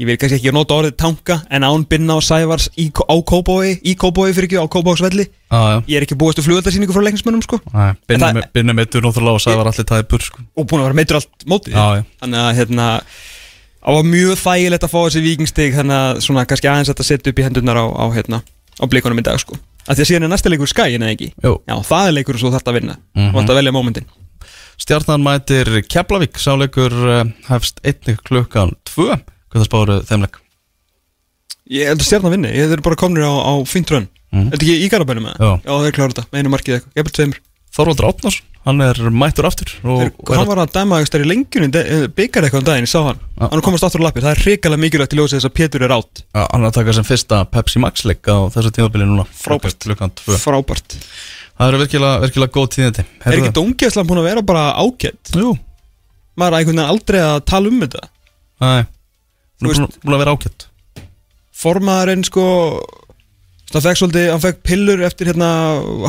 [0.01, 3.75] Ég vil kannski ekki nota orðið tanka en án binna og sævars í, á Kóbói
[3.85, 4.65] í Kóbói fyrir ekki, á
[5.51, 7.59] já ég er ekki búist að flugöldarsýningu frá leiknismönnum sko.
[8.07, 10.39] Binni meittur náttúrulega og Sævar Alli tæpur sko.
[10.55, 11.75] og búin að vera meittur allt mótið.
[12.23, 12.87] Þannig að hérna
[13.81, 17.33] það var mjög þægilegt að fá þessi vikingstig þannig að svona kannski aðeins að setja
[17.33, 18.41] upp í hendurnar á, á hérna
[18.81, 21.29] á blikunum í dag sko að því að síðan er næsta leikur skæin eða ekki?
[21.43, 21.53] Jú.
[21.67, 22.97] já það er leikur svo þarf að vinna.
[23.15, 23.31] Mhm.
[23.33, 24.09] og þetta velja mómentin
[24.81, 26.39] Stjarnan mætir Keflavík.
[26.41, 27.19] Sáleikur uh,
[27.51, 29.03] hefst einnig klukkan 2
[29.51, 30.39] hvað það spáru þeim leik?
[31.71, 32.51] Ég held að stjarnan vinni.
[32.55, 34.07] Ég eru bara komnir á, á fínt rönn.
[34.31, 34.47] Mhm.
[34.47, 35.51] er þetta ekki í garabænum Já.
[35.61, 36.25] já þeir klára þetta.
[36.31, 36.95] Með einu markið eitthvað.
[36.95, 37.39] Ég held tveimur.
[37.71, 41.69] Þorvaldur Átnarsson, hann er mættur aftur Þeir, hann var að dæma eitthvað í lengjunni
[42.17, 43.19] byggar eitthvað um daginn, ég sá hann.
[43.39, 43.47] Já.
[43.49, 45.93] hann komast aftur á lappir, það er hrikalega mikilvægt í ljósið þess að Pétur er
[45.95, 49.25] átt ja, hann er að taka sem fyrsta Pepsi Max leik á þessu tímabili núna.
[49.33, 49.79] Frábært.
[49.87, 50.97] klukkan 2 frábært.
[51.57, 53.03] Það eru virkilega, virkilega góð tíðindi.
[53.25, 55.33] Er ekki dóngjæslan búin að vera bara ágætt?
[55.37, 55.51] Jú,
[56.37, 58.07] maður er einhvern veginn aldrei að tala um þetta.
[58.61, 60.65] Þú Hún er búin- að vera ágætt.
[61.61, 62.45] Formaðurinn sko
[63.71, 65.49] það fekk svolítið, hann fekk pillur eftir hérna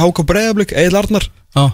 [0.01, 1.27] Háka Breiðablík, Egil Arnar.
[1.57, 1.65] Já,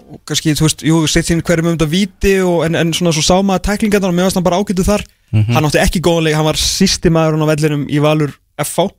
[0.00, 3.12] og kannski, þú veist, jú, sett sín hverjum um þetta viti og, en, en svona
[3.16, 5.04] svo sá maður tæklingarnar og mér varst hann bara ágættu þar.
[5.30, 8.90] Hann átti ekki góðleik, hann var sísti maður á vellinum í Valur FH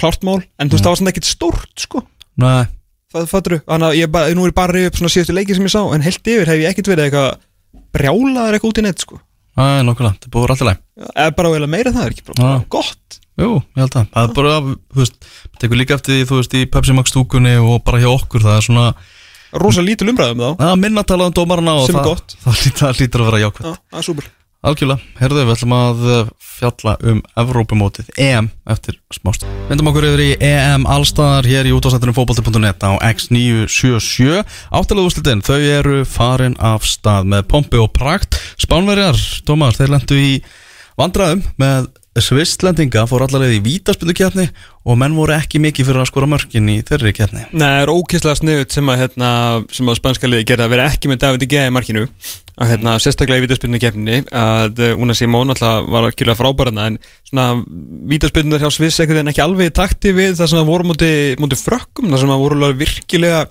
[0.00, 2.02] klartmál, en þú veist, það var svona ekkert stórt sko,
[2.42, 2.68] nei,
[3.12, 5.56] það fattur þannig að ég bara, nú er bara að rifja upp svona síðustu leiki
[5.56, 7.30] sem ég sá en heilt yfir hef ég ekkert verið eitthvað
[7.96, 9.20] brjálaður eitthvað út í neitt sko.
[9.56, 10.82] Nokkulega, þetta er búið læg
[11.16, 13.20] eða bara vel meira en það er ekki bara, gott?
[13.40, 14.56] Jú, ég held að, það er bara,
[14.92, 15.30] þú veist
[15.60, 18.58] tekur líka eftir því, þú veist, í Pepsi Max stúkunni og bara hjá okkur, það
[18.58, 18.84] er svona
[19.52, 22.36] rosa lítil umræðum þá að minna að tala um dómarana og Sem er það, gott.
[22.46, 24.34] það, lítur, það lítur að vera jákvæmt Já, það er súper
[24.66, 29.44] Algjörlega, herðu við ætlum að uh, fjalla um Evrópumótið EM eftir smást.
[29.68, 34.40] Vindum okkur yfir í EM allstaðar hér í útváðsættunum fókbalti.net á X977.
[34.74, 38.40] Áttalega úrslitin, þau eru farin af stað með pompi og prakt.
[38.58, 40.32] Spánverjar, Tómas, þeir lendu í
[40.98, 41.86] vandræðum með
[42.22, 44.46] Svistlendinga, fór allavega í vítaspindukjarni
[44.86, 47.44] og menn voru ekki mikið fyrir að skora mörkin í þeirri kjarni.
[47.52, 49.30] Nei, það er ókyslega sniðut sem að, hérna,
[49.76, 51.62] sem að spænska liði gerði að vera ekki með David G.
[51.66, 52.06] í markinu
[52.56, 56.86] að hérna, sérstaklega í vítaspilnu keppninni að uh, Una Simón alltaf var að kjöla frábærana
[56.88, 56.98] en
[57.28, 57.48] svona
[58.08, 61.10] vítaspilnu hjá Sviss ekkert en ekki alveg takti við það sem að voru múti,
[61.42, 63.44] múti frökkum það sem að voru virkilega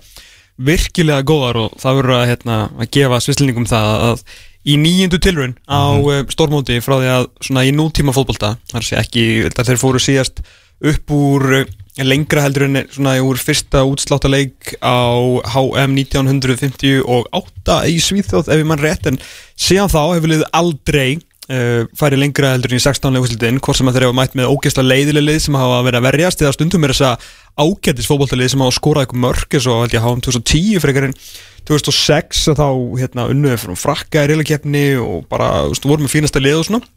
[0.56, 4.22] virkilega góðar og það voru að, hérna, að gefa svisslendingum það að
[4.66, 8.98] í nýjundu tilraun á mm stórmóti frá því að svona í nútíma fótbolta þar sé
[9.00, 10.42] ekki, þeir fóru síðast
[10.84, 11.68] upp úr eh,
[12.04, 15.08] lengra heldur en svona úr fyrsta útsláttaleik á
[15.54, 19.20] HM 1958 í Svíþjóð ef ég mann rétt en
[19.56, 21.10] síðan þá hefur liðið aldrei
[21.52, 24.90] uh, farið lengra heldur í 16 leikúslitin hvort sem að þeir hafa mætt með ógeðslega
[24.90, 28.64] leiðileg lið sem hafa verið að verjast eða stundum er þess að ágættis fótboltalið sem
[28.64, 31.16] hafa skorað eitthvað mörg eins og held ég HM 2010 frekar en
[31.66, 32.68] 2006 að þá
[33.00, 36.92] hérna unnuðið fyrir frakka í reylakefni og bara veist, voru með fínasta lið og svona.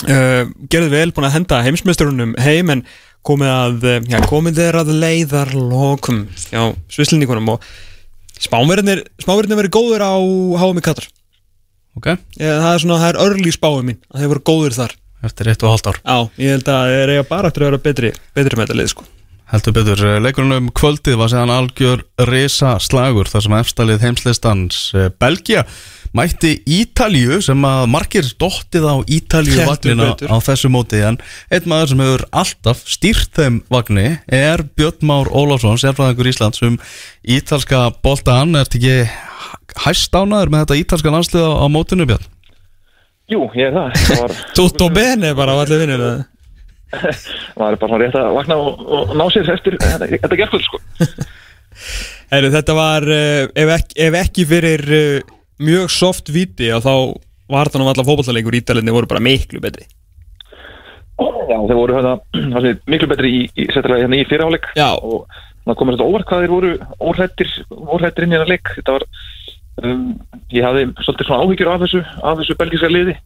[0.00, 2.86] Uh, gerði vel búin að henda heimsmeisturunum heim en
[3.26, 7.66] komið að uh, já, komið þeir að leiðar lokum já, svislendingunum og
[8.40, 10.16] spáverðinir spáverðinir verið góður á
[10.62, 11.10] HM Katar
[11.98, 14.98] Ok, ég, það er svona, það er örli spáið mín að þeir voru góður þar.
[15.26, 15.98] Eftir eitt og hálft ár.
[16.00, 18.92] já, ég held að þeir eiga bara eftir að vera betri betri með þetta lið
[18.94, 19.08] sko.
[19.50, 25.08] Heldur betur, leikurinn um kvöldið var séðan algjör risa slagur þar sem efstalið heimslistans eh,
[25.18, 25.64] Belgia
[26.16, 31.02] mætti Ítalju sem að margir dottið á Ítalju vagnina á þessu móti.
[31.06, 31.18] En
[31.50, 36.78] einn maður sem hefur alltaf stýrt þeim vagni er Björn Már Ólafsson, sérfræðingur Íslands um
[37.22, 39.04] ítalska boltan, ert ekki
[39.84, 42.28] hæst ánaður með þetta ítalska landslið á, á mótinu Björn?
[43.30, 43.98] Jú, ég er það.
[44.06, 46.04] Það var, Tutto bene bara á allir vinnir
[46.90, 50.80] maður er bara rétt að vakna og, og ná sér eftir þetta, gerðkvöld, sko.
[52.32, 56.92] Heru, þetta var, uh, ef, ekki, ef ekki fyrir uh, mjög soft viti þá
[57.50, 59.86] var þetta nú alltaf fótballtaleikur ítalinni voru bara miklu betri
[61.50, 61.96] Já, þeir voru
[62.54, 65.24] það sé, miklu betri í, í, hérna í fyrirháleik og
[65.66, 68.70] það komur þetta óvart hvað þeir voru óhrættir inn í þennan leik.
[68.78, 69.06] Þetta var,
[69.84, 70.04] um,
[70.52, 73.16] ég hafði svolítið svona áhyggjur af þessu, af þessu belgíska liði.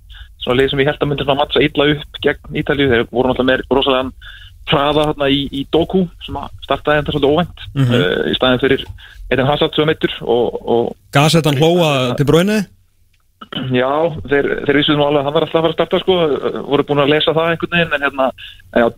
[0.44, 2.90] Svona lið sem ég held að myndi svona mattsa illa upp gegn Ítalíu.
[2.92, 4.10] Þeir voru náttúrulega með rosalega
[4.70, 7.94] hraða hérna í, í Doku sem að startaði þetta svolítið óvænt Mhm.
[7.94, 8.84] uh, í staðin fyrir
[9.30, 9.88] Eden Hazard sem
[10.24, 12.64] og Gasettan hlóa til bróinu
[13.74, 13.90] Já,
[14.24, 16.14] þeir, þeir vissu nú alveg að hann var alltaf að fara að starta sko,
[16.70, 18.26] voru búin að lesa það einhvern veginn en hérna,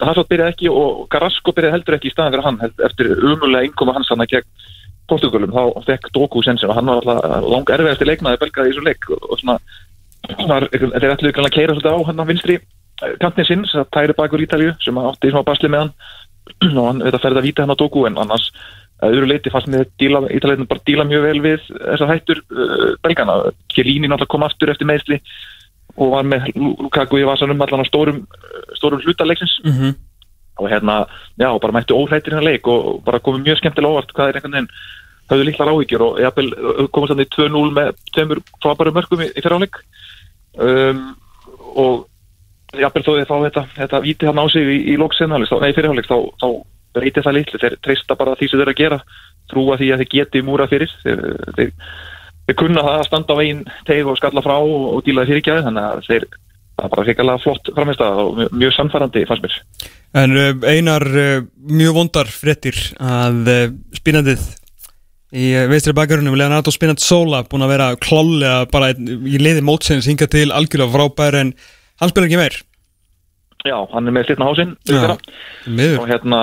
[0.07, 3.97] Hazard byrjaði ekki og Carrasco byrjaði heldur ekki í staðan fyrir hann eftir umulega innkoma
[3.97, 4.49] hans hann að gegn
[5.11, 8.87] Portugalum, þá fekk Doku sensin og hann var alltaf lang erfiðasti leiknaði belgaði í þessu
[8.87, 9.59] leik og, svona
[10.27, 12.57] þeir ætluðu ekki að keira svolítið á hann á vinstri
[13.21, 15.93] kantinn sinn, þess að tæri bakur Ítalju sem átti í smá basli með hann
[16.81, 18.49] og hann veit að ferða að víta hann á Doku en annars
[19.05, 23.35] öðru leiti fannst mér Ítalegin bara díla mjög vel við þessar hættur uh, belgana.
[23.73, 25.21] Kjelíni náttúrulega kom aftur eftir meðsli
[25.97, 28.23] og var með Lukaku í vasanum allan á stórum,
[28.77, 29.95] stórum hlutaleiksins mm -hmm.
[30.57, 31.05] Og hérna,
[31.37, 34.57] já, bara mættu óhættir hérna leik og bara komið mjög skemmtilega óvart hvað er einhvern
[34.57, 34.71] veginn
[35.31, 36.51] höfðu líklar áhyggjur og jafnvel
[36.95, 39.81] komast þannig 2-0 með tveimur frábæru mörgum í, í fyriráleik
[40.63, 41.03] um,
[41.75, 42.07] og
[42.79, 46.09] jafnvel þó þeir fá þetta, þetta víti hann á sig í, í lóksennalis, nei fyrirháleik
[46.09, 46.49] þá, þá
[46.97, 49.01] breytir það litlu, þeir treysta bara því sem þeir að gera
[49.51, 50.93] trúa því að þeir geti múra fyrir.
[51.03, 51.23] Þeir,
[51.59, 51.73] þeir,
[52.49, 55.41] þeir kunna það að standa á einn teig og skalla frá og, og díla þeir
[55.43, 56.29] ekki að þannig að þeir
[56.77, 59.57] það er bara fekalega flott framist að og mjög, samfærandi fannst mér.
[60.23, 63.65] En uh, einar uh, mjög vondar fréttir að uh,
[63.97, 64.45] spínandið
[65.37, 70.29] í veistri bakarunum Leonardo Spinat Sola búin að vera klálega bara í liði mótsins hinga
[70.31, 71.53] til algjörlega frábær en
[72.01, 72.61] hann spila ekki meir.
[73.67, 74.75] Já, hann er með slitna hásinn
[75.99, 76.41] og hérna,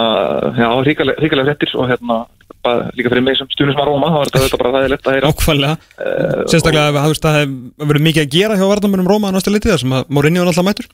[0.57, 2.23] já, ríkalega fréttir og hérna,
[2.63, 5.17] bara líka fyrir mig sem stjórnum sem að Róma, þá er þetta bara lett að
[5.17, 5.31] heyra.
[5.33, 9.59] Ákvæmlega, uh, sérstaklega að það hefur verið mikið að gera hjá varnamörnum Róma að náttúrulega
[9.59, 10.89] litið það sem að Mourinho alltaf mætur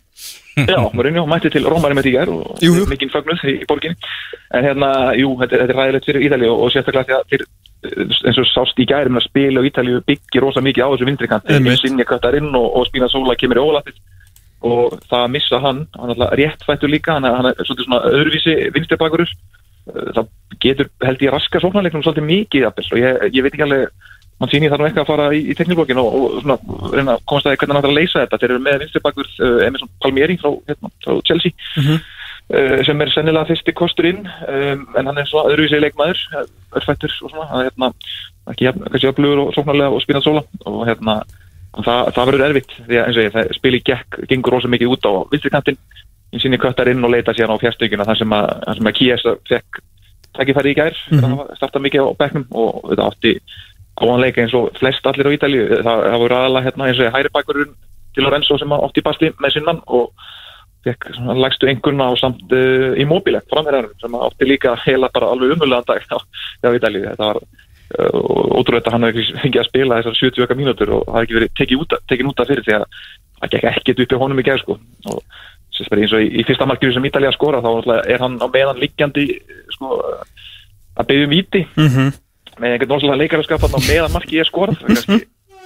[0.68, 2.60] Já, Mourinho mætti til Rómari með tíkar og
[2.90, 4.12] mikinn fagnuð í, í borginni.
[4.56, 7.48] En hérna, jú, þetta, þetta er ræðilegt fyrir Ítali og, og sérstaklega því að
[8.28, 11.08] eins og sást í gæri með að spila og Ítali byggir rosa mikið á þessu
[11.08, 14.02] vindrikant Sinja köttar inn og, og Spína Sola kemur í ólættið
[14.68, 17.70] og það að missa hann, hann er alltaf rétt fættur líka hann er, hann er
[17.70, 19.32] svona öðruvísi vinstribakurur
[20.16, 20.30] það
[20.64, 23.90] getur held ég raska sóknarleiknum svolítið mikið og ég, ég veit ekki alveg
[24.40, 26.58] mann síni þarf nú eitthvað að fara í, í teknílbókin og, og svona,
[26.94, 28.40] reyna að komast að hvernig hann ætlar að leysa þetta.
[28.40, 32.06] Þeir eru með vinstribakur uh, Emerson Palmieri frá, hérna, frá Chelsea mm -hmm.
[32.56, 36.24] uh, sem er sennilega fyrsti kostur inn um, en hann er svona öðruvísi leikmaður
[36.80, 37.92] örfættur og svona hérna,
[38.54, 41.20] ekki kannski öflugur og sóknarlega og spínað sóla og hérna
[41.84, 44.96] það, það verður erfitt því að eins og ég, það spili gekk, gengur rosa mikið
[44.96, 45.78] út á vinstrikantinn
[46.34, 49.82] ég síni köttar inn og leita síðan á fjærstökjuna þar sem að, að Kiesa fekk
[50.38, 51.56] takkifæri í gær mm -hmm.
[51.58, 53.34] starta mikið á bekknum og þetta átti
[54.00, 55.64] góðan leika eins og flest allir á Ítalíu.
[55.84, 57.74] Það, það voru aðalega hérna eins og hæri bakkurinn
[58.14, 60.12] til Lorenzo sem átti basti með sinnan og
[60.86, 65.58] fekk lagstu einhverna á samt uh, í móbíle framherðanum sem átti líka heila bara alveg
[65.58, 66.18] umhullegan dag á,
[66.72, 67.10] Ítalíu.
[67.10, 71.18] Þetta var uh, ótrúlega að hann hefði fengið að spila þessar 70 mínútur og það
[71.18, 72.86] hefði ekki verið tekið út, af fyrir því að
[73.40, 74.80] það gekk ekkert upp í honum í gerð sko.
[75.10, 75.20] Og
[75.88, 77.72] eins og í, í fyrsta markið sem Ítalija skora þá
[78.04, 79.26] er hann á meðan liggjandi
[79.76, 80.00] sko,
[81.00, 82.14] að byggja um víti mm -hmm.
[82.60, 85.20] með einhvern náttúrulega leikar að skapa á meðan markið er skorað kannski,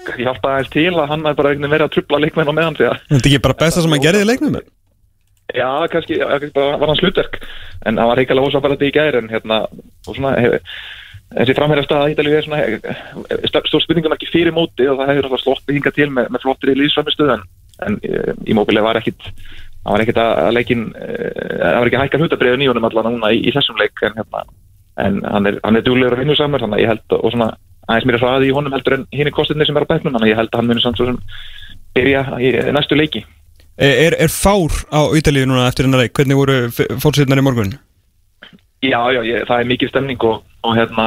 [0.06, 3.16] kannski hjálpa aðeins til að hann er bara verið að trubla leikmenn á meðan Þetta
[3.16, 4.60] er ekki bara besta sem hann gerði í leiknum?
[5.54, 7.40] Já, kannski, já, kannski var hann slutverk
[7.86, 9.58] en það var reyngarlega þetta í gæri en hérna,
[10.08, 10.54] og svona hef,
[11.34, 15.78] þessi framherjast að Ítalíu er svona stór spurningamarki fyrir móti og það hefur alltaf sloppið
[15.78, 17.46] hinga til með, með flottir í líðsvæmistuð en,
[17.88, 18.00] en
[18.48, 19.30] í móbilið var ekkit
[19.84, 21.30] það var ekkert að leikin eh,
[21.60, 24.44] það var ekki að hækka hlutabriðu nýjónum allan núna í, í þessum leik en, hérna,
[25.04, 27.52] en hann er, er dúlegur að vinna samar þannig að ég held og svona
[27.88, 29.92] aðeins mér er svo aði í honum heldur en hinn er kostinni sem er á
[29.92, 31.20] bæknum þannig að ég held að hann munir samt svo sem
[31.94, 33.26] byrja í næstu leiki
[33.74, 36.14] Er, er fár á Ítalíu núna eftir hennar leik?
[36.14, 36.58] Hvernig voru
[37.02, 37.72] fórsýtnar í morgun?
[38.84, 41.06] Já, já, ég, það er mikið stemning og, og hérna,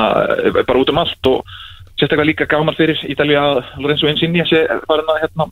[0.67, 1.57] bara út um allt og
[1.97, 5.47] sérstaklega líka gaman fyrir Ítalja að Lorenzo Insigne sé farin að hérna,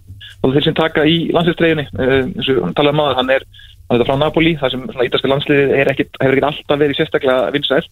[0.45, 3.47] þeir sem taka í landslýstreginni eh, eins og talaði maður, hann er
[3.89, 7.83] hann er frá Napoli, það sem ítalska landsliði hefur ekkert alltaf verið sérstaklega vinsæl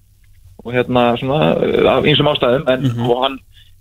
[0.63, 1.41] og hérna svona
[1.97, 3.11] af einsum ástæðum, en mm -hmm.
[3.11, 3.39] og hann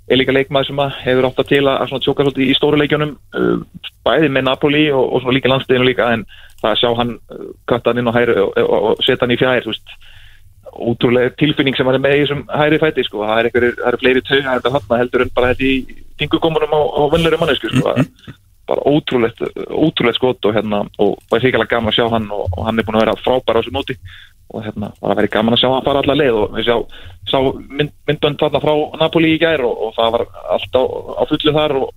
[0.09, 3.11] er líka leikmaður sem hefur átt að til að svona tjóka svolítið í stóru leikjónum
[3.37, 3.57] uh,
[4.05, 6.25] bæði með Napoli og, og svona líka landsliðinu líka en
[6.61, 7.19] það að sjá hann
[7.67, 8.15] kvæta hann inn og,
[8.57, 9.89] og, og setja hann í fjær, þú veist
[10.71, 13.89] ótrúlega tilfinning sem hann er með í þessum hæri fæti sko, það er, einhver, það
[13.91, 17.71] er fleiri en þetta hann heldur en bara þetta í tingukomunum á, á vönnleiri mannesku
[17.71, 18.37] sko, mm -hmm.
[18.71, 22.45] bara ótrúlegt, ótrúlegt skot og hérna, og það er hrigalega gaman að sjá hann og,
[22.57, 23.97] og hann er búin að vera frábæra á þessu móti.
[24.51, 26.77] Og hérna, það var gaman að sjá hann fara allar leið og við sjá,
[27.31, 27.39] sjá
[27.71, 30.83] mynd, myndbönd þarna frá Napoli í gær og, og það var allt á,
[31.19, 31.93] á fullu þar og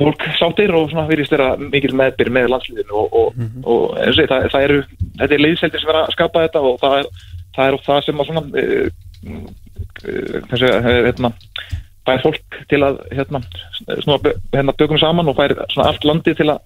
[0.00, 3.64] fólk sáttir og svona virðist þeirra mikil meðbyr með landsliðinu og, og, mm -hmm.
[3.72, 4.78] og eins og það, það eru,
[5.20, 7.10] þetta er leiðseldir sem er að skapa þetta og það er
[7.56, 8.88] það er það sem að svona uh,
[10.52, 10.72] þessi,
[11.08, 11.32] hérna
[12.06, 13.42] fær fólk til að hérna,
[14.04, 16.60] snúa hérna bökum saman og fær svona allt landi til að,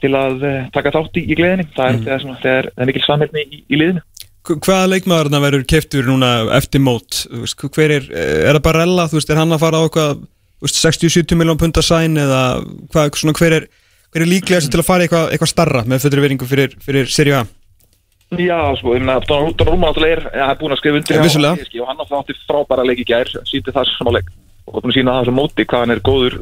[0.00, 2.06] til að taka þátt í, í gleðinni það er, mm.
[2.06, 4.08] það er, svona, það er, það er mikil samhælni í, í liðinu
[4.42, 7.20] Hvaða leikmaðurna verður keftur núna eftir mót?
[7.62, 9.04] Hver er, er það bara rella?
[9.06, 10.24] Þú veist, er hann að fara á eitthvað
[10.62, 12.42] 60-70 miljón punta sæn eða
[12.92, 13.66] hvað, svona, hver er,
[14.12, 17.40] hver er líklegast til að fara eitthvað, eitthvað starra með fötru veringu fyrir, fyrir Serie
[17.40, 17.44] A?
[18.40, 22.00] Já, sko, ég meina, Donnarumma náttúrulega er, er búin að skrifa undir ja, og hann
[22.00, 24.30] átti frábæra leik í gær, síti það sem á leik
[24.66, 26.38] og búin að sína það sem móti hvað hann er góður,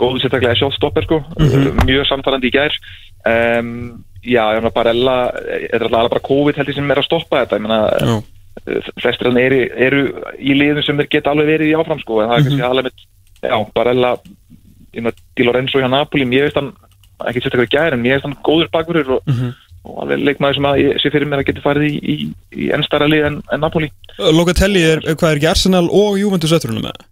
[0.00, 1.86] góður sérstaklega sjálfstopper, sko, mm -hmm.
[1.86, 2.78] mjög samfærandi í gær.
[3.30, 7.08] Um, já, ég meina, Barella, þetta er alltaf bara COVID held ég sem er að
[7.08, 7.80] stoppa þetta, ég meina,
[8.10, 8.22] no.
[8.98, 10.02] flestir hann eru, eru
[10.38, 12.64] í liðum sem þeir geta alveg verið í áfram, sko, en það er kannski mm
[12.64, 12.70] -hmm.
[12.70, 13.06] alveg mitt,
[13.50, 14.14] já, Barella,
[14.94, 16.72] ég meina, Di Lorenzo hjá Napoli, mér veist hann,
[17.28, 20.22] ekki sérstaklega í gær, en mér veist hann góður bakverður og mm -hmm og alveg
[20.24, 22.14] leikmaður sem að ég sé fyrir mér að geta farið í, í,
[22.64, 23.90] í ennstara lið en, en Napoli.
[24.16, 27.02] Locatelli er, hvað er ekki Arsenal og Juventus öttrunum með?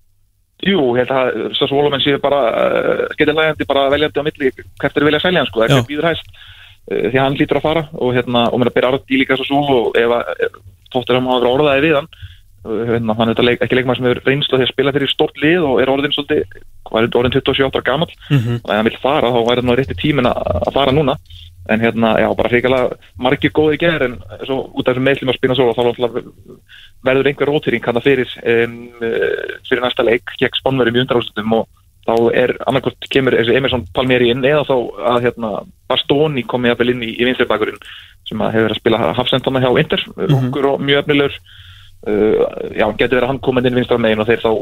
[0.63, 4.53] Jú, ég held að Sassu Olomen sé bara uh, getið lægandi, bara veljandi á milli
[4.55, 6.31] hvert er vilja að selja hann sko, ekkert býður hæst.
[6.87, 9.59] Uh, því hann lítur að fara og hérna, og mér að byrja arti líka Sassu
[9.59, 10.47] og ef að
[10.95, 12.09] tóttir hann hafa orðaði við hann
[12.65, 15.13] uh, hérna, hann er leik, ekki leikmaður sem hefur reynst að því að spila fyrir
[15.13, 16.59] stort lið og er orðin svolítið,
[16.89, 18.61] hvað er orðin 27 ára gammal mm -hmm.
[18.63, 21.17] og ef hann vil fara þá væri það rétti tímin að fara núna
[21.69, 25.39] en hérna, já, bara hrigalega margir góði ger en svo út af þessum meðlum að
[25.39, 25.83] spina svo þá
[27.07, 28.75] verður einhver rótýring hann að fyrir um,
[29.69, 31.69] fyrir næsta leik gegn spannverðum í undaráslutum og
[32.03, 34.77] þá er annarkort kemur Emerson Palmieri inn eða þá
[35.13, 35.51] að hérna
[35.91, 37.79] Bastoni komi að vel inn í, í vinstriðbakurinn
[38.27, 40.49] sem að hefur að spila hafsendana hjá Inter, mm -hmm.
[40.49, 41.39] okkur og mjög efnilegur
[42.03, 44.53] já, getur verið að hann komið inn vinstra megin og þeir þá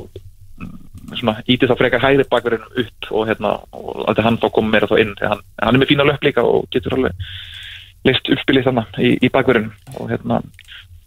[0.61, 4.91] mm, ítið þá frekar hægri bakverðin upp og hérna, og að hann þá komið meira
[4.91, 5.15] þá inn.
[5.23, 7.31] Hann, hann er með fína löp líka og getur alveg
[8.09, 10.41] list uppspilið þannig í, í bakverðin og hérna,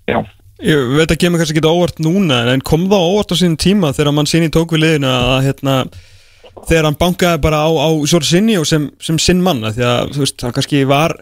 [0.09, 0.21] já.
[0.63, 3.89] Ég veit að kemur kannski ekki óvart núna en kom það óvart á sínum tíma
[3.95, 5.77] þegar mann síni tók við liðinu að hérna
[6.69, 10.37] þegar hann bankaði bara á, á Jorginho sem, sem sinn manna því að þú veist,
[10.39, 11.17] það kannski var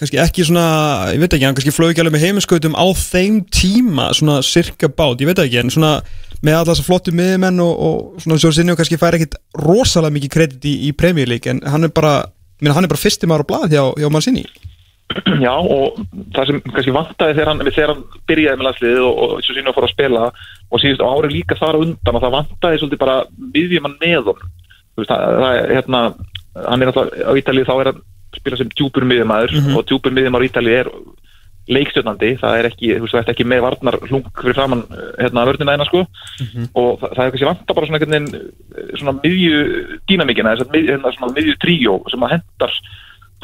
[0.00, 0.66] kannski ekki svona,
[1.14, 4.90] ég veit ekki, hann kannski flög ekki alveg með heiminskautum á þeim tíma svona cirka
[4.90, 5.96] bát, ég veit ekki, en svona
[6.44, 10.66] með alla þessar flottu miðjumenn og, og svona Jorginho kannski fær ekkit rosalega mikið kredit
[10.68, 12.24] í, í League en hann er bara,
[12.60, 14.44] minna, hann er bara fyrstum ára blad hjá, hjá Mancini.
[15.44, 16.00] Já, og
[16.34, 19.86] það sem kannski vantæði þegar hann, þegar hann byrjaði með landsliðið og, og Jorginho fór
[19.86, 20.24] að spila
[20.74, 23.18] og síðust ári líka þar undan og það vantæði svolítið bara
[23.54, 24.32] miðjumann með
[24.96, 26.00] er hérna
[26.54, 28.02] hann er alltaf á Ítalið þá er hann
[28.44, 29.76] spila sem djúpur miðjumæður mm -hmm.
[29.78, 30.90] og djúpur miðjumæður í Ítalið er
[31.64, 34.82] leikstjórnandi, það er ekki, þú veist, ekki með varnar hlung fyrir framann
[35.16, 36.66] hérna vörðina eina sko mm -hmm.
[36.74, 39.54] og það, það er kannski vanta bara svona einhvern veginn svona miðju
[40.08, 42.72] dýnamíkina, þess að hérna, svona miðju tríó sem að hendar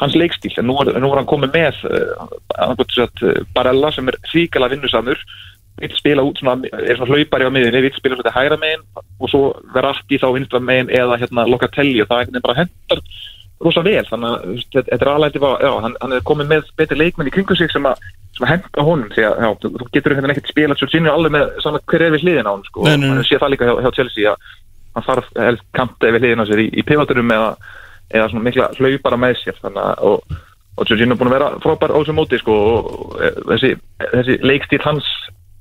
[0.01, 4.69] hans leikstíl, en nú er, nú er hann komið með uh, Barella sem er síkala
[4.69, 5.17] vinnusamur
[5.81, 8.83] vill spila út svona, er svona hlaupari á miðinni, vill spila svona hæra megin
[9.19, 9.41] og svo
[9.73, 12.59] vera allt í þá vinstra megin eða hérna Locatelli og það er einhvern veginn bara
[12.61, 13.03] hendar
[13.61, 17.33] rosa vel, þannig að þetta er aðlæti hann, hann er komið með betri leikmenn í
[17.35, 18.03] kringu sig sem að,
[18.41, 21.51] að henda honum því að já, þú, getur hérna ekkert spila svo sínur alveg með
[21.65, 23.09] saman hver er við hliðin á hann sko, nei, nei.
[23.11, 24.47] hann sé það líka hjá, hjá Chelsea að
[24.95, 27.51] hann þarf helst kanta við hliðin á sér í, í pivoturum eða,
[28.11, 30.39] eða svona mikla hlaupara með sér þannig að og,
[30.77, 33.13] og Jorginho er búin að vera frábær á þessu móti sko og
[33.51, 35.07] þessi, þessi leikstíl hans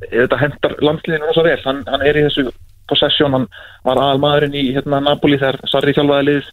[0.09, 1.59] þetta hendar landsliðinu rosa vel.
[1.65, 2.49] Hann, hann er í þessu
[2.91, 3.47] possession, hann
[3.87, 6.51] var aðal maðurinn í hérna Napoli þegar Sarri þjálfaði lið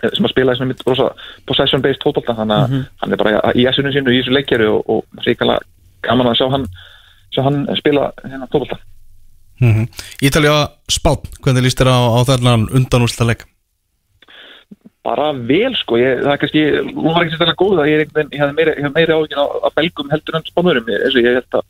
[0.00, 1.08] sem að spila þessum rosa
[1.48, 2.88] possession based fótbolta þannig að mm -hmm.
[3.02, 5.58] hann er bara í essunum sínu í þessu leikjari og, og ríkala
[6.02, 6.66] gaman að sjá hann,
[7.34, 8.78] sjá hann spila hérna fótbolta
[9.60, 9.86] mm -hmm.
[10.22, 13.46] Ítalja Spán, hvernig líst þér á, á þennan undanúsla leik?
[15.02, 16.62] Bara vel sko, ég, það er kannski
[16.94, 20.36] hún var ekki sérstaklega góð ég, ég hef meiri, meiri áhugin á, á belgum heldur
[20.36, 21.64] en spánurum ég held að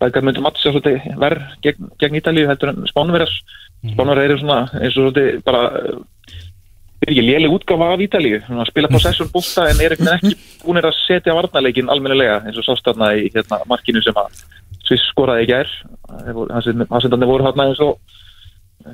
[0.00, 3.94] belgar myndi matcha verð gegn, gegn Ítalíu heldur en spánverðar mm -hmm.
[3.94, 5.62] spánverðar eru svona eins og svona bara
[7.06, 10.34] ekki léleg útgáfa af Ítalíu spila possession bústa en er ekki
[10.64, 14.44] búin að setja varnarleikin almennilega eins og sástafna í hérna, markinu sem að
[14.86, 15.70] Sviss skoraði ekki er
[16.90, 17.96] hansindandi voru hérna eins og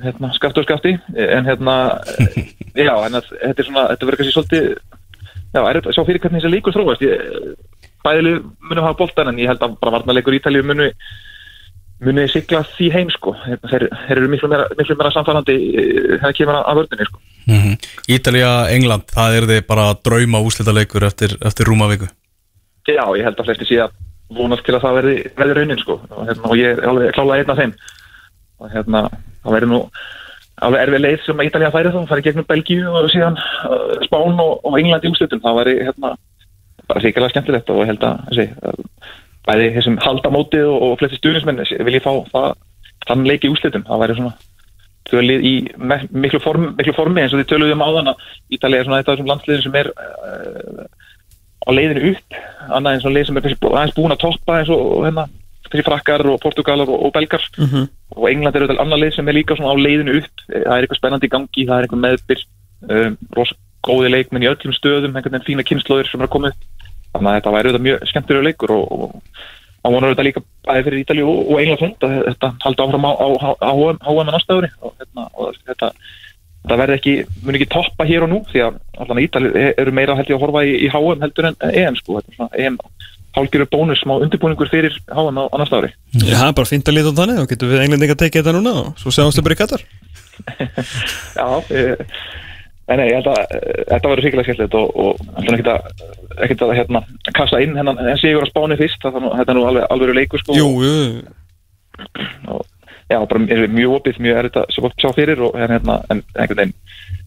[0.03, 0.93] hérna, skafti og skafti.
[1.13, 1.75] En hérna
[2.87, 4.65] já, en að, þetta er svona þetta verður kannski svolítið
[5.53, 7.05] já, er þetta sjá fyrir hvernig þessi leikur þróast.
[8.03, 10.89] Bæðileg munum hafa bóltan en ég held að bara varnarleikur Ítalíu munu
[12.03, 13.35] muni sigla því heim sko.
[13.45, 17.75] Þeir, þeir eru miklu meira, meira samfærandi eh, þegar kemur að vördunni sko mm -hmm.
[18.15, 22.07] Ítalija, England, það er þið bara drauma úslita leikur eftir, eftir rúma viku.
[22.87, 23.91] Já, ég held að flesti sé að
[24.29, 26.01] vonast til að það verði, verði raunin sko.
[26.09, 27.73] Og, hérna, og ég er alveg klálega einn af þeim.
[28.59, 29.09] Og hérna,
[29.43, 29.81] það verður nú
[30.61, 34.39] alveg erfið leið sem Ítalija færi þá það færi gegnum Belgíu og síðan uh, Spán
[34.39, 36.15] og, og England í úslitum, það væri hérna
[36.87, 38.45] bara síkala skemmtilegt og ég held að þessi
[39.47, 42.57] bæði þessum haldamótið og, og flesti stuðnismenn vil ég fá það,
[43.07, 44.33] þann leik í úslitum það væri svona
[45.09, 45.53] tölið í
[46.09, 49.09] miklu, form, miklu formi eins og þið töluðum á þann að Ítalið er svona af
[49.09, 50.83] þessum landsliðin sem er uh,
[51.63, 52.37] á leiðinu upp
[52.69, 55.27] annað eins og leið sem er aðeins búin að toppa eins og hérna
[55.73, 57.43] þessi frakkar og portugalar og, og belgar.
[57.57, 57.87] Mm -hmm.
[58.15, 60.35] og England er auðvitað annar leið sem er líka svona á leiðinu upp.
[60.47, 62.41] Það er eitthvað spennandi í gangi, það er eitthvað meðbyr
[62.93, 63.17] um,
[63.83, 66.61] góði leikminn í öllum stöðum einhvern veginn fína kynnslóður sem er að koma upp.
[67.13, 69.09] Þannig að þetta væri auðvitað mjög skemmtilega leikur og, og
[69.83, 73.07] á vonar auðvitað líka bæði fyrir Ítali og, og England fund að þetta haldi áfram
[73.07, 73.13] á,
[74.07, 74.69] HM næsta ári.
[74.81, 75.89] Og, hérna, og þetta,
[76.63, 80.15] þetta verði ekki, muni ekki toppa hér og nú því að allan Ítali eru meira
[80.19, 82.79] held ég að horfa í, í HM heldur en EM sko, EM
[83.33, 85.91] hálfgerður bónus smá undirbúningur fyrir HM á, næsta ári.
[86.21, 88.73] Já, er bara fint að lita um þannig og getur við að tekið þetta núna
[88.83, 89.85] og svo séumstu bara í Katar.
[91.37, 92.05] Já, ég
[92.83, 96.03] Nei, nei, ég held að eh, þetta verður sýkilega skemmtilegt og, og hann ekkert að,
[96.43, 97.01] ekkert að hérna,
[97.37, 100.43] kassa inn hennan en sigur á spáni fyrst, það, þetta er nú alveg alveg leikur
[100.43, 100.57] sko.
[100.57, 100.97] Jú, jú.
[102.51, 102.65] Og,
[103.07, 106.77] já, bara mjög opið, mjög að sjá, sjá fyrir og hérna, en einhvern veginn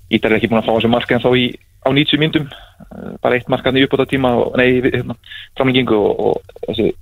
[0.06, 1.46] Ítar er ekki búin að fá þessu marka en þá í,
[1.82, 2.44] á 90 myndum,
[2.84, 5.16] eh, bara eitt markaðni upp á þetta tíma og nei, hérna,
[5.58, 6.92] framlengingu og, og þessi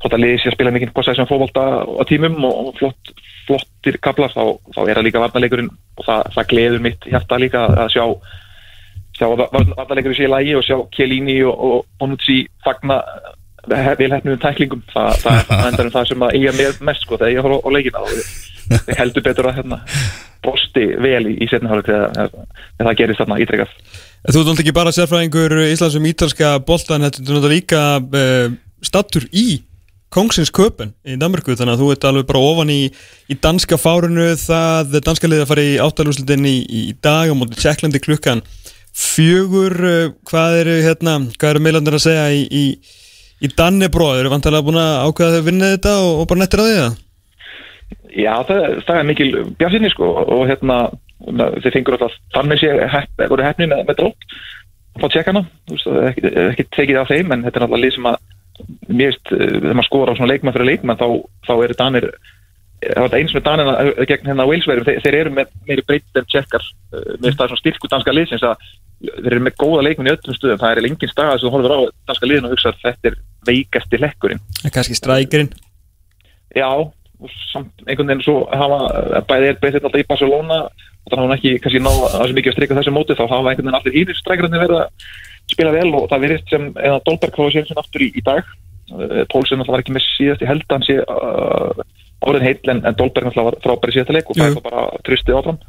[0.00, 3.12] flott að liði sér að spila mikið possession fókvólda á tímum og flott,
[3.48, 4.44] flottir kaplar þá,
[4.74, 8.04] þá er það líka varnalegurinn og það, það gleður mitt hérta líka að sjá
[9.20, 13.02] sjá varnalegurinn sé í lægi og sjá Kjellíni og, Bonucci fagna
[13.68, 14.80] vilhæfnum tæklingum.
[14.88, 17.64] Það, það endar um það sem að eiga með mest sko þegar ég horf á,
[17.68, 19.80] á leikina og heldur betur að hérna
[20.40, 22.30] brosti vel í, í setnihálug þegar
[22.78, 23.74] það gerist þarna ítrekkað
[24.30, 28.54] Þú ert ekki bara sérfræðingur Íslandsum ítalska boltan, þetta er náttúrulega líka uh,
[28.84, 29.60] stattur í
[30.10, 32.80] Kongsins köpun í Danmarku þannig að þú ert alveg bara ofan í,
[33.30, 37.58] í danska fárunu það danska liði að fara í áttalúslutin í, í dag á móti
[37.60, 38.42] Tjekklandi klukkan
[38.96, 39.76] fjögur,
[40.26, 42.64] hvað eru hérna, hvað eru meilandir að segja í, í,
[43.38, 46.64] í Dannebróð, eru vantilega búin að ákvæða þau vinnið þetta og, og bara nettir á
[46.66, 46.98] því það?
[48.10, 49.28] Já, það, það er mikil
[49.60, 50.80] björnsinni sko og hérna
[51.62, 54.26] þeir fengur alltaf þannig sé hefni með, með drótt
[55.00, 55.44] á tjekkana,
[56.10, 58.18] ekki, ekki tekið af þeim en þetta er alltaf lið sem að
[58.88, 61.08] mér veist, eh, þegar maður skora á svona leikmann fyrir leikmann þá,
[61.46, 62.06] þá eru Danir
[62.80, 65.84] það var eins með Danina eh, gegn hérna á Walesverðum, þeir, þeir eru með meiri
[65.86, 66.64] breytt en tjekkar,
[66.94, 68.68] eh, mér veist það er svona styrku danska liðsins að
[69.00, 71.74] þeir eru með góða leikmann í öllum stuðum, það er lengin stað að þú holður
[71.76, 71.78] á
[72.10, 73.16] danska liðin og hugsa að þetta er
[73.48, 74.42] veikasti lekkurinn.
[74.64, 75.52] Er kannski strækirinn.
[76.56, 76.68] Já,
[77.52, 78.78] samt einhvern veginn svo hafa
[79.28, 80.58] bæðið er breytt alltaf í Barcelona
[81.08, 82.24] þannig að hann ekki kannski ná að
[85.50, 88.22] þá spila vel og það verið sem eða Dolberg hóði sér sem aftur í, í
[88.26, 88.52] dag.
[89.30, 91.82] Pólsson alltaf var ekki með síðast í held hann sé uh,
[92.26, 95.38] orðin heitl en, en Dolberg alltaf var frábæri síðasta leik og það var bara tristið
[95.38, 95.60] áfram.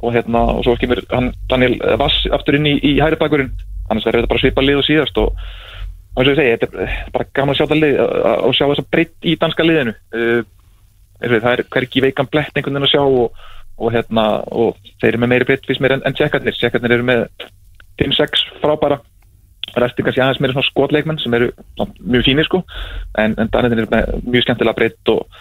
[0.00, 3.52] Og hérna og svo kemur hann Daniel Vass aftur inn í, í hæri bakurinn
[3.90, 5.34] annars verður þetta bara svipa lið og síðast og
[6.10, 8.64] og eins og ég segi, þetta er bara gaman að sjá það lið og sjá
[8.64, 9.92] þess að breytt í danska liðinu.
[10.10, 10.40] Uh,
[11.20, 13.44] það er hverki veikan blett einhvern veginn að sjá og,
[13.78, 17.06] og hérna og þeir eru með meiri breytt fyrst mér en, en tjekkarnir, tjekkarnir eru
[17.06, 17.24] með
[18.00, 18.98] 5-6 frábæra
[19.76, 21.50] resti kannski aðeins meira svona skotleikmenn sem eru
[22.00, 22.62] mjög fínir sko.
[23.20, 25.40] En, en Danetinn er með mjög skemmtilega breytt og,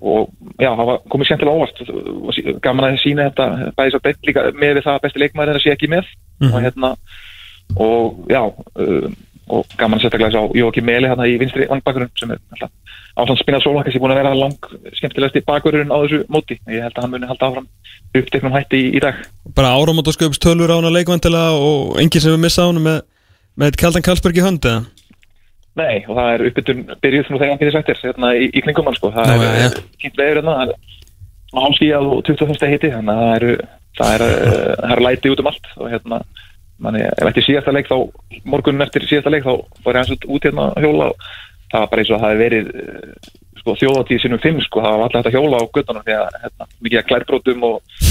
[0.00, 0.32] og
[0.62, 2.60] já, hafa komið skemmtilega óvart.
[2.64, 5.60] Gaman að sína þetta bæðis að breytt líka með við það að besti leikmæður en
[5.60, 6.12] að sé ekki með.
[6.42, 6.96] Mm og hérna
[7.80, 9.06] og já uh,
[9.46, 12.72] og gaman að sérstaklega þess að Jóki Meli hérna í vinstri vangbakkurinn sem er alltaf
[13.16, 16.58] ásann spinnað sólhakka sem er búin að vera lang skemmtilegast í bakkurinn á þessu móti.
[16.68, 17.68] Ég held að hann muni halda áfram
[18.16, 19.22] uppteknum hætti í, í dag.
[19.56, 22.68] Bara áramót og sköpst tölur á hann að leikvandilega og enginn sem við missa á
[22.68, 22.98] hann með
[23.56, 24.84] Með Kjaldan Karlsberg í hönd eða?
[25.76, 28.96] Nei, og það er uppbytun byrjuð þegar hann getur sættir hérna, í, í klingum hann
[28.96, 29.10] sko.
[29.12, 29.70] Það Ná, er ja.
[30.00, 32.70] kýnt veður hérna, það er hálfskíjað og 25.
[32.72, 33.56] hitti, þannig að það eru,
[33.98, 34.24] það er,
[34.80, 36.20] það er læti út um allt og hérna,
[36.86, 37.96] manni, ef ekki síðasta leik þá,
[38.48, 39.52] morgunin eftir síðasta leik þá
[39.84, 41.28] var hans út hérna hjóla og
[41.72, 42.72] það var bara eins og það hefði verið
[43.60, 46.68] sko, þjóðatíð sinum fimm, sko, það var alltaf að hjóla á göttunum því að hérna,
[46.84, 48.05] mikið að klærbrótum og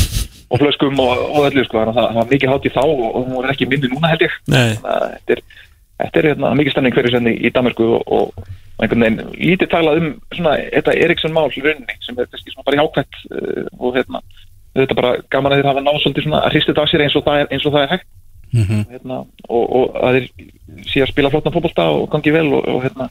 [0.49, 3.05] og flöskum og, og öllu sko, þannig að það var mikið hátt í þá og,
[3.05, 4.35] og hún var ekki myndi núna held ég.
[4.49, 5.41] Þetta er,
[6.03, 10.01] þetta er hérna, mikið stemning hverju senni í Danmarku og, og einhvern veginn lítið talað
[10.01, 14.21] um svona, þetta Eriksson mál runni sem er kannski svona bara hjákvæmt uh, og hérna,
[14.75, 17.17] þetta er bara gaman að þér hafa náð svolítið svona að hristu það sér eins
[17.17, 18.07] og það er, það er hægt.
[18.55, 18.83] Mm -hmm.
[18.91, 19.15] hérna,
[19.49, 20.27] og að þeir
[20.91, 23.09] síðan spila flotna fólkbólta og gangi vel og hérna,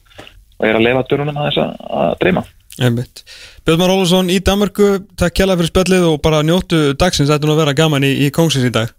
[0.58, 2.44] og er að lefa dörunum að þess að dreyma
[2.78, 7.30] Björnmar Ólusson í Danmarku takk kjalla fyrir spöllið og bara njóttu dagsins.
[7.30, 8.90] Þetta er nú að vera gaman í, í Kongsins í dag.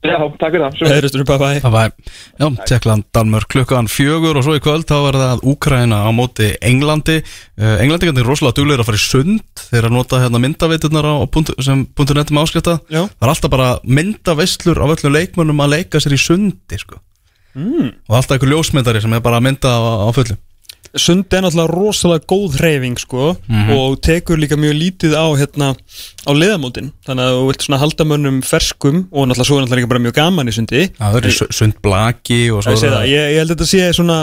[0.00, 0.92] Já, takk fyrir það.
[0.94, 2.12] Heiðristur, bye bye, bye.
[2.40, 6.48] Já, Tjekkland, Danmark klukkan fjögur og svo í kvöld þá er það Úkraina á móti
[6.64, 7.18] Englandi.
[7.60, 11.10] Uh, Englandi kannski er rosalega duglegur að fara í sund þeir að nota hérna myndaveitunar
[11.60, 16.16] sem punktur nettum áskrifta það er alltaf bara myndaveislur af öllum leikmönnum að leika sér
[16.16, 17.02] í sundi sko.
[17.58, 17.92] mm.
[18.08, 20.38] og alltaf einhver ljósmyndari sem er bara að mynda á, á fullu
[20.98, 23.76] Sund er náttúrulega rosalega góð hreyfing sko mm -hmm.
[23.76, 25.74] og tekur líka mjög lítið á hérna
[26.26, 29.92] á leðamótin þannig að þú vilt svona halda mönnum ferskum og náttúrulega svo er náttúrulega
[29.92, 33.56] bara mjög gaman í sundi Það er sundblaki og svo það ég, ég held að
[33.56, 34.18] þetta sé svona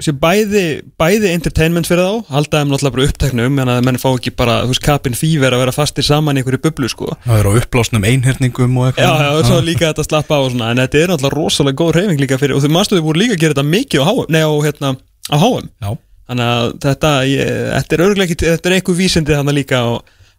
[0.00, 0.62] sé bæði,
[1.00, 4.54] bæði entertainment fyrir þá, halda þeim náttúrulega bara uppteknum en að menn fá ekki bara,
[4.64, 7.10] þú veist, kapin fýver að vera fastir saman í einhverju bublu sko.
[7.26, 9.04] Það er á upplásnum einherningum og eitthvað.
[9.04, 11.78] Já, já, það er líka þetta slappa á og svona en þetta er náttúrulega rosalega
[11.82, 14.04] góð hreyfing líka fyrir og þú mástu þau voru líka að gera þetta mikið á
[14.08, 14.94] HM, nei á hérna
[15.28, 15.90] á HM Já.
[16.32, 19.90] þannig að þetta, ég, þetta er örglega ekki þetta er eitthvað vísindi þannig líka á,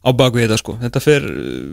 [0.04, 1.28] á baku þetta sko, þetta fer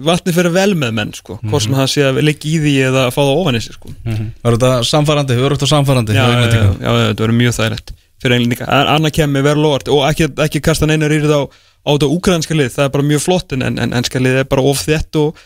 [0.07, 1.51] vatni fyrir vel með menn sko, mm -hmm.
[1.51, 3.75] hvort sem það sé að leggja í því eða að fá það ofan í sig
[3.75, 3.89] sko.
[3.91, 4.29] Mm -hmm.
[4.43, 8.37] Var þetta samfærandi, höfður þetta samfærandi Já, já, já, já, þetta verður mjög þægilegt fyrir
[8.37, 11.43] englendinga, annað kemur verður lort og ekki, ekki kasta neina rýrið á
[11.81, 14.83] á þetta úkrænska lið, það er bara mjög flott en ennska lið er bara of
[14.85, 15.41] þett og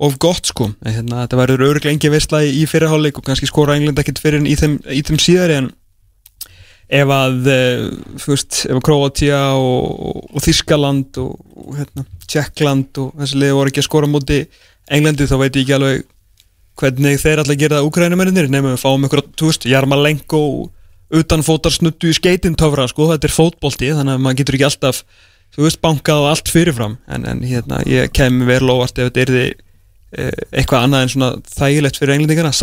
[0.00, 3.76] of gott sko, en hérna, þetta verður örglega engi vissla í fyrirháleik og kannski skora
[3.76, 5.68] englend ekkert fyrir í þeim, í þeim síðari en
[6.90, 7.82] ef að eh,
[8.22, 13.72] fyrst, ef að Kroatia og, og Þískaland og, og hérna, Tjekkland og þessi liði voru
[13.72, 14.40] ekki að skora múti
[14.90, 16.04] Englandi þá veit ég ekki alveg
[16.80, 17.88] hvernig þeir alltaf gera það.
[17.90, 20.42] Úkrænumennir nefnum við fáum ykkur, þú veist, Jarmalenko
[21.20, 25.02] utanfótarsnuttu í skeitintöfra sko, þetta er fótbólti, þannig að maður getur ekki alltaf,
[25.54, 26.96] þú veist, bankað og allt fyrirfram.
[27.10, 31.12] En, en hérna, ég kem vel óvart ef þetta er því eh, eitthvað annað en
[31.14, 32.54] svona þægilegt fyrir englendingarna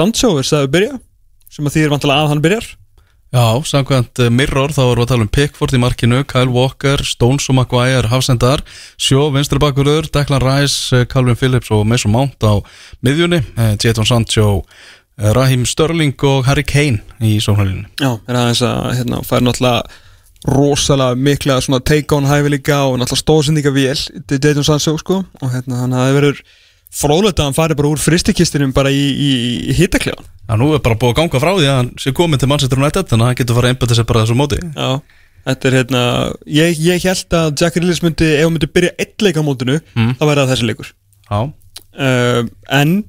[0.42, 1.00] er það að byrja?
[1.52, 2.72] Sem að því er vantilega að hann byrjar
[3.28, 7.04] Já, samkvæmt eh, Mirror, þá erum við að tala um Pickford í markinu, Kyle Walker,
[7.04, 8.64] Stones og Maguire, Hafsendar,
[8.96, 12.64] Sjó, Vinstri Bakurur, Declan Rice, eh, Calvin Phillips og Mason Mount á
[13.04, 14.64] miðjunni, eh, Jadon Sancho,
[15.18, 17.88] Raheem Sterling og Harry Kane í sóknarlinni.
[18.00, 19.82] Já, er aðeins að hérna, færa náttúrulega
[20.46, 25.92] rosalega mikla take-on hæfileika og náttúrulega stóðsendinga vél til Dayton Sancho sko og hérna hann
[25.92, 26.42] hafi verið
[26.94, 29.32] frólægt að hann fari bara úr fristikistinum bara í, í,
[29.72, 32.40] í hittaklegan Já, nú er bara búið að ganga frá því að hann sé komin
[32.40, 34.60] til Manchester United þannig að hann getur farið að einbæta sér bara þessu móti.
[34.64, 35.02] Já,
[35.48, 36.02] þetta er hérna
[36.60, 39.80] ég, ég held að Jack Rillis myndi ef hann myndi byrja eitt leik á mótinu
[39.96, 40.14] Mm.
[40.20, 40.92] þá væri það þessi leikur.
[41.98, 43.04] Uh, en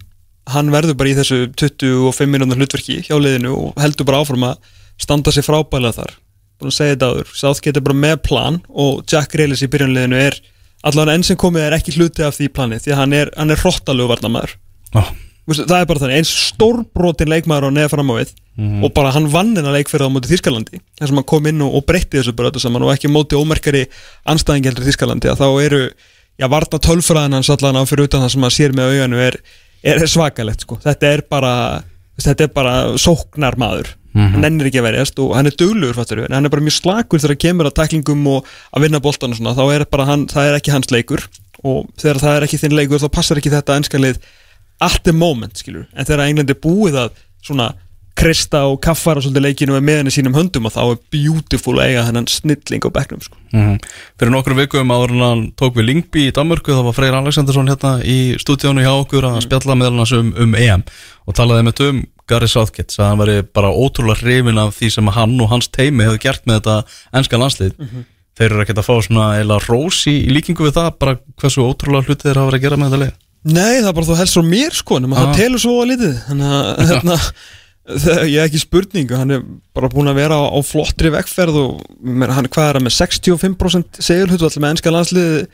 [0.49, 4.57] hann verður bara í þessu 25 minúndar hlutverki hjá liðinu og heldur bara áfram að
[4.99, 6.15] standa sér frábælega þar.
[6.59, 10.19] Búin að segja þetta áður, Southgate er bara með plan og Jack Grealis í byrjanliðinu
[10.19, 10.41] er
[10.89, 13.51] allavega enn sem komið er ekki hluti af því plani því að hann er, hann
[13.55, 13.63] er
[15.57, 18.35] það er bara þannig, eins stórbrotin leikmaður á neða fram á við
[18.83, 21.61] og bara hann vann hennar leik fyrir á móti Þískalandi þar sem hann kom inn
[21.63, 23.85] og, og breytti þessu bara öllu saman og ekki móti ómerkari
[24.27, 25.81] anstæðingi heldur Þískalandi að þá eru,
[26.43, 29.39] já varna tölfræðin hans allan á fyrir utan það sem maður sér með auganu er,
[29.87, 30.81] er svakalegt sko.
[30.83, 31.53] Þetta er bara,
[32.19, 36.25] þetta er bara sóknar maður, hann ennir ekki að verjast og hann er duglugur fattur
[36.25, 39.39] en hann er bara mjög slakur þegar kemur að taklingum og að vinna boltan og
[39.39, 41.23] svona, þá er bara hann, það er ekki hans leikur
[41.63, 44.19] og þegar það er ekki þinn leikur þá passar ekki þetta enskalið
[44.85, 47.73] at the moment skilur, en þegar England er búið að svona
[48.19, 51.93] krista og kaffara svolítið leikinu með meðan í sínum höndum og þá er beautiful að
[51.93, 53.39] eiga þennan snilling á bekknum sko.
[53.55, 53.77] mm
[54.19, 57.93] Fyrir nokkrum vikum áður hann tók við Lingby í Danmörku þá var Freyr Alexandersson hérna
[58.03, 60.83] í stúdíónu hjá okkur að spjalla meðal hans um, um EM
[61.29, 65.15] og talaði með um Gary Southgate að hann væri bara ótrúlega hrifin af því sem
[65.15, 66.79] hann og hans teimi hefur gert með þetta
[67.21, 67.79] ennska landslið
[68.39, 72.07] Þeir eru ekkert að fá svona eila rós í, líkingu við það bara hversu ótrúlega
[72.07, 74.35] hluti þeir hafa verið að gera með þetta lið Nei, það er bara þú helst
[74.37, 75.15] frá mér sko Ah.
[75.23, 76.17] það telur svo að litið.
[76.29, 77.17] Þannig að hérna,
[78.35, 79.45] ég er ekki spurning hann er
[79.77, 81.79] bara búin að vera á, á flottri vegferð og
[82.35, 85.47] hann hvað er hann með 65% segulhutvall með ennska landslið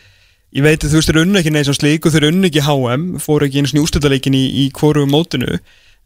[0.54, 2.62] ég veit að þú veist þeir unnu ekki neins og slík og þeir unnu ekki
[2.66, 5.58] HM fóru ekki einu snjústildaleikin í, í hvoru mótinu.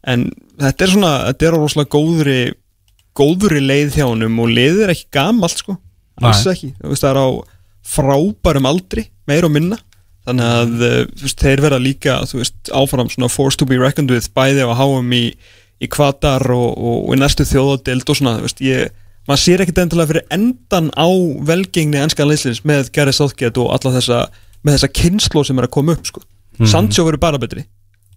[0.05, 0.27] En
[0.61, 2.39] þetta er svona þetta er á rosalega góðri
[3.19, 5.75] góðri leið hjá honum og leið er ekki gamalt sko,
[6.21, 6.71] alls ekki.
[6.81, 7.27] Það er á
[7.89, 9.77] frábærum aldri meir og minna
[10.29, 14.31] þannig að þú veist, þeir verða líka veist, áfram svona force to be reckoned with
[14.37, 15.25] bæði á HM í,
[15.83, 18.93] í Kvatar og, og, og í næstu þjóðadild og svona, veist, ég
[19.29, 21.09] maður sér ekkert endilega fyrir endan á
[21.49, 24.23] velgengni ennska leysins með Gary Southgate og alla þessa,
[24.65, 26.23] með þessa kynnsló sem er að koma upp, sko.
[26.67, 27.63] Sancho verður bara betri,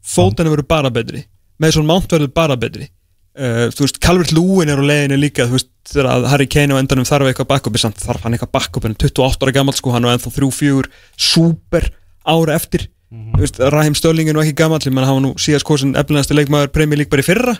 [0.02, 1.22] Foden verður bara betri.
[1.62, 2.88] Mason Mount verður bara betri.
[3.32, 6.74] Uh, þú veist, Calvert Lúin er á leiðinu líka, þú veist, þegar að Harry Kane
[6.74, 10.04] á endanum þarf eitthvað backup, þarf hann eitthvað backup en 28 ára gammal, sko, hann
[10.04, 11.86] var ennþá 3-4 super
[12.28, 12.88] ára eftir.
[13.12, 16.36] Þú veist, Raheem Stölling er nú ekki gammal menn hann var nú síðast kosin eflinasti
[16.36, 17.56] leikmaður Premier League bara í fyrra.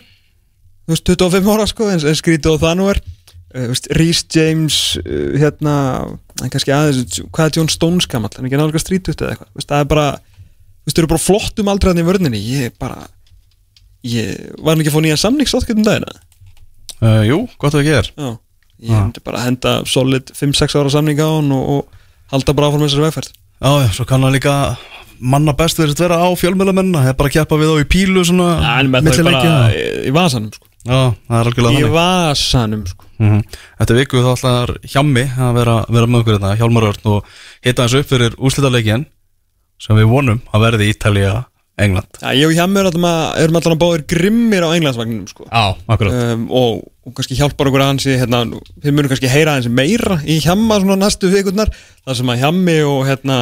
[0.89, 3.01] Veist, 25 ára sko, en, en skrítið og það nú er.
[3.53, 5.73] Veist, Rhys James uh, hérna,
[6.41, 9.69] kannski aðeins hvað er John Stones gammal, hann er ekki náttúrulega strítut eða eitthvað, veist,
[9.69, 10.07] það er bara
[10.87, 12.41] þú eru bara flottum aldrei hann í vörninni.
[12.41, 13.03] Ég bara
[14.09, 16.09] ég var ekki að fá nýja samningsáttgjöndum dagina
[16.97, 18.09] uh, Jú, gott að ekki er.
[18.17, 18.31] Já,
[18.81, 18.97] ég Já.
[18.97, 23.05] myndi bara henda solid 5-6 ára samning á hann og, og halda bara áfram þessari
[23.05, 23.31] vegferð
[23.63, 24.53] Já, svo kann hann líka
[25.23, 27.87] manna best verið að vera á fjölmjölamenn það er bara að keppa við á í
[27.87, 29.53] pílu svona það bara leikja.
[29.71, 30.67] í, í vasanum sko.
[30.83, 33.07] Já, það er algjörlega í þannig vasanum sko.
[33.23, 33.39] mm
[33.79, 37.31] Þetta viku þá ætlar Hjammi að vera, vera með okkur þetta, Hjálmar Örn og
[37.63, 39.05] hitta hans upp fyrir úrslitaleikin
[39.79, 41.33] sem við vonum að verði Ítalía
[41.79, 45.47] England Já, ég og Hjammi alltaf erum alltaf báðir grimmir á englandsvagninum sko.
[45.47, 48.43] Já, akkurat um, og, og kannski hjálpar okkur aðeins í, hérna,
[48.79, 52.77] við munum kannski heyra aðeins meira í Hjamma svona næstu vikurnar þar sem að Hjammi
[52.87, 53.39] og hérna,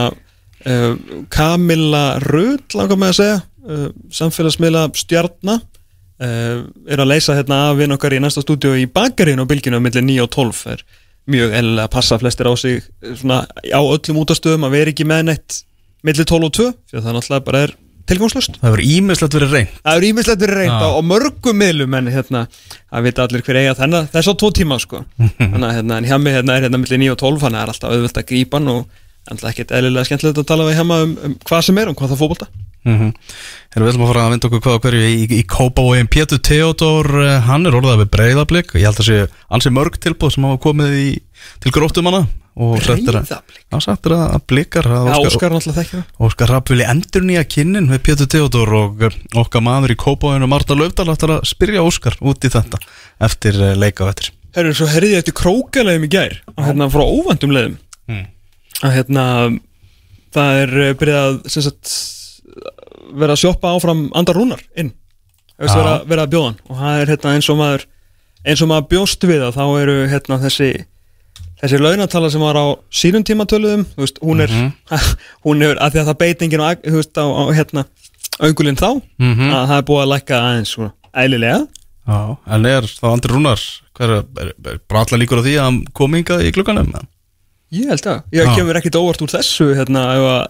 [0.66, 0.94] uh,
[1.34, 3.86] Kamila Röð langar með að segja uh,
[4.18, 9.46] samfélagsmiðla stjarna uh, er að leysa hérna af vinn okkar í næsta stúdíu í bakarínu
[9.46, 10.86] á bylginu á milli 9 og 12 er
[11.30, 15.08] mjög eðlilega að passa flestir á sig eh, svona á öllum útastöðum að vera ekki
[15.08, 15.62] með neitt
[16.06, 17.76] milli 12 og 2 því að það náttúrulega bara er
[18.10, 21.98] tilgangslust Það hefur ímislegt verið reynd Það er ímislegt verið reynd á, á mörgum miðlum
[22.00, 22.42] en hérna,
[22.90, 25.04] það vita allir hver eiga þennan þess á tvo tíma sko.
[25.38, 27.62] Þannig að hérna, en hjá mig hérna, er hérna millir 9 og 12 þannig að
[27.62, 29.00] það er alltaf auðvöld að grípa hann og
[29.32, 32.14] alltaf ekkert eðlilega skemmtilegt að tala við hjá um, um hvað sem er, um hvað
[32.14, 32.48] það fótbolta.
[32.82, 33.12] Mm -hmm.
[33.72, 36.10] Erum við ætlum að fara að vinda okkur hvað og hverju í, í, í Kópavóin
[36.12, 40.34] Pétur Theodor, eh, hann er orðað við breyðablík Ég held að sé ansi mörg tilbúð
[40.36, 41.06] sem hafa komið í,
[41.64, 43.64] til gróttum hana og sagt að, Breiðablik?
[43.64, 47.24] já, sagt er að blikar að Já, Óskar, er alltaf þekkja Óskar Rapp vilja endur
[47.24, 51.38] nýja kynnin við Pétur Theodor og eh, okkar maður í Kópavóin og Marta Laufdal ætlar
[51.38, 52.84] að spyrja Óskar út í þetta
[53.24, 54.36] eftir eh, leika og eftir.
[54.52, 57.80] Herru, svo herði ég eftir krókalegum í gær og hérna frá óvandum leiðum.
[58.12, 58.28] Mm.
[58.84, 59.24] að hérna
[63.16, 64.92] vera að sjoppa áfram andar rúnar inn
[65.62, 65.76] Já.
[65.78, 67.84] vera, vera að bjóða hann og það er hérna eins og maður
[68.46, 70.70] eins og maður bjóst við það þá eru hérna þessi
[71.62, 74.56] þessi launatala sem var á sínum tíma töluðum þú veist, hún er
[75.46, 77.86] hún er að því að það beitingin á, veist, á, á hérna
[78.42, 78.90] öngulinn þá
[79.22, 79.52] Mhm.
[79.54, 81.62] að það er búið að lækka aðeins svona, ælilega
[82.02, 83.62] Já, en er þá Andri Rúnar
[83.94, 86.90] hver er, er, allar líkur á því að hann kom hingað í klukkanum?
[87.72, 90.42] Ég held að, ég kemur ekkit óvart úr þessu hérna ef að,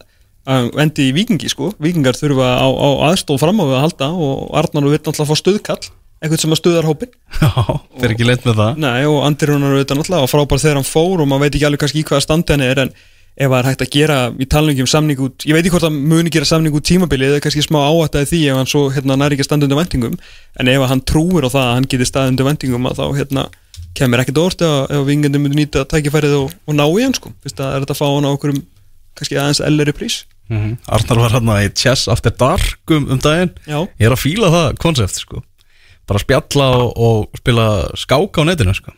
[0.50, 4.12] að endi í vikingi sko, vikingar þurfa á, á aðstóð fram á við að halda
[4.16, 5.84] og Arnar vil náttúrulega fá stöðkall
[6.22, 7.50] eitthvað sem að stöðar hópin Já,
[7.98, 8.82] fyrir ekki leint með það.
[8.84, 11.68] Nei, og Andri Rúnar auðvitað náttúrulega og frábær þegar hann fór og maður veit ekki
[11.70, 12.94] alveg kannski í hvaða standi hann er en
[13.32, 15.88] ef það er hægt að gera í talningi um samning út ég veit ekki hvort
[15.88, 19.18] hann muni gera samning út tímabili eða kannski smá áættaði því ef hann svo hérna,
[19.18, 20.18] næri ekki að standa undir vendingum
[20.60, 23.46] en ef hann trúir á það að hann geti staðið undir vendingum að þá hérna,
[23.98, 27.32] kemur ekkert orð ef, vingandi myndi nýta tækifærið og, og ná í hann sko.
[27.44, 28.54] Fyrst að er þetta að fá hann á okkur
[29.18, 30.24] kannski aðeins elleri prís.
[30.52, 33.54] Mm Arnar var hérna í Chess After Dark um, um daginn.
[33.66, 35.44] Já, Ég er að fíla það konsept sko.
[36.10, 38.92] Bara spjalla og, og spila skák á netinu sko.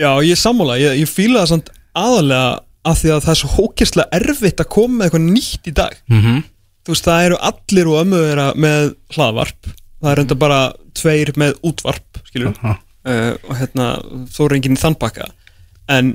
[0.00, 2.60] Já ég er sammála, ég, ég fíla það samt aðalega
[2.90, 5.96] af því að það er svo hókislega erfitt að koma með eitthvað nýtt í dag.
[6.08, 6.44] Mm -hmm.
[6.84, 9.74] þú veist, það eru allir og þeirra með hlaðvarp.
[10.00, 10.60] Það er enda bara
[10.96, 13.86] tveir með útvarp skilur, uh, og hérna
[14.32, 15.28] þó enginn í þann pakka
[15.90, 16.14] en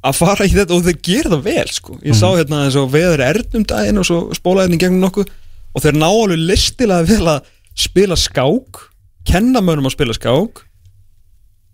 [0.00, 1.98] að fara í þetta og þeir gera það vel sko.
[2.06, 5.28] ég sá hérna eins og veður ernum daginn og svo spólaði henni gegnum nokkuð
[5.74, 8.86] og þeir ná alveg listilega vel að spila skák
[9.28, 10.64] kenna mönnum að spila skák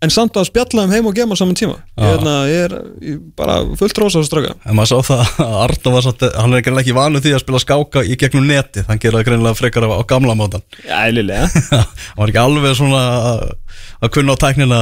[0.03, 1.79] en samt að spjalla um heim og gema saman tíma.
[1.97, 5.55] Ég, hérna, ég er ég, bara fullt rosa að straka En maður sá það að
[5.63, 8.85] Arnar var satt Hann er greinlega ekki vanur því að spila skáka í gegnum netið.
[8.91, 10.65] Hann gera það greinlega frekar á, á gamla mótan.
[10.85, 11.49] Já, eðlilega.
[11.71, 14.81] Hann var ekki alveg svona að, kunna á tæknina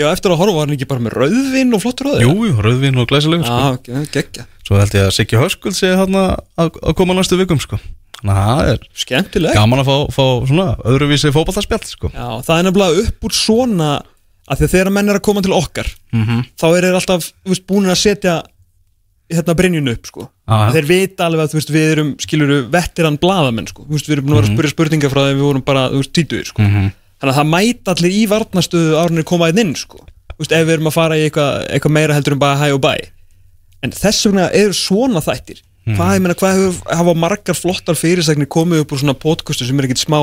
[0.00, 0.08] þarna.
[0.08, 2.56] Já, eftir að horfa var hann ekki bara með rauðvin og flottur rauðvin Jú, jú,
[2.66, 3.60] rauðvin og glæsilegur sko.
[3.60, 6.26] Já, okay, geggja Svo held ég að Siggi Höskuld sé hérna
[6.60, 7.78] að, að koma næstu vikum sko.
[8.20, 12.10] Þannig að það er Skemmtileg gaman að fá, fá svona öðruvísi fótballtarspjall sko.
[12.14, 13.90] Já, það er nefnilega upp úr svona
[14.50, 17.90] að þegar menn er að koma til okkar mm þá er þeir alltaf, veist, búin
[17.90, 18.40] að setja
[19.30, 20.72] hérna brennjunu upp, sko Já.
[20.74, 24.34] þeir vita alveg að, veist, við erum skiluru vettirann blaðamenn, sko, veist, við erum búin
[24.36, 26.88] að vera að spyrja spurningar frá þegar við vorum bara, títuðir, sko Mhm.
[27.20, 30.02] Þannig að það mæta allir í varnastöðu árunir koma einn inn, sko.
[30.34, 32.70] Þú veist, ef við erum að fara í eitthvað, eitthvað meira heldur en bara hæ
[32.74, 32.94] og bæ.
[33.84, 35.60] En þess vegna eru svona þættir.
[35.90, 39.80] Hvað, ég meina, hvað hefur, hafa margar flottar fyrirsagnir komið upp úr svona podcastu sem
[39.80, 40.18] er ekkit smá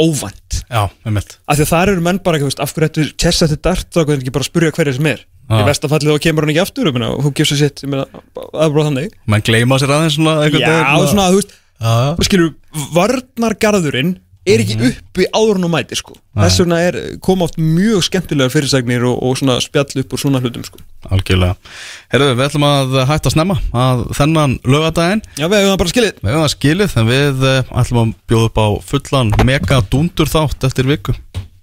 [0.00, 0.60] óvænt?
[0.72, 4.02] Af því að þar eru menn bara, ekki, af hverju ættu chess eftir dart þá
[4.02, 5.22] er ekki bara að spurja hverja sem er.
[5.46, 5.60] Já.
[5.60, 8.72] í vestafallið þá kemur hann ekki aftur og hún gefur sér sitt, meina, það er
[8.74, 9.12] bara þannig.
[9.30, 10.72] Menn gleyma sér aðeins svona já,
[11.06, 12.54] svona, þú veist, Já, skilur
[12.96, 14.14] varnargarðurinn
[14.46, 16.16] er ekki uppi áður en hún mæti, sko.
[16.36, 20.42] Þess vegna er, koma oft mjög skemmtilegar fyrirsagnir og, og svona spjall upp úr svona
[20.42, 20.82] hlutum, sko.
[21.10, 21.56] Algjörlega.
[22.12, 26.22] Herðu, við ætlum að hætta að snemma að þennan lögadaginn já, við hefum bara skilið.
[26.22, 30.32] Við hefum það skilið en við eh, ætlum að bjóða upp á fullan mega dúndur
[30.32, 31.16] þátt eftir viku.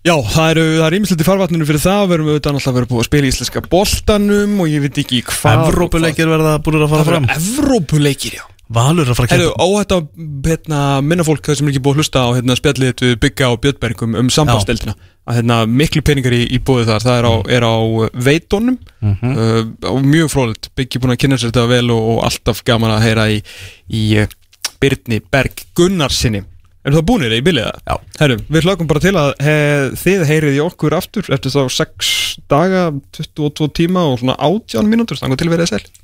[0.03, 2.01] Já, það eru, það er ímislegt í farvatninu fyrir það.
[2.09, 5.21] Við erum auðvitað náttúrulega verið búið að spila í íslenska boltanum og ég veit ekki
[5.29, 7.29] hvað Evrópuleikir verða búin að fara fram.
[7.37, 10.05] Evrópuleikir, já Valur að fara að kempa óhætt að
[10.47, 13.49] hérna, minna fólk sem er ekki búið að hlusta á hérna, spjallið þetta við Bygga
[13.51, 14.95] og Björnbergum um sambandsdeildina.
[15.27, 17.03] Að hérna, miklu peningar í, í búið þar.
[17.03, 17.75] Það er á, er á
[18.29, 19.35] veitónum Mhm.
[19.35, 22.95] uh, og mjög frólitt Byggi búin að kynna sér þetta vel og, og alltaf gaman
[22.95, 23.43] að heyra í,
[23.91, 24.27] í uh,
[24.79, 26.43] Byrni Berg Gunnarsinni
[26.83, 27.69] Er það búinir í biliða?
[27.87, 27.95] Já.
[28.19, 29.53] Herru, við hlökkum bara til að he,
[30.01, 32.09] þið heyrið í okkur aftur eftir þá 6
[32.51, 32.81] daga,
[33.15, 35.79] 22 tíma og svona 18 mínútur, þannig til verið sæl